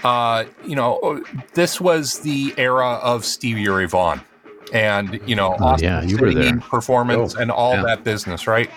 uh, 0.04 0.46
you 0.66 0.76
know, 0.76 1.24
this 1.54 1.80
was 1.82 2.20
the 2.20 2.54
era 2.58 3.00
of 3.04 3.26
Stevie 3.26 3.68
Ray 3.70 3.86
Vaughan. 3.86 4.22
And, 4.74 5.20
you 5.28 5.36
know, 5.36 5.56
Oh, 5.60 5.66
Austin 5.66 5.88
yeah, 5.90 6.02
you 6.02 6.18
were 6.18 6.34
there. 6.34 6.58
performance 6.60 7.36
Oh, 7.36 7.40
and 7.42 7.52
all 7.52 7.74
yeah. 7.76 7.84
that 7.84 8.04
business, 8.04 8.48
right? 8.48 8.70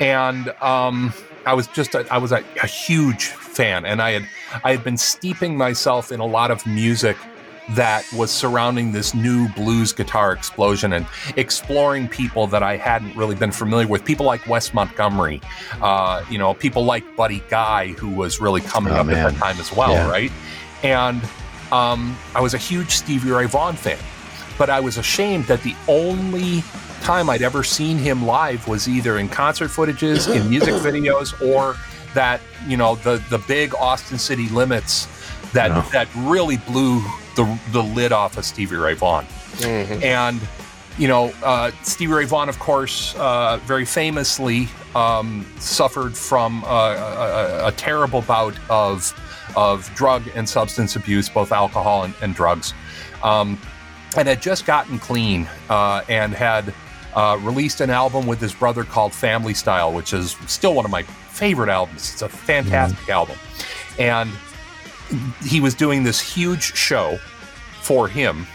And 0.00 0.50
um, 0.60 1.12
I 1.46 1.54
was 1.54 1.66
just, 1.68 1.94
a, 1.94 2.06
I 2.12 2.18
was 2.18 2.30
a, 2.30 2.44
a 2.62 2.66
huge 2.66 3.24
fan, 3.26 3.86
and 3.86 4.02
I 4.02 4.10
had, 4.12 4.28
I 4.64 4.72
had 4.72 4.84
been 4.84 4.98
steeping 4.98 5.56
myself 5.56 6.12
in 6.12 6.20
a 6.20 6.26
lot 6.26 6.50
of 6.50 6.64
music 6.66 7.16
that 7.70 8.04
was 8.14 8.30
surrounding 8.30 8.92
this 8.92 9.14
new 9.14 9.48
blues 9.50 9.92
guitar 9.92 10.32
explosion 10.32 10.92
and 10.94 11.06
exploring 11.36 12.08
people 12.08 12.46
that 12.46 12.62
I 12.62 12.76
hadn't 12.76 13.14
really 13.14 13.34
been 13.34 13.52
familiar 13.52 13.86
with. 13.86 14.04
People 14.04 14.24
like 14.26 14.46
Wes 14.46 14.72
Montgomery, 14.72 15.40
uh, 15.82 16.24
you 16.30 16.38
know, 16.38 16.54
people 16.54 16.84
like 16.84 17.04
Buddy 17.16 17.42
Guy, 17.50 17.88
who 17.88 18.08
was 18.08 18.40
really 18.40 18.60
coming 18.62 18.92
Oh, 18.94 18.96
up 18.96 19.00
at 19.00 19.06
man. 19.06 19.24
that 19.34 19.38
time 19.38 19.58
as 19.60 19.70
well, 19.72 19.92
Yeah. 19.92 20.08
right? 20.10 20.32
And 20.82 21.20
um, 21.72 22.16
I 22.34 22.40
was 22.40 22.54
a 22.54 22.58
huge 22.58 22.92
Stevie 22.92 23.30
Ray 23.30 23.44
Vaughan 23.46 23.76
fan, 23.76 23.98
but 24.56 24.70
I 24.70 24.80
was 24.80 24.96
ashamed 24.96 25.44
that 25.46 25.62
the 25.62 25.74
only 25.88 26.62
time 27.02 27.28
I'd 27.28 27.42
ever 27.42 27.62
seen 27.62 27.98
him 27.98 28.24
live 28.24 28.66
was 28.66 28.88
either 28.88 29.18
in 29.18 29.28
concert 29.28 29.70
footages, 29.70 30.34
in 30.34 30.48
music 30.48 30.74
videos, 30.82 31.38
or 31.46 31.76
that 32.14 32.40
you 32.66 32.76
know 32.78 32.94
the 32.96 33.22
the 33.28 33.38
big 33.40 33.74
Austin 33.74 34.16
City 34.18 34.48
Limits 34.48 35.06
that 35.52 35.70
No. 35.70 35.82
that 35.92 36.08
really 36.16 36.56
blew 36.56 37.02
the 37.38 37.58
the 37.70 37.82
lid 37.82 38.10
off 38.12 38.36
of 38.36 38.44
Stevie 38.44 38.76
Ray 38.76 38.94
Vaughan. 38.94 39.24
And 40.02 40.40
you 40.98 41.06
know, 41.06 41.32
uh, 41.44 41.70
Stevie 41.84 42.12
Ray 42.12 42.24
Vaughan, 42.24 42.48
of 42.48 42.58
course, 42.58 43.14
uh, 43.14 43.60
very 43.64 43.84
famously 43.84 44.68
um, 44.96 45.46
suffered 45.60 46.16
from 46.16 46.64
uh, 46.64 46.66
a, 46.66 47.62
a, 47.64 47.68
a 47.68 47.72
terrible 47.72 48.22
bout 48.22 48.58
of 48.68 49.14
of 49.56 49.88
drug 49.94 50.24
and 50.34 50.48
substance 50.48 50.96
abuse, 50.96 51.28
both 51.28 51.52
alcohol 51.52 52.02
and, 52.02 52.14
and 52.20 52.34
drugs, 52.34 52.74
um, 53.22 53.58
and 54.16 54.26
had 54.26 54.42
just 54.42 54.66
gotten 54.66 54.98
clean 54.98 55.48
uh, 55.70 56.02
and 56.08 56.34
had 56.34 56.74
uh, 57.14 57.38
released 57.42 57.80
an 57.80 57.90
album 57.90 58.26
with 58.26 58.40
his 58.40 58.52
brother 58.52 58.82
called 58.82 59.12
Family 59.14 59.54
Style, 59.54 59.92
which 59.92 60.12
is 60.12 60.36
still 60.46 60.74
one 60.74 60.84
of 60.84 60.90
my 60.90 61.04
favorite 61.04 61.68
albums. 61.68 62.12
It's 62.12 62.22
a 62.22 62.28
fantastic 62.28 63.08
album, 63.08 63.36
and 64.00 64.28
he 65.44 65.60
was 65.60 65.74
doing 65.74 66.02
this 66.02 66.20
huge 66.20 66.74
show 66.74 67.18
for 67.82 68.08
him 68.08 68.46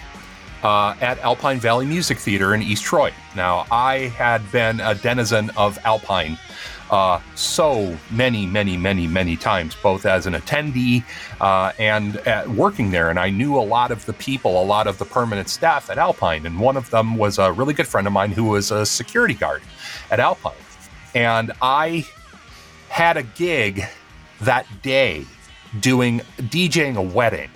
uh, 0.64 0.96
at 1.02 1.20
Alpine 1.20 1.60
Valley 1.60 1.86
Music 1.86 2.18
Theater 2.18 2.54
in 2.56 2.62
East 2.62 2.84
Troy. 2.84 3.12
Now, 3.36 3.66
I 3.72 4.08
had 4.18 4.50
been 4.52 4.80
a 4.80 4.96
denizen 4.96 5.50
of 5.52 5.78
Alpine 5.84 6.38
uh, 6.94 7.20
so 7.34 7.98
many, 8.12 8.46
many, 8.46 8.78
many, 8.78 9.08
many 9.08 9.36
times, 9.36 9.76
both 9.82 10.06
as 10.06 10.28
an 10.28 10.34
attendee 10.34 11.04
uh, 11.42 11.72
and 11.80 12.18
at 12.18 12.48
working 12.48 12.92
there. 12.92 13.10
And 13.10 13.18
I 13.18 13.32
knew 13.32 13.58
a 13.58 13.66
lot 13.66 13.92
of 13.92 14.06
the 14.06 14.14
people, 14.14 14.62
a 14.62 14.64
lot 14.64 14.86
of 14.86 15.00
the 15.00 15.06
permanent 15.06 15.50
staff 15.50 15.90
at 15.90 15.98
Alpine. 15.98 16.46
And 16.46 16.60
one 16.60 16.78
of 16.78 16.90
them 16.92 17.18
was 17.18 17.40
a 17.40 17.52
really 17.52 17.74
good 17.74 17.88
friend 17.88 18.06
of 18.06 18.14
mine 18.14 18.32
who 18.32 18.44
was 18.44 18.70
a 18.70 18.86
security 18.86 19.34
guard 19.34 19.64
at 20.12 20.20
Alpine. 20.20 20.54
And 21.16 21.52
I 21.64 22.06
had 22.90 23.18
a 23.18 23.24
gig 23.24 23.84
that 24.42 24.68
day 24.84 25.26
doing 25.80 26.22
DJing 26.40 26.96
a 26.96 27.02
wedding 27.02 27.50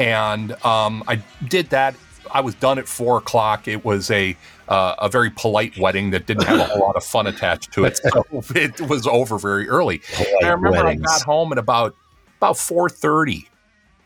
and 0.00 0.52
um, 0.64 1.04
I 1.06 1.22
did 1.46 1.70
that. 1.70 1.94
I 2.32 2.40
was 2.40 2.54
done 2.56 2.78
at 2.78 2.88
four 2.88 3.18
o'clock. 3.18 3.68
It 3.68 3.84
was 3.84 4.10
a 4.10 4.36
uh, 4.68 4.94
a 4.98 5.08
very 5.08 5.30
polite 5.30 5.76
wedding 5.78 6.10
that 6.10 6.26
didn't 6.26 6.44
have 6.44 6.60
a 6.60 6.64
whole 6.64 6.80
lot 6.80 6.96
of 6.96 7.04
fun 7.04 7.26
attached 7.26 7.72
to 7.72 7.84
it, 7.84 7.98
so 7.98 8.24
it 8.54 8.80
was 8.80 9.06
over 9.06 9.38
very 9.38 9.68
early. 9.68 10.00
I 10.42 10.48
remember 10.48 10.70
weddings. 10.70 11.02
I 11.02 11.04
got 11.04 11.22
home 11.22 11.52
at 11.52 11.58
about 11.58 11.94
about 12.38 12.56
four 12.56 12.88
thirty, 12.88 13.48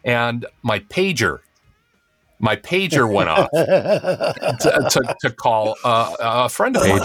and 0.05 0.45
my 0.62 0.81
pager. 0.81 1.41
My 2.41 2.57
pager 2.57 3.11
went 3.11 3.29
off 3.29 3.49
to, 3.53 4.89
to, 4.91 5.16
to 5.20 5.31
call 5.31 5.77
uh, 5.85 6.14
a 6.18 6.49
friend 6.49 6.77
of 6.77 6.83
mine, 6.87 7.01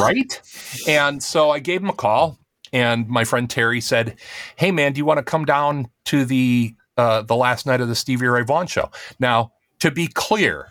right? 0.00 0.42
And 0.88 1.22
so 1.22 1.50
I 1.50 1.60
gave 1.60 1.82
him 1.82 1.88
a 1.88 1.94
call, 1.94 2.38
and 2.72 3.08
my 3.08 3.24
friend 3.24 3.48
Terry 3.48 3.80
said, 3.80 4.18
"Hey, 4.56 4.70
man, 4.70 4.92
do 4.92 4.98
you 4.98 5.04
want 5.04 5.18
to 5.18 5.24
come 5.24 5.44
down 5.44 5.88
to 6.06 6.24
the 6.24 6.74
uh, 6.96 7.22
the 7.22 7.36
last 7.36 7.66
night 7.66 7.80
of 7.80 7.88
the 7.88 7.94
Stevie 7.94 8.26
Ray 8.26 8.42
Vaughan 8.42 8.66
show?" 8.66 8.90
Now, 9.18 9.52
to 9.80 9.90
be 9.90 10.06
clear, 10.08 10.68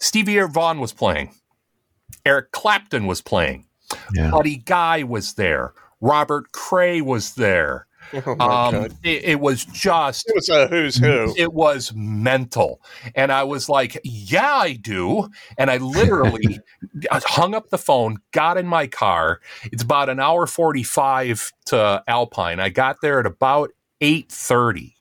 Stevie 0.00 0.38
Ray 0.38 0.48
Vaughan 0.48 0.80
was 0.80 0.92
playing. 0.92 1.34
Eric 2.26 2.52
Clapton 2.52 3.06
was 3.06 3.20
playing. 3.20 3.66
Yeah. 4.14 4.30
Buddy 4.30 4.56
Guy 4.56 5.02
was 5.02 5.34
there. 5.34 5.74
Robert 6.00 6.52
Cray 6.52 7.00
was 7.00 7.34
there. 7.34 7.86
Oh 8.26 8.36
Um, 8.38 8.86
it, 9.02 9.24
it 9.24 9.40
was 9.40 9.64
just 9.64 10.28
It 10.28 10.34
was 10.34 10.48
a 10.48 10.66
who's 10.68 10.96
who. 10.96 11.34
it 11.36 11.52
was 11.52 11.92
mental. 11.94 12.80
And 13.14 13.32
I 13.32 13.42
was 13.44 13.68
like, 13.68 14.00
yeah, 14.04 14.54
I 14.54 14.74
do. 14.74 15.28
And 15.58 15.70
I 15.70 15.78
literally 15.78 16.60
hung 17.10 17.54
up 17.54 17.70
the 17.70 17.78
phone, 17.78 18.18
got 18.32 18.56
in 18.56 18.66
my 18.66 18.86
car. 18.86 19.40
It's 19.64 19.82
about 19.82 20.08
an 20.08 20.20
hour 20.20 20.46
45 20.46 21.52
to 21.66 22.04
Alpine. 22.06 22.60
I 22.60 22.68
got 22.68 22.96
there 23.02 23.20
at 23.20 23.26
about 23.26 23.70
8.30 24.00 24.92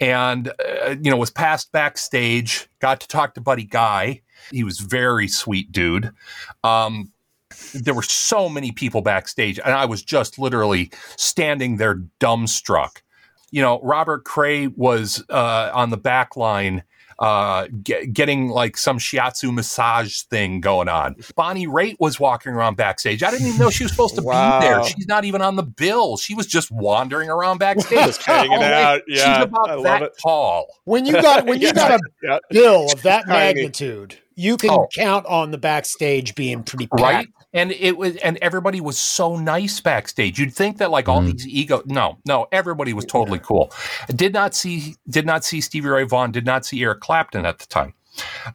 and, 0.00 0.48
uh, 0.48 0.96
you 1.00 1.10
know, 1.10 1.16
was 1.16 1.30
passed 1.30 1.72
backstage, 1.72 2.68
got 2.80 3.00
to 3.00 3.08
talk 3.08 3.34
to 3.34 3.40
Buddy 3.40 3.64
Guy. 3.64 4.22
He 4.50 4.64
was 4.64 4.78
very 4.78 5.28
sweet 5.28 5.72
dude. 5.72 6.10
Um, 6.62 7.12
there 7.74 7.94
were 7.94 8.02
so 8.02 8.48
many 8.48 8.72
people 8.72 9.00
backstage, 9.02 9.58
and 9.58 9.72
I 9.74 9.84
was 9.84 10.02
just 10.02 10.38
literally 10.38 10.90
standing 11.16 11.76
there 11.76 12.02
dumbstruck. 12.20 13.02
You 13.50 13.62
know, 13.62 13.80
Robert 13.82 14.24
Cray 14.24 14.66
was 14.66 15.24
uh, 15.30 15.70
on 15.72 15.90
the 15.90 15.96
back 15.96 16.36
line 16.36 16.82
uh, 17.18 17.66
get, 17.82 18.12
getting 18.12 18.48
like 18.48 18.76
some 18.76 18.98
shiatsu 18.98 19.50
massage 19.54 20.20
thing 20.22 20.60
going 20.60 20.86
on. 20.88 21.16
Bonnie 21.34 21.66
Raitt 21.66 21.96
was 21.98 22.20
walking 22.20 22.52
around 22.52 22.76
backstage. 22.76 23.22
I 23.22 23.30
didn't 23.30 23.46
even 23.46 23.58
know 23.58 23.70
she 23.70 23.84
was 23.84 23.92
supposed 23.92 24.16
to 24.16 24.22
Wow. 24.24 24.60
be 24.60 24.66
there. 24.66 24.84
She's 24.84 25.06
not 25.06 25.24
even 25.24 25.40
on 25.40 25.56
the 25.56 25.62
bill. 25.62 26.18
She 26.18 26.34
was 26.34 26.46
just 26.46 26.70
wandering 26.70 27.30
around 27.30 27.56
backstage. 27.60 28.00
Just 28.04 28.22
hanging 28.22 28.58
Oh, 28.58 28.60
out. 28.62 29.00
Yeah, 29.08 29.36
she's 29.38 29.44
about 29.44 29.70
I 29.70 29.74
love 29.76 29.84
that 29.84 30.02
it. 30.02 30.12
tall. 30.22 30.66
When 30.84 31.06
you 31.06 31.12
got 31.14 31.46
when 31.46 31.58
you 31.60 31.68
Yeah, 31.68 31.72
got 31.72 31.92
a 31.92 32.00
yeah. 32.22 32.38
bill 32.50 32.92
of 32.92 33.00
that 33.04 33.24
Tiny. 33.26 33.32
magnitude, 33.54 34.18
you 34.34 34.58
can 34.58 34.70
Oh. 34.72 34.86
count 34.94 35.24
on 35.24 35.52
the 35.52 35.58
backstage 35.58 36.34
being 36.34 36.64
pretty 36.64 36.86
packed. 36.88 37.00
right 37.02 37.28
and 37.56 37.72
it 37.72 37.96
was 37.96 38.16
and 38.16 38.38
everybody 38.42 38.80
was 38.82 38.98
so 38.98 39.36
nice 39.36 39.80
backstage. 39.80 40.38
You'd 40.38 40.52
think 40.52 40.76
that 40.76 40.90
like 40.90 41.08
all 41.08 41.22
these 41.22 41.48
ego 41.48 41.82
no 41.86 42.18
no 42.26 42.46
everybody 42.52 42.92
was 42.92 43.06
totally 43.06 43.38
cool. 43.38 43.72
Did 44.14 44.34
not 44.34 44.54
see 44.54 44.94
did 45.08 45.24
not 45.24 45.44
see 45.44 45.60
stevie 45.62 45.88
ray 45.88 46.04
vaughan 46.04 46.30
did 46.30 46.44
not 46.44 46.66
see 46.66 46.82
eric 46.82 47.00
clapton 47.00 47.46
at 47.46 47.58
the 47.58 47.66
time. 47.66 47.94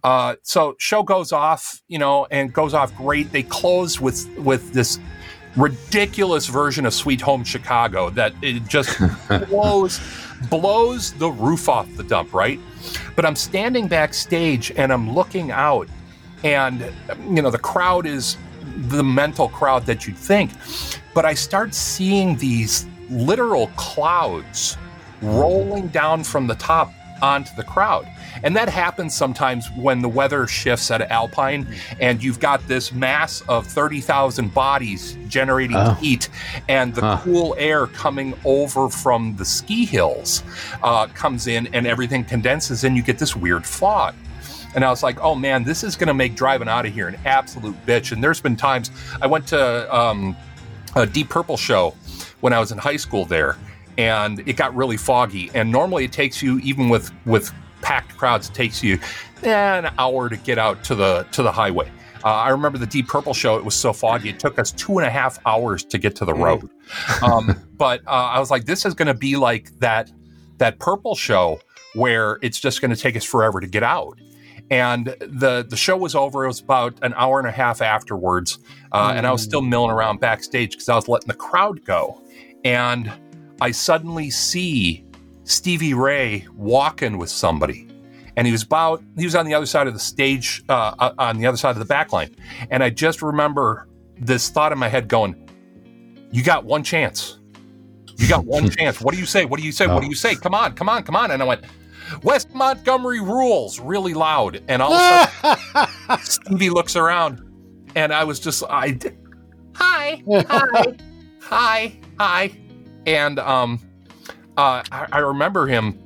Uh, 0.03 0.35
so 0.43 0.75
show 0.77 1.01
goes 1.01 1.31
off 1.31 1.81
you 1.87 1.97
know 1.97 2.27
and 2.29 2.53
goes 2.53 2.75
off 2.75 2.95
great. 2.95 3.31
They 3.31 3.43
close 3.43 3.99
with 3.99 4.29
with 4.37 4.71
this 4.71 4.99
ridiculous 5.57 6.45
version 6.45 6.85
of 6.85 6.93
sweet 6.93 7.19
home 7.19 7.43
chicago 7.43 8.09
that 8.11 8.33
it 8.41 8.65
just 8.67 8.97
blows 9.49 9.99
blows 10.49 11.11
the 11.13 11.29
roof 11.29 11.67
off 11.67 11.93
the 11.97 12.03
dump 12.03 12.33
right? 12.33 12.59
But 13.15 13.25
i'm 13.25 13.35
standing 13.35 13.87
backstage 13.87 14.71
and 14.77 14.93
i'm 14.93 15.13
looking 15.13 15.51
out 15.51 15.89
and 16.43 16.81
you 17.29 17.41
know 17.41 17.51
the 17.51 17.59
crowd 17.59 18.05
is 18.05 18.37
the 18.89 19.03
mental 19.03 19.49
crowd 19.49 19.85
that 19.85 20.05
you'd 20.07 20.17
think 20.17 20.51
but 21.13 21.25
i 21.25 21.33
start 21.33 21.73
seeing 21.73 22.35
these 22.37 22.85
literal 23.09 23.67
clouds 23.75 24.77
rolling 25.21 25.87
down 25.89 26.23
from 26.23 26.47
the 26.47 26.55
top 26.55 26.91
onto 27.21 27.53
the 27.55 27.63
crowd 27.63 28.07
and 28.43 28.55
that 28.55 28.67
happens 28.67 29.13
sometimes 29.15 29.67
when 29.75 30.01
the 30.01 30.09
weather 30.09 30.47
shifts 30.47 30.89
at 30.89 31.01
alpine 31.11 31.67
and 31.99 32.23
you've 32.23 32.39
got 32.39 32.65
this 32.67 32.91
mass 32.91 33.41
of 33.47 33.67
30,000 33.67 34.51
bodies 34.51 35.15
generating 35.27 35.77
Oh. 35.77 35.91
heat 36.01 36.29
and 36.67 36.95
the 36.95 37.01
Huh. 37.01 37.19
cool 37.23 37.55
air 37.59 37.85
coming 37.85 38.33
over 38.43 38.89
from 38.89 39.35
the 39.35 39.45
ski 39.45 39.85
hills 39.85 40.41
uh, 40.81 41.05
comes 41.07 41.45
in 41.45 41.67
and 41.75 41.85
everything 41.85 42.23
condenses 42.23 42.83
and 42.83 42.97
you 42.97 43.03
get 43.03 43.19
this 43.19 43.35
weird 43.35 43.67
fog 43.67 44.15
and 44.75 44.85
I 44.85 44.89
was 44.89 45.03
like, 45.03 45.19
oh 45.21 45.35
man, 45.35 45.63
this 45.63 45.83
is 45.83 45.95
going 45.95 46.07
to 46.07 46.13
make 46.13 46.35
driving 46.35 46.67
out 46.67 46.85
of 46.85 46.93
here 46.93 47.07
an 47.07 47.17
absolute 47.25 47.75
bitch. 47.85 48.11
And 48.11 48.23
there's 48.23 48.41
been 48.41 48.55
times 48.55 48.91
I 49.21 49.27
went 49.27 49.47
to 49.47 49.95
um, 49.95 50.35
a 50.95 51.05
Deep 51.05 51.29
Purple 51.29 51.57
show 51.57 51.95
when 52.41 52.53
I 52.53 52.59
was 52.59 52.71
in 52.71 52.77
high 52.77 52.97
school 52.97 53.25
there, 53.25 53.57
and 53.97 54.39
it 54.47 54.55
got 54.55 54.75
really 54.75 54.97
foggy. 54.97 55.51
And 55.53 55.71
normally 55.71 56.05
it 56.05 56.11
takes 56.11 56.41
you, 56.41 56.59
even 56.59 56.89
with 56.89 57.11
with 57.25 57.51
packed 57.81 58.17
crowds, 58.17 58.49
it 58.49 58.53
takes 58.53 58.83
you 58.83 58.99
eh, 59.43 59.77
an 59.77 59.93
hour 59.97 60.29
to 60.29 60.37
get 60.37 60.57
out 60.57 60.83
to 60.85 60.95
the 60.95 61.27
to 61.31 61.43
the 61.43 61.51
highway. 61.51 61.91
Uh, 62.23 62.27
I 62.27 62.49
remember 62.49 62.77
the 62.77 62.85
Deep 62.85 63.07
Purple 63.07 63.33
show; 63.33 63.57
it 63.57 63.65
was 63.65 63.75
so 63.75 63.93
foggy, 63.93 64.29
it 64.29 64.39
took 64.39 64.59
us 64.59 64.71
two 64.71 64.99
and 64.99 65.07
a 65.07 65.09
half 65.09 65.39
hours 65.45 65.83
to 65.85 65.97
get 65.97 66.15
to 66.17 66.25
the 66.25 66.33
road. 66.33 66.69
Um, 67.23 67.55
but 67.77 68.01
uh, 68.05 68.09
I 68.09 68.39
was 68.39 68.51
like, 68.51 68.65
this 68.65 68.85
is 68.85 68.93
going 68.93 69.07
to 69.07 69.13
be 69.13 69.37
like 69.37 69.71
that 69.79 70.11
that 70.57 70.77
Purple 70.79 71.15
show 71.15 71.61
where 71.93 72.37
it's 72.41 72.59
just 72.59 72.81
going 72.81 72.91
to 72.91 72.97
take 72.97 73.15
us 73.15 73.23
forever 73.23 73.61
to 73.61 73.67
get 73.67 73.81
out 73.81 74.19
and 74.71 75.13
the 75.19 75.65
the 75.67 75.75
show 75.75 75.97
was 75.97 76.15
over. 76.15 76.45
It 76.45 76.47
was 76.47 76.61
about 76.61 76.97
an 77.03 77.13
hour 77.17 77.37
and 77.37 77.47
a 77.47 77.51
half 77.51 77.81
afterwards, 77.81 78.57
uh, 78.93 79.13
and 79.15 79.27
I 79.27 79.31
was 79.31 79.43
still 79.43 79.61
milling 79.61 79.91
around 79.91 80.21
backstage 80.21 80.71
because 80.71 80.89
I 80.89 80.95
was 80.95 81.07
letting 81.07 81.27
the 81.27 81.35
crowd 81.35 81.83
go, 81.83 82.21
and 82.63 83.11
I 83.59 83.71
suddenly 83.71 84.29
see 84.29 85.05
Stevie 85.43 85.93
Ray 85.93 86.47
walking 86.55 87.17
with 87.17 87.29
somebody, 87.29 87.85
and 88.37 88.47
he 88.47 88.53
was 88.53 88.63
about 88.63 89.03
he 89.17 89.25
was 89.25 89.35
on 89.35 89.45
the 89.45 89.53
other 89.53 89.65
side 89.65 89.87
of 89.87 89.93
the 89.93 89.99
stage, 89.99 90.63
uh, 90.69 90.95
uh, 90.97 91.13
on 91.17 91.37
the 91.37 91.45
other 91.45 91.57
side 91.57 91.71
of 91.71 91.79
the 91.79 91.85
back 91.85 92.13
line, 92.13 92.33
and 92.71 92.81
I 92.81 92.89
just 92.89 93.21
remember 93.21 93.87
this 94.17 94.49
thought 94.49 94.71
in 94.71 94.79
my 94.79 94.87
head 94.87 95.09
going, 95.09 95.35
"You 96.31 96.43
got 96.43 96.63
one 96.63 96.83
chance." 96.83 97.37
You 98.17 98.27
got 98.27 98.45
one 98.45 98.69
chance. 98.77 99.01
What 99.01 99.15
do 99.15 99.19
you 99.19 99.25
say? 99.25 99.45
What 99.45 99.59
do 99.59 99.65
you 99.65 99.71
say? 99.71 99.87
What 99.87 100.01
do 100.01 100.07
you 100.07 100.13
say? 100.15 100.35
Come 100.35 100.53
on, 100.53 100.73
come 100.75 100.87
on, 100.89 101.01
come 101.01 101.15
on. 101.15 101.31
And 101.31 101.41
I 101.41 101.45
went, 101.45 101.63
Wes 102.23 102.47
Montgomery 102.53 103.19
rules 103.19 103.79
really 103.79 104.13
loud. 104.13 104.61
And 104.67 104.81
all 104.81 104.93
of 104.93 105.29
a 105.43 105.57
sudden, 105.73 106.19
Stevie 106.23 106.69
looks 106.69 106.95
around 106.95 107.41
and 107.95 108.13
I 108.13 108.23
was 108.23 108.39
just, 108.39 108.63
I, 108.69 108.97
hi, 109.73 110.21
hi, 110.27 110.95
hi, 111.41 111.99
hi. 112.19 112.51
And 113.05 113.39
um, 113.39 113.79
uh, 114.57 114.83
I, 114.91 115.07
I 115.11 115.19
remember 115.19 115.67
him. 115.67 115.97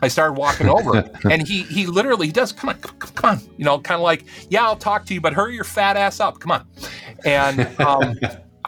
I 0.00 0.06
started 0.06 0.34
walking 0.34 0.68
over, 0.68 1.10
and 1.28 1.44
he 1.46 1.64
he 1.64 1.86
literally 1.86 2.28
he 2.28 2.32
does 2.32 2.52
come 2.52 2.70
on, 2.70 2.78
come, 2.78 2.96
come- 2.98 3.10
come 3.16 3.30
on, 3.30 3.40
you 3.56 3.64
know, 3.64 3.80
kind 3.80 3.96
of 3.96 4.02
like 4.02 4.26
yeah, 4.48 4.62
I'll 4.62 4.76
talk 4.76 5.04
to 5.06 5.14
you, 5.14 5.20
but 5.20 5.32
hurry 5.32 5.56
your 5.56 5.64
fat 5.64 5.96
ass 5.96 6.20
up, 6.20 6.38
come 6.38 6.52
on. 6.52 6.64
And 7.24 7.68
um, 7.80 8.16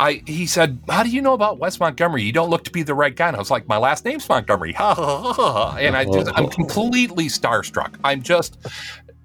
I 0.00 0.22
he 0.26 0.46
said, 0.46 0.78
how 0.88 1.02
do 1.02 1.10
you 1.10 1.20
know 1.20 1.34
about 1.34 1.58
Wes 1.58 1.78
Montgomery? 1.78 2.22
You 2.22 2.32
don't 2.32 2.48
look 2.48 2.64
to 2.64 2.70
be 2.70 2.82
the 2.82 2.94
right 2.94 3.14
guy. 3.14 3.28
And 3.28 3.36
I 3.36 3.38
was 3.38 3.50
like, 3.50 3.68
my 3.68 3.76
last 3.76 4.04
name's 4.04 4.26
Montgomery, 4.28 4.72
ha 4.72 4.94
ha 4.94 5.22
ha. 5.22 5.32
ha. 5.34 5.76
And 5.78 5.94
I 5.94 6.06
just 6.06 6.30
I'm 6.34 6.48
completely 6.48 7.26
starstruck. 7.26 7.96
I'm 8.02 8.22
just 8.22 8.56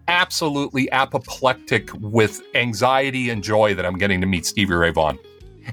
absolutely 0.10 0.92
apoplectic 0.92 1.92
with 1.94 2.42
anxiety 2.54 3.30
and 3.30 3.42
joy 3.42 3.74
that 3.74 3.86
I'm 3.86 3.98
getting 3.98 4.20
to 4.22 4.28
meet 4.28 4.46
Stevie 4.46 4.74
Ray 4.74 4.92
Vaughan. 4.92 5.18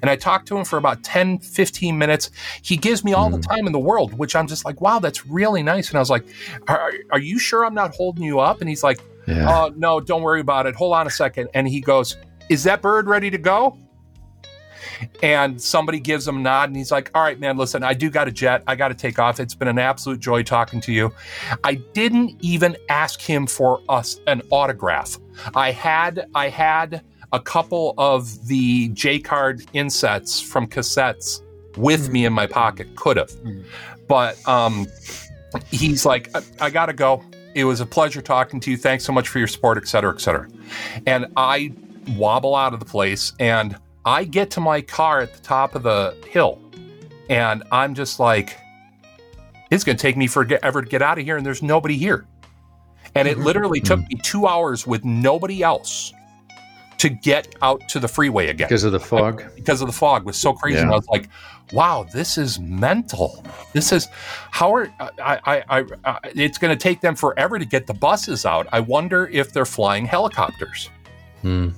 And 0.01 0.09
I 0.09 0.17
talked 0.17 0.49
to 0.49 0.57
him 0.57 0.65
for 0.65 0.79
about 0.79 1.03
10, 1.03 1.41
15 1.41 1.99
minutes. 1.99 2.31
He 2.63 2.77
gives 2.77 3.05
me 3.05 3.13
all 3.13 3.29
the 3.29 3.37
mm-hmm. 3.37 3.53
time 3.53 3.67
in 3.67 3.73
the 3.73 3.79
world, 3.79 4.15
which 4.15 4.35
I'm 4.35 4.47
just 4.47 4.65
like, 4.65 4.81
wow, 4.81 5.01
that's 5.01 5.27
really 5.27 5.63
nice. 5.63 5.91
And 5.91 5.99
I 5.99 6.01
was 6.01 6.09
like, 6.09 6.25
are, 6.69 6.93
are 7.11 7.19
you 7.19 7.39
sure 7.39 7.67
I'm 7.67 7.75
not 7.75 7.95
holding 7.95 8.25
you 8.25 8.41
up? 8.41 8.61
And 8.61 8.71
he's 8.71 8.83
like, 8.83 9.01
Yeah. 9.27 9.49
oh, 9.51 9.73
no, 9.77 10.01
don't 10.01 10.23
worry 10.23 10.41
about 10.41 10.67
it. 10.67 10.75
Hold 10.77 10.95
on 10.95 11.07
a 11.07 11.11
second. 11.11 11.49
And 11.53 11.69
he 11.69 11.81
goes, 11.81 12.17
is 12.49 12.65
that 12.65 12.81
bird 12.81 13.07
ready 13.07 13.31
to 13.31 13.39
go? 13.39 13.77
And 15.23 15.61
somebody 15.61 16.01
gives 16.01 16.27
him 16.27 16.39
a 16.39 16.41
nod, 16.41 16.69
and 16.69 16.77
he's 16.77 16.91
like, 16.91 17.11
All 17.15 17.23
right, 17.23 17.39
man, 17.39 17.57
listen, 17.57 17.83
I 17.83 17.95
do 17.95 18.11
got 18.11 18.29
a 18.29 18.33
jet. 18.33 18.63
I 18.67 18.77
got 18.77 18.89
to 18.89 18.95
take 18.95 19.19
off. 19.19 19.41
It's 19.41 19.55
been 19.55 19.69
an 19.69 19.79
absolute 19.79 20.21
joy 20.21 20.43
talking 20.43 20.81
to 20.83 20.93
you. 20.93 21.13
I 21.65 21.75
didn't 21.75 22.37
even 22.41 22.77
ask 22.89 23.21
him 23.21 23.47
for 23.47 23.81
us 23.89 24.21
an 24.27 24.43
autograph. 24.51 25.19
I 25.55 25.71
had, 25.71 26.27
I 26.35 26.49
had 26.49 27.03
a 27.33 27.41
couple 27.41 27.95
of 27.99 28.47
the 28.47 28.89
J 28.89 29.19
card 29.19 29.65
insets 29.73 30.41
from 30.41 30.67
cassettes 30.67 31.41
with 31.77 32.11
me 32.11 32.25
in 32.25 32.33
my 32.33 32.47
pocket. 32.47 32.95
Could 32.97 33.17
have. 33.17 33.33
But 34.09 34.47
um, 34.47 34.87
he's 35.71 36.05
like, 36.05 36.29
I, 36.37 36.43
I 36.61 36.71
got 36.71 36.87
to 36.87 36.93
go. 36.93 37.25
It 37.55 37.65
was 37.65 37.81
a 37.81 37.87
pleasure 37.87 38.23
talking 38.23 38.61
to 38.61 38.71
you. 38.71 38.77
Thanks 38.77 39.05
so 39.05 39.13
much 39.13 39.29
for 39.29 39.39
your 39.39 39.49
support, 39.49 39.79
et 39.79 39.87
cetera, 39.87 40.13
et 40.15 40.21
cetera. 40.21 40.49
And 41.07 41.27
I 41.37 41.73
wobble 42.17 42.55
out 42.57 42.73
of 42.75 42.81
the 42.81 42.87
place 42.87 43.33
and 43.39 43.77
I 44.05 44.25
get 44.25 44.51
to 44.53 44.61
my 44.61 44.81
car 44.81 45.21
at 45.21 45.33
the 45.33 45.41
top 45.41 45.75
of 45.75 45.83
the 45.83 46.17
hill 46.29 46.59
and 47.29 47.63
I'm 47.71 47.95
just 47.95 48.19
like, 48.19 48.59
it's 49.71 49.85
going 49.85 49.97
to 49.97 50.03
take 50.03 50.17
me 50.17 50.27
forever 50.27 50.83
to 50.83 50.89
get 50.89 51.03
out 51.03 51.19
of 51.19 51.25
here 51.25 51.37
and 51.37 51.47
there's 51.47 51.63
nobody 51.63 51.97
here. 51.97 52.27
And 53.15 53.29
it 53.29 53.37
mm-hmm. 53.37 53.47
literally 53.47 53.81
took 53.81 54.01
mm. 54.01 54.09
me 54.09 54.21
two 54.23 54.47
hours 54.47 54.87
with 54.87 55.05
nobody 55.05 55.63
else 55.63 56.13
to 56.99 57.09
get 57.09 57.55
out 57.63 57.89
to 57.89 57.99
the 57.99 58.07
freeway 58.07 58.49
again 58.49 58.69
because 58.69 58.85
of 58.85 58.93
the 58.93 59.01
fog. 59.01 59.43
because 59.57 59.81
of 59.81 59.89
the 59.89 59.93
fog 59.93 60.25
was 60.25 60.37
so 60.37 60.53
crazy. 60.53 60.79
And 60.79 60.91
I 60.91 60.95
was 60.95 61.09
like, 61.09 61.29
wow, 61.73 62.07
this 62.13 62.39
is 62.39 62.61
mental. 62.61 63.45
This 63.73 63.93
is 63.93 64.07
how 64.51 64.75
are 64.75 64.93
uh, 65.01 65.11
I, 65.21 65.41
I, 65.45 65.79
I, 65.81 65.85
I 66.05 66.19
it's 66.35 66.59
going 66.59 66.77
to 66.77 66.81
take 66.81 67.01
them 67.01 67.17
forever 67.17 67.59
to 67.59 67.65
get 67.65 67.87
the 67.87 67.95
buses 67.95 68.47
out. 68.47 68.67
I 68.73 68.81
wonder 68.81 69.29
if 69.29 69.53
they're 69.53 69.67
flying 69.67 70.05
helicopters. 70.05 70.91
Hmm. 71.41 71.71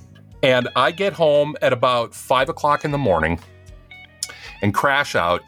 And 0.43 0.67
I 0.75 0.91
get 0.91 1.13
home 1.13 1.55
at 1.61 1.73
about 1.73 2.13
five 2.13 2.49
o'clock 2.49 2.85
in 2.85 2.91
the 2.91 2.97
morning 2.97 3.39
and 4.61 4.73
crash 4.73 5.15
out. 5.15 5.41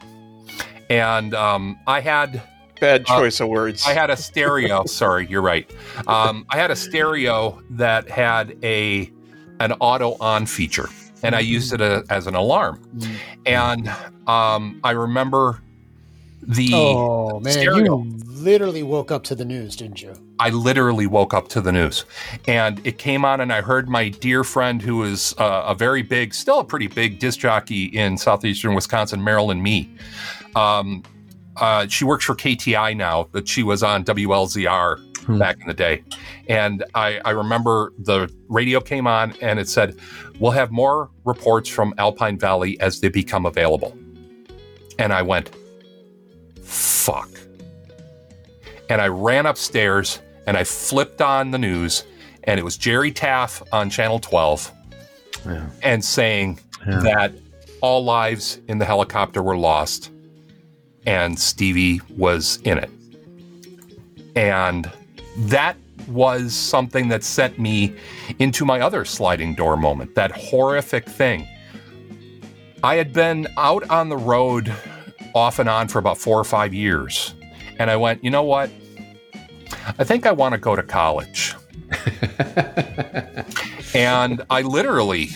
And 0.89 1.33
um, 1.33 1.77
I 1.87 1.99
had 1.99 2.41
bad 2.79 3.05
choice 3.05 3.41
uh, 3.41 3.45
of 3.45 3.49
words. 3.49 3.85
I 3.85 3.93
had 3.93 4.09
a 4.09 4.17
stereo. 4.17 4.85
sorry, 4.87 5.27
you're 5.27 5.41
right. 5.41 5.69
Um, 6.07 6.45
I 6.49 6.57
had 6.57 6.71
a 6.71 6.75
stereo 6.75 7.61
that 7.71 8.09
had 8.09 8.57
a 8.63 9.11
an 9.59 9.73
auto 9.79 10.15
on 10.19 10.45
feature, 10.45 10.87
and 11.23 11.35
I 11.35 11.39
used 11.39 11.73
it 11.73 11.81
a, 11.81 12.03
as 12.09 12.27
an 12.27 12.35
alarm. 12.35 12.79
Mm. 12.97 13.15
And 13.45 13.89
um, 14.27 14.79
I 14.83 14.91
remember 14.91 15.61
the 16.47 16.71
oh 16.73 17.39
man, 17.41 17.53
stereo. 17.53 18.03
you 18.03 18.13
literally 18.25 18.83
woke 18.83 19.11
up 19.11 19.23
to 19.25 19.35
the 19.35 19.43
news, 19.43 19.75
didn't 19.75 20.01
you? 20.01 20.13
I 20.39 20.49
literally 20.49 21.05
woke 21.05 21.33
up 21.33 21.49
to 21.49 21.61
the 21.61 21.71
news, 21.71 22.05
and 22.47 22.85
it 22.85 22.97
came 22.97 23.25
on, 23.25 23.41
and 23.41 23.51
I 23.51 23.61
heard 23.61 23.89
my 23.89 24.09
dear 24.09 24.43
friend, 24.43 24.81
who 24.81 25.03
is 25.03 25.35
uh, 25.37 25.63
a 25.67 25.75
very 25.75 26.01
big, 26.01 26.33
still 26.33 26.59
a 26.59 26.63
pretty 26.63 26.87
big 26.87 27.19
disc 27.19 27.39
jockey 27.39 27.85
in 27.85 28.17
southeastern 28.17 28.73
Wisconsin, 28.73 29.23
Marilyn 29.23 29.61
Me. 29.61 29.91
Um, 30.55 31.03
uh, 31.57 31.87
she 31.87 32.05
works 32.05 32.23
for 32.23 32.35
KTI 32.35 32.95
now, 32.95 33.27
but 33.31 33.47
she 33.47 33.63
was 33.63 33.83
on 33.83 34.03
WLZR 34.05 34.99
hmm. 35.25 35.37
back 35.37 35.59
in 35.59 35.67
the 35.67 35.73
day. 35.73 36.03
And 36.47 36.83
I, 36.95 37.19
I 37.25 37.31
remember 37.31 37.93
the 37.99 38.31
radio 38.47 38.79
came 38.79 39.07
on 39.07 39.33
and 39.41 39.59
it 39.59 39.67
said, 39.67 39.97
We'll 40.39 40.51
have 40.51 40.71
more 40.71 41.09
reports 41.25 41.67
from 41.67 41.93
Alpine 41.97 42.37
Valley 42.37 42.79
as 42.79 43.01
they 43.01 43.09
become 43.09 43.45
available. 43.45 43.97
And 44.99 45.13
I 45.13 45.23
went, 45.23 45.51
Fuck. 46.67 47.29
And 48.89 49.01
I 49.01 49.07
ran 49.07 49.45
upstairs 49.45 50.19
and 50.45 50.55
I 50.55 50.63
flipped 50.63 51.21
on 51.21 51.51
the 51.51 51.57
news, 51.57 52.05
and 52.43 52.59
it 52.59 52.63
was 52.63 52.77
Jerry 52.77 53.11
Taff 53.11 53.61
on 53.73 53.89
Channel 53.89 54.19
12 54.19 54.71
yeah. 55.45 55.69
and 55.83 56.03
saying 56.03 56.59
yeah. 56.87 56.99
that 56.99 57.33
all 57.81 58.03
lives 58.03 58.59
in 58.67 58.77
the 58.77 58.85
helicopter 58.85 59.41
were 59.41 59.57
lost 59.57 60.11
and 61.05 61.39
Stevie 61.39 62.01
was 62.17 62.59
in 62.63 62.77
it. 62.77 62.89
And 64.35 64.91
that 65.37 65.77
was 66.07 66.53
something 66.53 67.07
that 67.09 67.23
sent 67.23 67.57
me 67.57 67.95
into 68.39 68.65
my 68.65 68.81
other 68.81 69.05
sliding 69.05 69.55
door 69.55 69.77
moment, 69.77 70.15
that 70.15 70.31
horrific 70.31 71.05
thing. 71.05 71.47
I 72.83 72.95
had 72.95 73.13
been 73.13 73.47
out 73.57 73.89
on 73.89 74.09
the 74.09 74.17
road 74.17 74.73
off 75.37 75.59
and 75.59 75.69
on 75.69 75.87
for 75.87 75.99
about 75.99 76.17
four 76.17 76.39
or 76.39 76.43
five 76.43 76.73
years. 76.73 77.33
And 77.79 77.89
I 77.89 77.95
went, 77.95 78.23
you 78.23 78.29
know 78.29 78.43
what? 78.43 78.69
I 79.97 80.03
think 80.03 80.25
I 80.25 80.31
want 80.31 80.53
to 80.53 80.57
go 80.57 80.75
to 80.75 80.83
college. 80.83 81.55
and 83.93 84.43
I 84.49 84.61
literally 84.61 85.29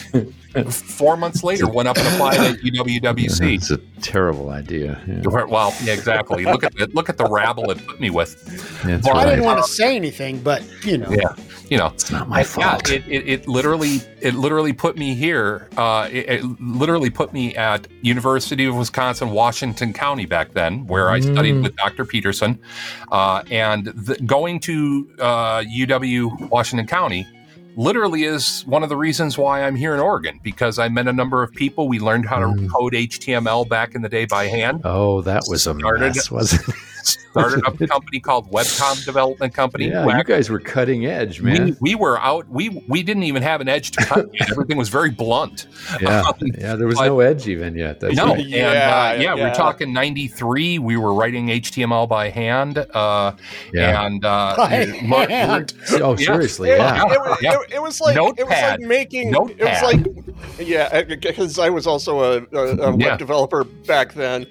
Four 0.70 1.16
months 1.16 1.43
later, 1.43 1.70
went 1.70 1.88
up 1.88 1.97
and 1.97 2.06
applied 2.08 2.39
at 2.39 2.58
UWWC. 2.58 3.56
It's 3.56 3.72
a 3.72 3.78
terrible 4.02 4.49
idea. 4.49 5.02
Yeah. 5.08 5.45
Well, 5.45 5.74
yeah, 5.82 5.93
exactly. 5.93 6.43
look 6.43 6.66
at 6.66 6.76
the, 6.76 6.88
look 6.88 7.08
at 7.08 7.18
the 7.18 7.26
rabble 7.26 7.72
it 7.72 7.86
put 7.88 8.02
me 8.02 8.10
with. 8.10 8.36
Yeah, 8.86 8.99
well, 9.02 9.14
right. 9.14 9.28
I 9.28 9.30
didn't 9.30 9.45
want 9.45 9.64
to 9.64 9.72
say 9.72 9.95
anything, 9.95 10.41
but 10.41 10.62
you 10.84 10.97
know, 10.97 11.10
yeah, 11.10 11.36
you 11.70 11.78
know, 11.78 11.88
it's 11.88 12.12
not 12.12 12.28
my 12.28 12.43
fault. 12.43 12.89
Yeah, 12.89 12.95
it, 12.95 13.08
it, 13.08 13.30
it, 13.30 13.47
literally 13.47 14.02
it 14.20 14.34
literally 14.34 14.74
put 14.74 14.97
me 14.97 15.16
here. 15.16 15.70
Uh, 15.78 16.10
it, 16.12 16.30
it, 16.30 16.62
literally 16.62 17.10
put 17.10 17.32
me 17.32 17.56
at 17.56 17.88
University 18.02 18.66
of 18.66 18.76
Wisconsin 18.76 19.30
Washington 19.30 19.93
County 19.93 20.26
back 20.26 20.52
then, 20.52 20.86
where 20.86 21.12
I 21.12 21.22
studied 21.22 21.56
mm. 21.56 21.64
with 21.64 21.78
Dr. 21.78 22.04
Peterson, 22.04 22.60
uh, 23.10 23.41
and 23.49 23.86
the, 23.86 24.16
going 24.26 24.60
to 24.62 25.10
uh, 25.20 25.62
UW 25.62 26.49
Washington 26.49 26.88
County 26.88 27.26
literally 27.76 28.24
is 28.24 28.65
one 28.65 28.84
of 28.84 28.89
the 28.89 28.97
reasons 28.97 29.38
why 29.38 29.63
I'm 29.63 29.76
here 29.76 29.93
in 29.93 29.99
Oregon 29.99 30.39
because 30.43 30.80
I 30.80 30.89
met 30.89 31.07
a 31.07 31.13
number 31.13 31.43
of 31.43 31.51
people. 31.51 31.88
We 31.88 31.99
learned 31.99 32.26
how 32.26 32.39
to 32.39 32.47
mm. 32.47 32.69
code 32.69 32.93
HTML 32.93 33.67
back 33.67 33.95
in 33.95 34.01
the 34.01 34.09
day 34.09 34.26
by 34.26 34.47
hand. 34.47 34.82
Oh, 34.84 35.22
that 35.22 35.43
was 35.47 35.67
a 35.67 35.74
mess, 35.74 36.30
wasn't 36.30 36.67
it? 36.67 36.76
started 37.32 37.66
up 37.66 37.80
a 37.80 37.88
company 37.88 38.20
called 38.20 38.52
Webcom 38.52 39.04
Development 39.06 39.54
Company. 39.54 39.88
Yeah, 39.88 40.18
you 40.18 40.24
guys 40.24 40.50
were 40.50 40.60
cutting 40.60 41.06
edge, 41.06 41.42
man. 41.42 41.66
We, 41.66 41.76
we, 41.82 41.96
were 41.96 42.20
out. 42.20 42.48
We 42.50 42.70
we 42.88 43.04
didn't 43.04 43.24
even 43.24 43.42
have 43.44 43.62
an 43.62 43.68
edge 43.68 43.92
to 43.92 44.06
cut. 44.06 44.30
Everything 44.50 44.78
was 44.78 44.90
very 44.90 45.10
blunt. 45.10 45.68
Yeah, 46.02 46.22
um, 46.28 46.36
yeah. 46.58 46.76
There 46.76 46.88
was 46.88 46.98
but, 46.98 47.08
no 47.08 47.20
edge 47.20 47.48
even 47.48 47.76
yet. 47.76 48.00
That's 48.00 48.16
no, 48.16 48.28
right. 48.28 48.40
and 48.40 48.50
yeah, 48.50 48.68
uh, 48.68 48.72
yeah, 48.72 49.22
yeah, 49.22 49.36
we're 49.36 49.54
talking 49.54 49.94
'93. 49.94 50.80
We 50.80 50.98
were 50.98 51.14
writing 51.14 51.48
HTML 51.48 52.08
by 52.08 52.30
hand. 52.30 52.78
Uh, 52.78 53.34
yeah, 53.74 54.06
and 54.06 54.24
uh, 54.24 54.56
by 54.58 54.86
Mark, 55.04 55.30
hand. 55.30 55.74
Oh, 56.02 56.16
seriously, 56.16 56.70
yeah. 56.70 57.04
It, 57.06 57.12
it, 57.12 57.46
it, 57.46 57.74
it, 57.76 57.82
was 57.82 58.02
like 58.02 58.16
Notepad. 58.16 58.40
it 58.40 58.48
was 58.48 58.80
like 58.80 58.80
making. 58.82 59.32
Notepad. 59.32 59.60
It 59.60 59.66
was 59.66 59.82
like 59.94 60.32
yeah, 60.60 61.04
because 61.04 61.60
I 61.60 61.70
was 61.70 61.88
also 61.88 62.20
a, 62.20 62.46
a, 62.54 62.90
a 62.90 62.96
web 62.96 63.20
developer 63.20 63.64
back 63.64 64.14
then. 64.14 64.46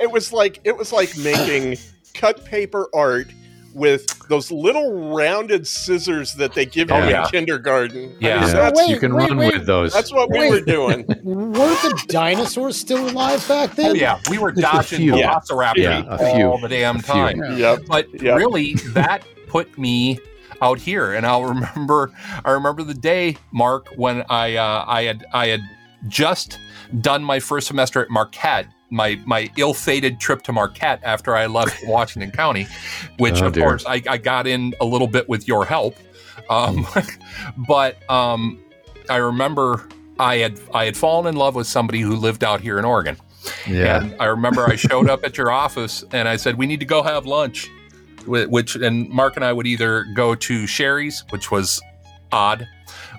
It 0.00 0.10
was 0.10 0.32
like 0.32 0.60
it 0.64 0.76
was 0.76 0.92
like 0.92 1.16
making 1.18 1.78
cut 2.14 2.44
paper 2.44 2.88
art 2.94 3.28
with 3.74 4.06
those 4.28 4.50
little 4.50 5.14
rounded 5.14 5.66
scissors 5.66 6.34
that 6.34 6.52
they 6.54 6.66
give 6.66 6.90
you 6.90 6.96
in 6.96 7.24
kindergarten. 7.26 8.14
Yeah, 8.20 8.38
I 8.38 8.40
mean, 8.40 8.54
yeah. 8.54 8.70
Wait, 8.74 8.90
you 8.90 8.98
can 8.98 9.14
wait, 9.14 9.28
run 9.28 9.38
wait. 9.38 9.54
with 9.54 9.66
those. 9.66 9.92
That's 9.92 10.12
what 10.12 10.30
we 10.30 10.50
were 10.50 10.60
doing. 10.60 11.06
Weren't 11.22 11.82
the 11.82 12.04
dinosaurs 12.08 12.76
still 12.76 13.08
alive 13.08 13.46
back 13.48 13.74
then? 13.74 13.92
Oh, 13.92 13.94
yeah, 13.94 14.20
we 14.30 14.38
were 14.38 14.52
dodging 14.52 15.00
velociraptor 15.00 15.76
yeah, 15.76 16.04
a 16.08 16.34
few. 16.34 16.46
all 16.46 16.60
the 16.60 16.68
damn 16.68 17.00
time. 17.00 17.40
Yep. 17.56 17.82
But 17.86 18.22
yep. 18.22 18.36
really, 18.36 18.74
that 18.90 19.24
put 19.48 19.78
me 19.78 20.18
out 20.60 20.78
here, 20.78 21.12
and 21.14 21.26
I'll 21.26 21.44
remember. 21.54 22.10
I 22.44 22.52
remember 22.52 22.82
the 22.82 22.94
day, 22.94 23.36
Mark, 23.52 23.88
when 23.96 24.24
I 24.28 24.56
uh, 24.56 24.84
I 24.86 25.04
had 25.04 25.24
I 25.32 25.48
had 25.48 25.60
just 26.08 26.58
done 27.00 27.22
my 27.22 27.40
first 27.40 27.68
semester 27.68 28.02
at 28.02 28.10
Marquette 28.10 28.66
my 28.92 29.18
my 29.24 29.50
ill-fated 29.56 30.20
trip 30.20 30.42
to 30.42 30.52
Marquette 30.52 31.00
after 31.02 31.34
I 31.34 31.46
left 31.46 31.76
Washington 31.86 32.30
County, 32.30 32.68
which 33.18 33.42
oh, 33.42 33.46
of 33.46 33.54
dear. 33.54 33.64
course 33.64 33.84
I, 33.86 34.02
I, 34.08 34.18
got 34.18 34.46
in 34.46 34.74
a 34.80 34.84
little 34.84 35.08
bit 35.08 35.28
with 35.28 35.48
your 35.48 35.64
help. 35.64 35.96
Um, 36.48 36.86
but 37.56 38.08
um, 38.10 38.62
I 39.08 39.16
remember 39.16 39.88
I 40.18 40.36
had 40.36 40.60
I 40.74 40.84
had 40.84 40.96
fallen 40.96 41.26
in 41.26 41.36
love 41.36 41.54
with 41.54 41.66
somebody 41.66 42.00
who 42.00 42.14
lived 42.14 42.44
out 42.44 42.60
here 42.60 42.78
in 42.78 42.84
Oregon. 42.84 43.16
Yeah. 43.66 44.02
And 44.02 44.14
I 44.20 44.26
remember 44.26 44.64
I 44.64 44.76
showed 44.76 45.08
up 45.08 45.24
at 45.24 45.36
your 45.36 45.50
office 45.50 46.04
and 46.12 46.28
I 46.28 46.36
said, 46.36 46.58
"We 46.58 46.66
need 46.66 46.80
to 46.80 46.86
go 46.86 47.02
have 47.02 47.26
lunch." 47.26 47.68
Which 48.26 48.76
and 48.76 49.08
Mark 49.08 49.34
and 49.34 49.44
I 49.44 49.52
would 49.52 49.66
either 49.66 50.04
go 50.14 50.36
to 50.36 50.66
Sherry's, 50.68 51.24
which 51.30 51.50
was 51.50 51.80
odd, 52.30 52.68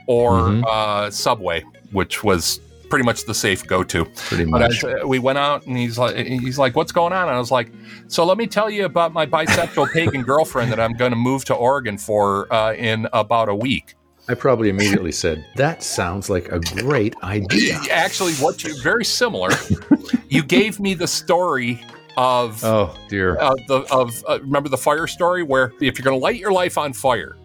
or 0.07 0.31
mm-hmm. 0.33 0.63
uh, 0.65 1.11
Subway, 1.11 1.65
which 1.91 2.23
was 2.23 2.61
pretty 2.93 3.05
much 3.05 3.25
the 3.25 3.33
safe 3.33 3.65
go-to. 3.65 4.05
Pretty 4.05 4.45
much. 4.45 4.81
But 4.83 5.07
we 5.07 5.17
went 5.17 5.39
out, 5.39 5.65
and 5.65 5.75
he's 5.75 5.97
like, 5.97 6.15
he's 6.15 6.59
like, 6.59 6.75
"What's 6.75 6.91
going 6.91 7.11
on?" 7.11 7.23
And 7.27 7.35
I 7.35 7.39
was 7.39 7.49
like, 7.49 7.71
"So 8.07 8.23
let 8.23 8.37
me 8.37 8.45
tell 8.45 8.69
you 8.69 8.85
about 8.85 9.13
my 9.13 9.25
bisexual 9.25 9.91
pagan 9.93 10.21
girlfriend 10.21 10.71
that 10.71 10.79
I'm 10.79 10.93
going 10.93 11.09
to 11.09 11.17
move 11.17 11.43
to 11.45 11.55
Oregon 11.55 11.97
for 11.97 12.53
uh, 12.53 12.75
in 12.75 13.07
about 13.11 13.49
a 13.49 13.55
week." 13.55 13.95
I 14.29 14.35
probably 14.35 14.69
immediately 14.69 15.11
said, 15.11 15.43
"That 15.55 15.81
sounds 15.81 16.29
like 16.29 16.51
a 16.51 16.59
great 16.59 17.15
idea." 17.23 17.79
Actually, 17.89 18.33
what 18.33 18.63
you 18.63 18.79
very 18.83 19.05
similar. 19.05 19.49
you 20.29 20.43
gave 20.43 20.79
me 20.79 20.93
the 20.93 21.07
story 21.07 21.83
of 22.15 22.63
oh 22.63 22.95
dear 23.09 23.39
uh, 23.39 23.55
the, 23.67 23.87
of 23.91 24.23
uh, 24.27 24.39
remember 24.41 24.69
the 24.69 24.77
fire 24.77 25.07
story 25.07 25.41
where 25.41 25.73
if 25.81 25.97
you're 25.97 26.03
going 26.03 26.15
to 26.15 26.23
light 26.23 26.35
your 26.35 26.51
life 26.51 26.77
on 26.77 26.93
fire 26.93 27.35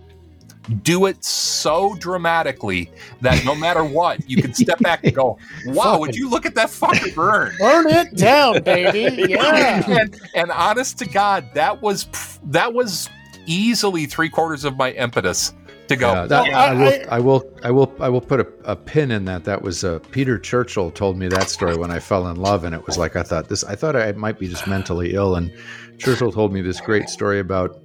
do 0.82 1.06
it 1.06 1.24
so 1.24 1.94
dramatically 1.98 2.90
that 3.20 3.44
no 3.44 3.54
matter 3.54 3.84
what, 3.84 4.28
you 4.28 4.40
can 4.42 4.54
step 4.54 4.78
back 4.80 5.04
and 5.04 5.14
go, 5.14 5.38
"Wow, 5.66 5.98
would 5.98 6.14
you 6.14 6.28
look 6.28 6.46
at 6.46 6.54
that 6.54 6.70
fucking 6.70 7.14
burn? 7.14 7.54
Burn 7.58 7.88
it 7.88 8.14
down, 8.14 8.62
baby!" 8.62 9.26
Yeah. 9.28 9.84
and, 9.88 10.20
and 10.34 10.50
honest 10.50 10.98
to 10.98 11.06
God, 11.06 11.48
that 11.54 11.82
was 11.82 12.08
that 12.44 12.72
was 12.72 13.08
easily 13.46 14.06
three 14.06 14.28
quarters 14.28 14.64
of 14.64 14.76
my 14.76 14.92
impetus 14.92 15.54
to 15.88 15.96
go. 15.96 16.12
Yeah, 16.12 16.26
that, 16.26 16.54
I, 16.54 16.74
will, 16.74 17.04
I, 17.10 17.20
will, 17.20 17.52
I 17.64 17.70
will, 17.70 17.94
I 18.00 18.08
will 18.08 18.20
put 18.20 18.40
a, 18.40 18.46
a 18.64 18.76
pin 18.76 19.10
in 19.10 19.24
that. 19.24 19.44
That 19.44 19.62
was 19.62 19.84
uh, 19.84 19.98
Peter 20.10 20.38
Churchill 20.38 20.90
told 20.90 21.18
me 21.18 21.28
that 21.28 21.50
story 21.50 21.76
when 21.76 21.90
I 21.90 21.98
fell 21.98 22.28
in 22.28 22.36
love, 22.36 22.64
and 22.64 22.74
it 22.74 22.86
was 22.86 22.96
like 22.96 23.16
I 23.16 23.22
thought 23.22 23.48
this. 23.48 23.64
I 23.64 23.74
thought 23.74 23.96
I 23.96 24.12
might 24.12 24.38
be 24.38 24.48
just 24.48 24.66
mentally 24.66 25.14
ill, 25.14 25.36
and 25.36 25.52
Churchill 25.98 26.30
told 26.30 26.52
me 26.52 26.60
this 26.60 26.80
great 26.80 27.08
story 27.08 27.40
about 27.40 27.80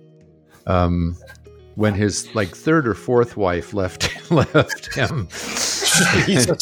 um, 0.68 1.18
when 1.76 1.94
his 1.94 2.34
like 2.36 2.56
third 2.56 2.88
or 2.88 2.94
fourth 2.94 3.38
wife 3.38 3.74
left 3.74 4.32
left 4.32 4.94
him. 4.96 5.28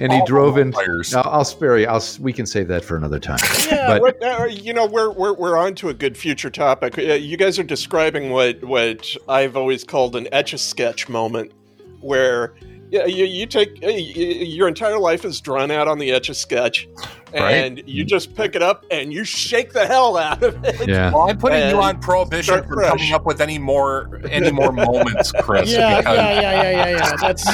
and 0.00 0.12
he 0.12 0.22
drove 0.24 0.58
in. 0.58 0.72
I'll, 0.76 1.22
I'll, 1.24 1.44
spare 1.44 1.78
you. 1.78 1.86
I'll, 1.86 2.02
we 2.20 2.32
can 2.32 2.46
save 2.46 2.68
that 2.68 2.84
for 2.84 2.96
another 2.96 3.18
time. 3.18 3.38
Yeah, 3.68 3.98
but, 3.98 4.22
uh, 4.22 4.44
you 4.44 4.72
know, 4.72 4.86
we're, 4.86 5.10
we're 5.10 5.34
we're 5.34 5.58
on 5.58 5.74
to 5.76 5.88
a 5.88 5.94
good 5.94 6.16
future 6.16 6.50
topic. 6.50 6.98
Uh, 6.98 7.02
you 7.14 7.36
guys 7.36 7.58
are 7.58 7.64
describing 7.64 8.30
what 8.30 8.62
what 8.64 9.16
I've 9.28 9.56
always 9.56 9.84
called 9.84 10.16
an 10.16 10.28
etch 10.32 10.52
a 10.52 10.58
sketch 10.58 11.08
moment, 11.08 11.52
where 12.00 12.54
yeah, 12.90 13.06
you, 13.06 13.24
you 13.24 13.46
take 13.46 13.82
uh, 13.82 13.88
your 13.88 14.68
entire 14.68 14.98
life 14.98 15.24
is 15.24 15.40
drawn 15.40 15.70
out 15.70 15.88
on 15.88 15.98
the 15.98 16.12
etch 16.12 16.28
a 16.28 16.34
sketch, 16.34 16.88
and 17.34 17.76
Right. 17.76 17.88
you 17.88 18.04
just 18.04 18.34
pick 18.34 18.54
it 18.56 18.62
up 18.62 18.84
and 18.90 19.12
you 19.12 19.24
shake 19.24 19.72
the 19.72 19.86
hell 19.86 20.16
out 20.16 20.42
of 20.42 20.64
it. 20.64 20.88
Yeah. 20.88 21.10
Well, 21.12 21.28
I'm 21.28 21.38
putting 21.38 21.68
you 21.70 21.76
on 21.76 22.00
prohibition 22.00 22.62
for 22.64 22.74
fresh. 22.74 22.90
coming 22.90 23.12
up 23.12 23.26
with 23.26 23.40
any 23.40 23.58
more 23.58 24.20
any 24.30 24.50
more 24.50 24.72
moments, 24.72 25.32
Chris. 25.32 25.70
Yeah, 25.72 26.00
yeah, 26.00 26.12
yeah, 26.12 26.40
yeah, 26.40 26.70
yeah, 26.70 26.88
yeah. 26.96 27.16
That's 27.20 27.44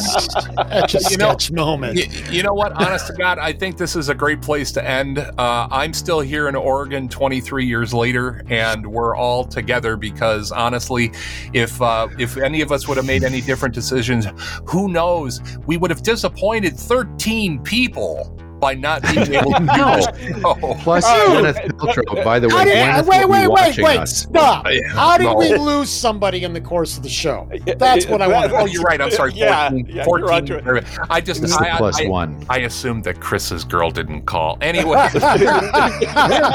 that's 0.56 0.94
a 1.08 1.10
You 1.10 1.16
know- 1.16 1.36
moment. 1.52 1.96
Y- 1.96 2.08
You 2.30 2.42
know 2.42 2.52
what? 2.54 2.72
Honest 2.72 3.06
to 3.08 3.12
God, 3.14 3.38
I 3.38 3.52
think 3.52 3.76
this 3.76 3.96
is 3.96 4.08
a 4.08 4.14
great 4.14 4.40
place 4.42 4.72
to 4.72 4.84
end. 4.86 5.18
Uh, 5.18 5.68
I'm 5.70 5.92
still 5.92 6.20
here 6.20 6.48
in 6.48 6.54
Oregon 6.56 7.08
23 7.08 7.64
years 7.66 7.92
later, 7.94 8.42
and 8.48 8.86
we're 8.86 9.16
all 9.16 9.44
together 9.44 9.96
because 9.96 10.52
honestly, 10.52 11.12
if 11.52 11.80
uh, 11.82 12.08
if 12.18 12.36
any 12.36 12.60
of 12.60 12.72
us 12.72 12.86
would 12.88 12.96
have 12.96 13.06
made 13.06 13.24
any 13.24 13.40
different 13.40 13.74
decisions, 13.74 14.26
who 14.66 14.88
knows? 14.88 15.40
We 15.66 15.76
would 15.76 15.90
have 15.90 16.02
disappointed 16.02 16.76
13 16.78 17.60
people 17.62 18.38
by 18.64 18.72
not 18.74 19.02
being 19.02 19.34
able 19.34 19.52
to 19.52 19.58
do 19.60 19.66
this 19.66 20.40
show. 20.40 20.76
Plus, 20.80 21.04
Oh. 21.06 21.26
Gwyneth 21.42 21.68
Paltrow. 21.76 22.24
By 22.24 22.38
the 22.38 22.48
way, 22.48 22.54
How 22.54 23.02
did, 23.02 23.06
wait, 23.06 23.28
wait, 23.28 23.48
wait, 23.48 23.78
wait! 23.78 23.98
us. 23.98 24.16
Stop! 24.22 24.64
Yeah, 24.70 24.88
How 24.88 25.18
did 25.18 25.24
no. 25.24 25.34
we 25.34 25.54
lose 25.54 25.90
somebody 25.90 26.44
in 26.44 26.54
the 26.54 26.62
course 26.62 26.96
of 26.96 27.02
the 27.02 27.10
show? 27.10 27.46
That's 27.76 28.06
what 28.06 28.22
I 28.22 28.28
want 28.28 28.50
to 28.50 28.56
Oh, 28.56 28.64
you're 28.64 28.80
right. 28.82 29.02
I'm 29.02 29.10
sorry. 29.10 29.32
14. 29.32 29.38
Yeah, 29.38 29.70
yeah, 29.70 29.94
you're 29.96 30.04
14. 30.04 31.06
I 31.10 31.20
just 31.20 31.42
This 31.42 31.50
is 31.50 31.58
the 31.58 31.74
I, 31.74 31.76
plus 31.76 32.00
I, 32.00 32.06
one. 32.08 32.42
I 32.48 32.60
assumed 32.60 33.04
that 33.04 33.20
Chris's 33.20 33.64
girl 33.64 33.90
didn't 33.90 34.22
call. 34.22 34.56
Anyway, 34.64 34.96
we're 35.12 35.20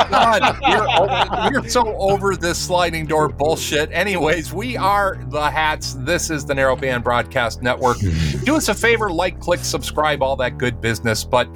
done. 0.09 0.57
We're, 0.67 1.61
we're 1.61 1.69
so 1.69 1.95
over 1.97 2.35
this 2.35 2.57
sliding 2.57 3.05
door 3.05 3.29
bullshit. 3.29 3.91
Anyways, 3.91 4.51
we 4.51 4.77
are 4.77 5.23
the 5.29 5.49
Hats. 5.49 5.93
This 5.99 6.29
is 6.31 6.43
the 6.45 6.55
Narrow 6.55 6.75
Band 6.75 7.03
Broadcast 7.03 7.61
Network. 7.61 7.97
Hmm. 7.99 8.43
Do 8.45 8.55
us 8.55 8.67
a 8.69 8.73
favor, 8.73 9.11
like, 9.11 9.39
click, 9.39 9.59
subscribe, 9.59 10.23
all 10.23 10.35
that 10.37 10.57
good 10.57 10.81
business. 10.81 11.23
But 11.23 11.47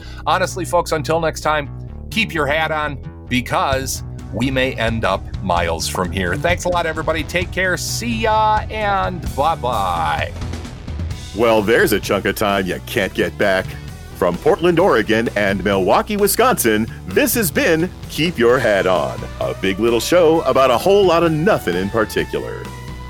honestly, 0.44 0.66
folks, 0.66 0.92
until 0.92 1.22
next 1.22 1.40
time, 1.40 1.70
keep 2.12 2.34
your 2.34 2.46
hat 2.46 2.70
on 2.70 2.98
because 3.30 4.04
we 4.34 4.52
may 4.52 4.74
end 4.74 5.06
up 5.06 5.22
miles 5.42 5.88
from 5.88 6.12
here. 6.12 6.36
Thanks 6.36 6.66
a 6.66 6.68
lot, 6.68 6.86
everybody. 6.86 7.24
Take 7.24 7.50
care. 7.54 7.78
See 7.78 8.24
ya, 8.24 8.66
and 8.70 9.22
bye 9.38 9.56
bye. 9.56 10.34
Well, 11.38 11.62
there's 11.62 11.94
a 11.94 12.00
chunk 12.02 12.26
of 12.26 12.36
time 12.36 12.66
you 12.66 12.78
can't 12.86 13.14
get 13.14 13.38
back. 13.38 13.66
From 14.18 14.36
Portland, 14.36 14.80
Oregon 14.80 15.30
and 15.38 15.64
Milwaukee, 15.64 16.18
Wisconsin, 16.18 16.88
this 17.08 17.34
has 17.36 17.50
been 17.50 17.90
Keep 18.10 18.38
Your 18.38 18.60
Hat 18.60 18.86
On, 18.86 19.18
a 19.40 19.54
big 19.62 19.80
little 19.80 20.02
show 20.02 20.42
about 20.42 20.72
a 20.72 20.78
whole 20.78 21.06
lot 21.06 21.24
of 21.24 21.32
nothing 21.32 21.78
in 21.78 21.90
particular. 21.90 22.64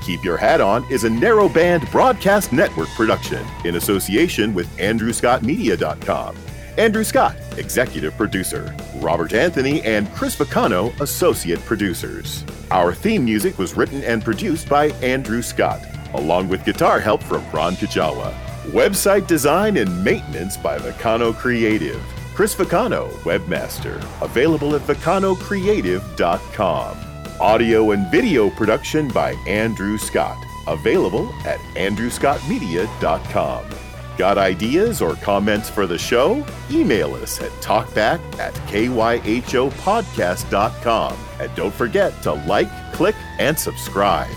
Keep 0.04 0.22
Your 0.22 0.36
Hat 0.36 0.60
On 0.60 0.84
is 0.88 1.02
a 1.02 1.10
narrow 1.10 1.48
band 1.48 1.90
broadcast 1.90 2.52
network 2.52 2.88
production 2.90 3.44
in 3.64 3.74
association 3.74 4.54
with 4.54 4.68
AndrewScottMedia.com. 4.76 6.36
Andrew 6.76 7.04
Scott, 7.04 7.36
executive 7.56 8.16
producer. 8.16 8.74
Robert 8.96 9.32
Anthony 9.32 9.80
and 9.82 10.12
Chris 10.12 10.34
Vacano, 10.34 10.92
associate 11.00 11.60
producers. 11.60 12.44
Our 12.72 12.92
theme 12.92 13.24
music 13.24 13.58
was 13.58 13.76
written 13.76 14.02
and 14.02 14.24
produced 14.24 14.68
by 14.68 14.86
Andrew 15.02 15.40
Scott, 15.40 15.80
along 16.14 16.48
with 16.48 16.64
guitar 16.64 16.98
help 16.98 17.22
from 17.22 17.48
Ron 17.52 17.74
Kajawa. 17.74 18.34
Website 18.72 19.28
design 19.28 19.76
and 19.76 20.04
maintenance 20.04 20.56
by 20.56 20.78
Vacano 20.78 21.32
Creative. 21.34 22.02
Chris 22.34 22.56
Vacano, 22.56 23.08
webmaster. 23.22 23.98
Available 24.20 24.74
at 24.74 24.82
vacanocreative.com. 24.82 26.96
Audio 27.40 27.90
and 27.92 28.10
video 28.10 28.50
production 28.50 29.06
by 29.08 29.30
Andrew 29.46 29.96
Scott. 29.98 30.44
Available 30.66 31.32
at 31.44 31.60
andrewscottmedia.com. 31.76 33.83
Got 34.16 34.38
ideas 34.38 35.02
or 35.02 35.14
comments 35.16 35.68
for 35.68 35.86
the 35.86 35.98
show? 35.98 36.46
Email 36.70 37.14
us 37.14 37.40
at 37.40 37.50
talkback 37.62 38.20
at 38.38 38.54
kyhopodcast.com. 38.68 41.16
And 41.40 41.54
don't 41.56 41.74
forget 41.74 42.22
to 42.22 42.32
like, 42.32 42.70
click, 42.92 43.16
and 43.38 43.58
subscribe. 43.58 44.30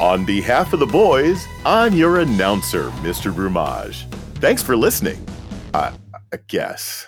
On 0.00 0.24
behalf 0.26 0.72
of 0.72 0.80
the 0.80 0.86
boys, 0.86 1.44
I'm 1.64 1.94
your 1.94 2.18
announcer, 2.20 2.90
Mr. 3.02 3.32
Brumage. 3.32 4.04
Thanks 4.36 4.62
for 4.62 4.76
listening. 4.76 5.24
I, 5.72 5.92
I 6.32 6.38
guess. 6.48 7.06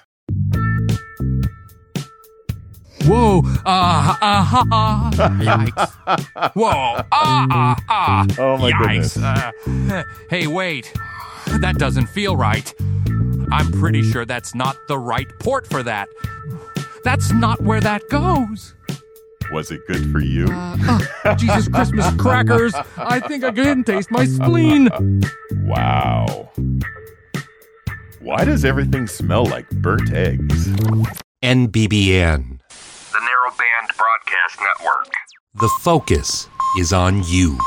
Whoa! 3.07 3.43
Ah! 3.67 4.19
Ah! 4.23 4.43
Ha! 4.43 4.65
ha. 4.71 5.11
Yikes! 5.41 5.91
Whoa! 6.55 6.71
Ah! 6.73 7.05
Ah! 7.13 7.77
Ah! 7.89 8.25
Oh 8.39 8.57
my 8.57 8.71
Yikes. 8.73 8.79
goodness. 8.79 9.17
Uh, 9.19 9.53
hey, 10.31 10.47
wait! 10.47 10.91
That 11.61 11.77
doesn't 11.79 12.07
feel 12.07 12.37
right. 12.37 12.73
I'm 13.53 13.71
pretty 13.73 14.03
sure 14.03 14.25
that's 14.25 14.55
not 14.55 14.77
the 14.89 14.99
right 14.99 15.29
port 15.41 15.67
for 15.67 15.83
that. 15.83 16.09
That's 17.05 17.33
not 17.33 17.61
where 17.61 17.81
that 17.81 18.03
goes. 18.09 18.75
Was 19.53 19.71
it 19.71 19.87
good 19.87 20.11
for 20.11 20.21
you? 20.21 20.47
Uh, 20.51 20.99
oh, 21.25 21.35
Jesus 21.35 21.69
Christmas 21.69 22.13
crackers! 22.17 22.75
I 22.97 23.21
think 23.21 23.45
I 23.45 23.51
can 23.53 23.85
taste 23.85 24.11
my 24.11 24.25
spleen. 24.25 24.89
Wow. 25.65 26.51
Why 28.21 28.45
does 28.45 28.65
everything 28.65 29.07
smell 29.07 29.45
like 29.45 29.69
burnt 29.71 30.13
eggs? 30.13 30.69
NBBN. 31.43 32.59
The 33.13 33.21
Narrow 33.21 33.51
Band 33.51 33.91
Broadcast 33.97 34.59
Network. 34.61 35.13
The 35.61 35.69
focus 35.83 36.49
is 36.79 36.93
on 36.93 37.23
you. 37.25 37.59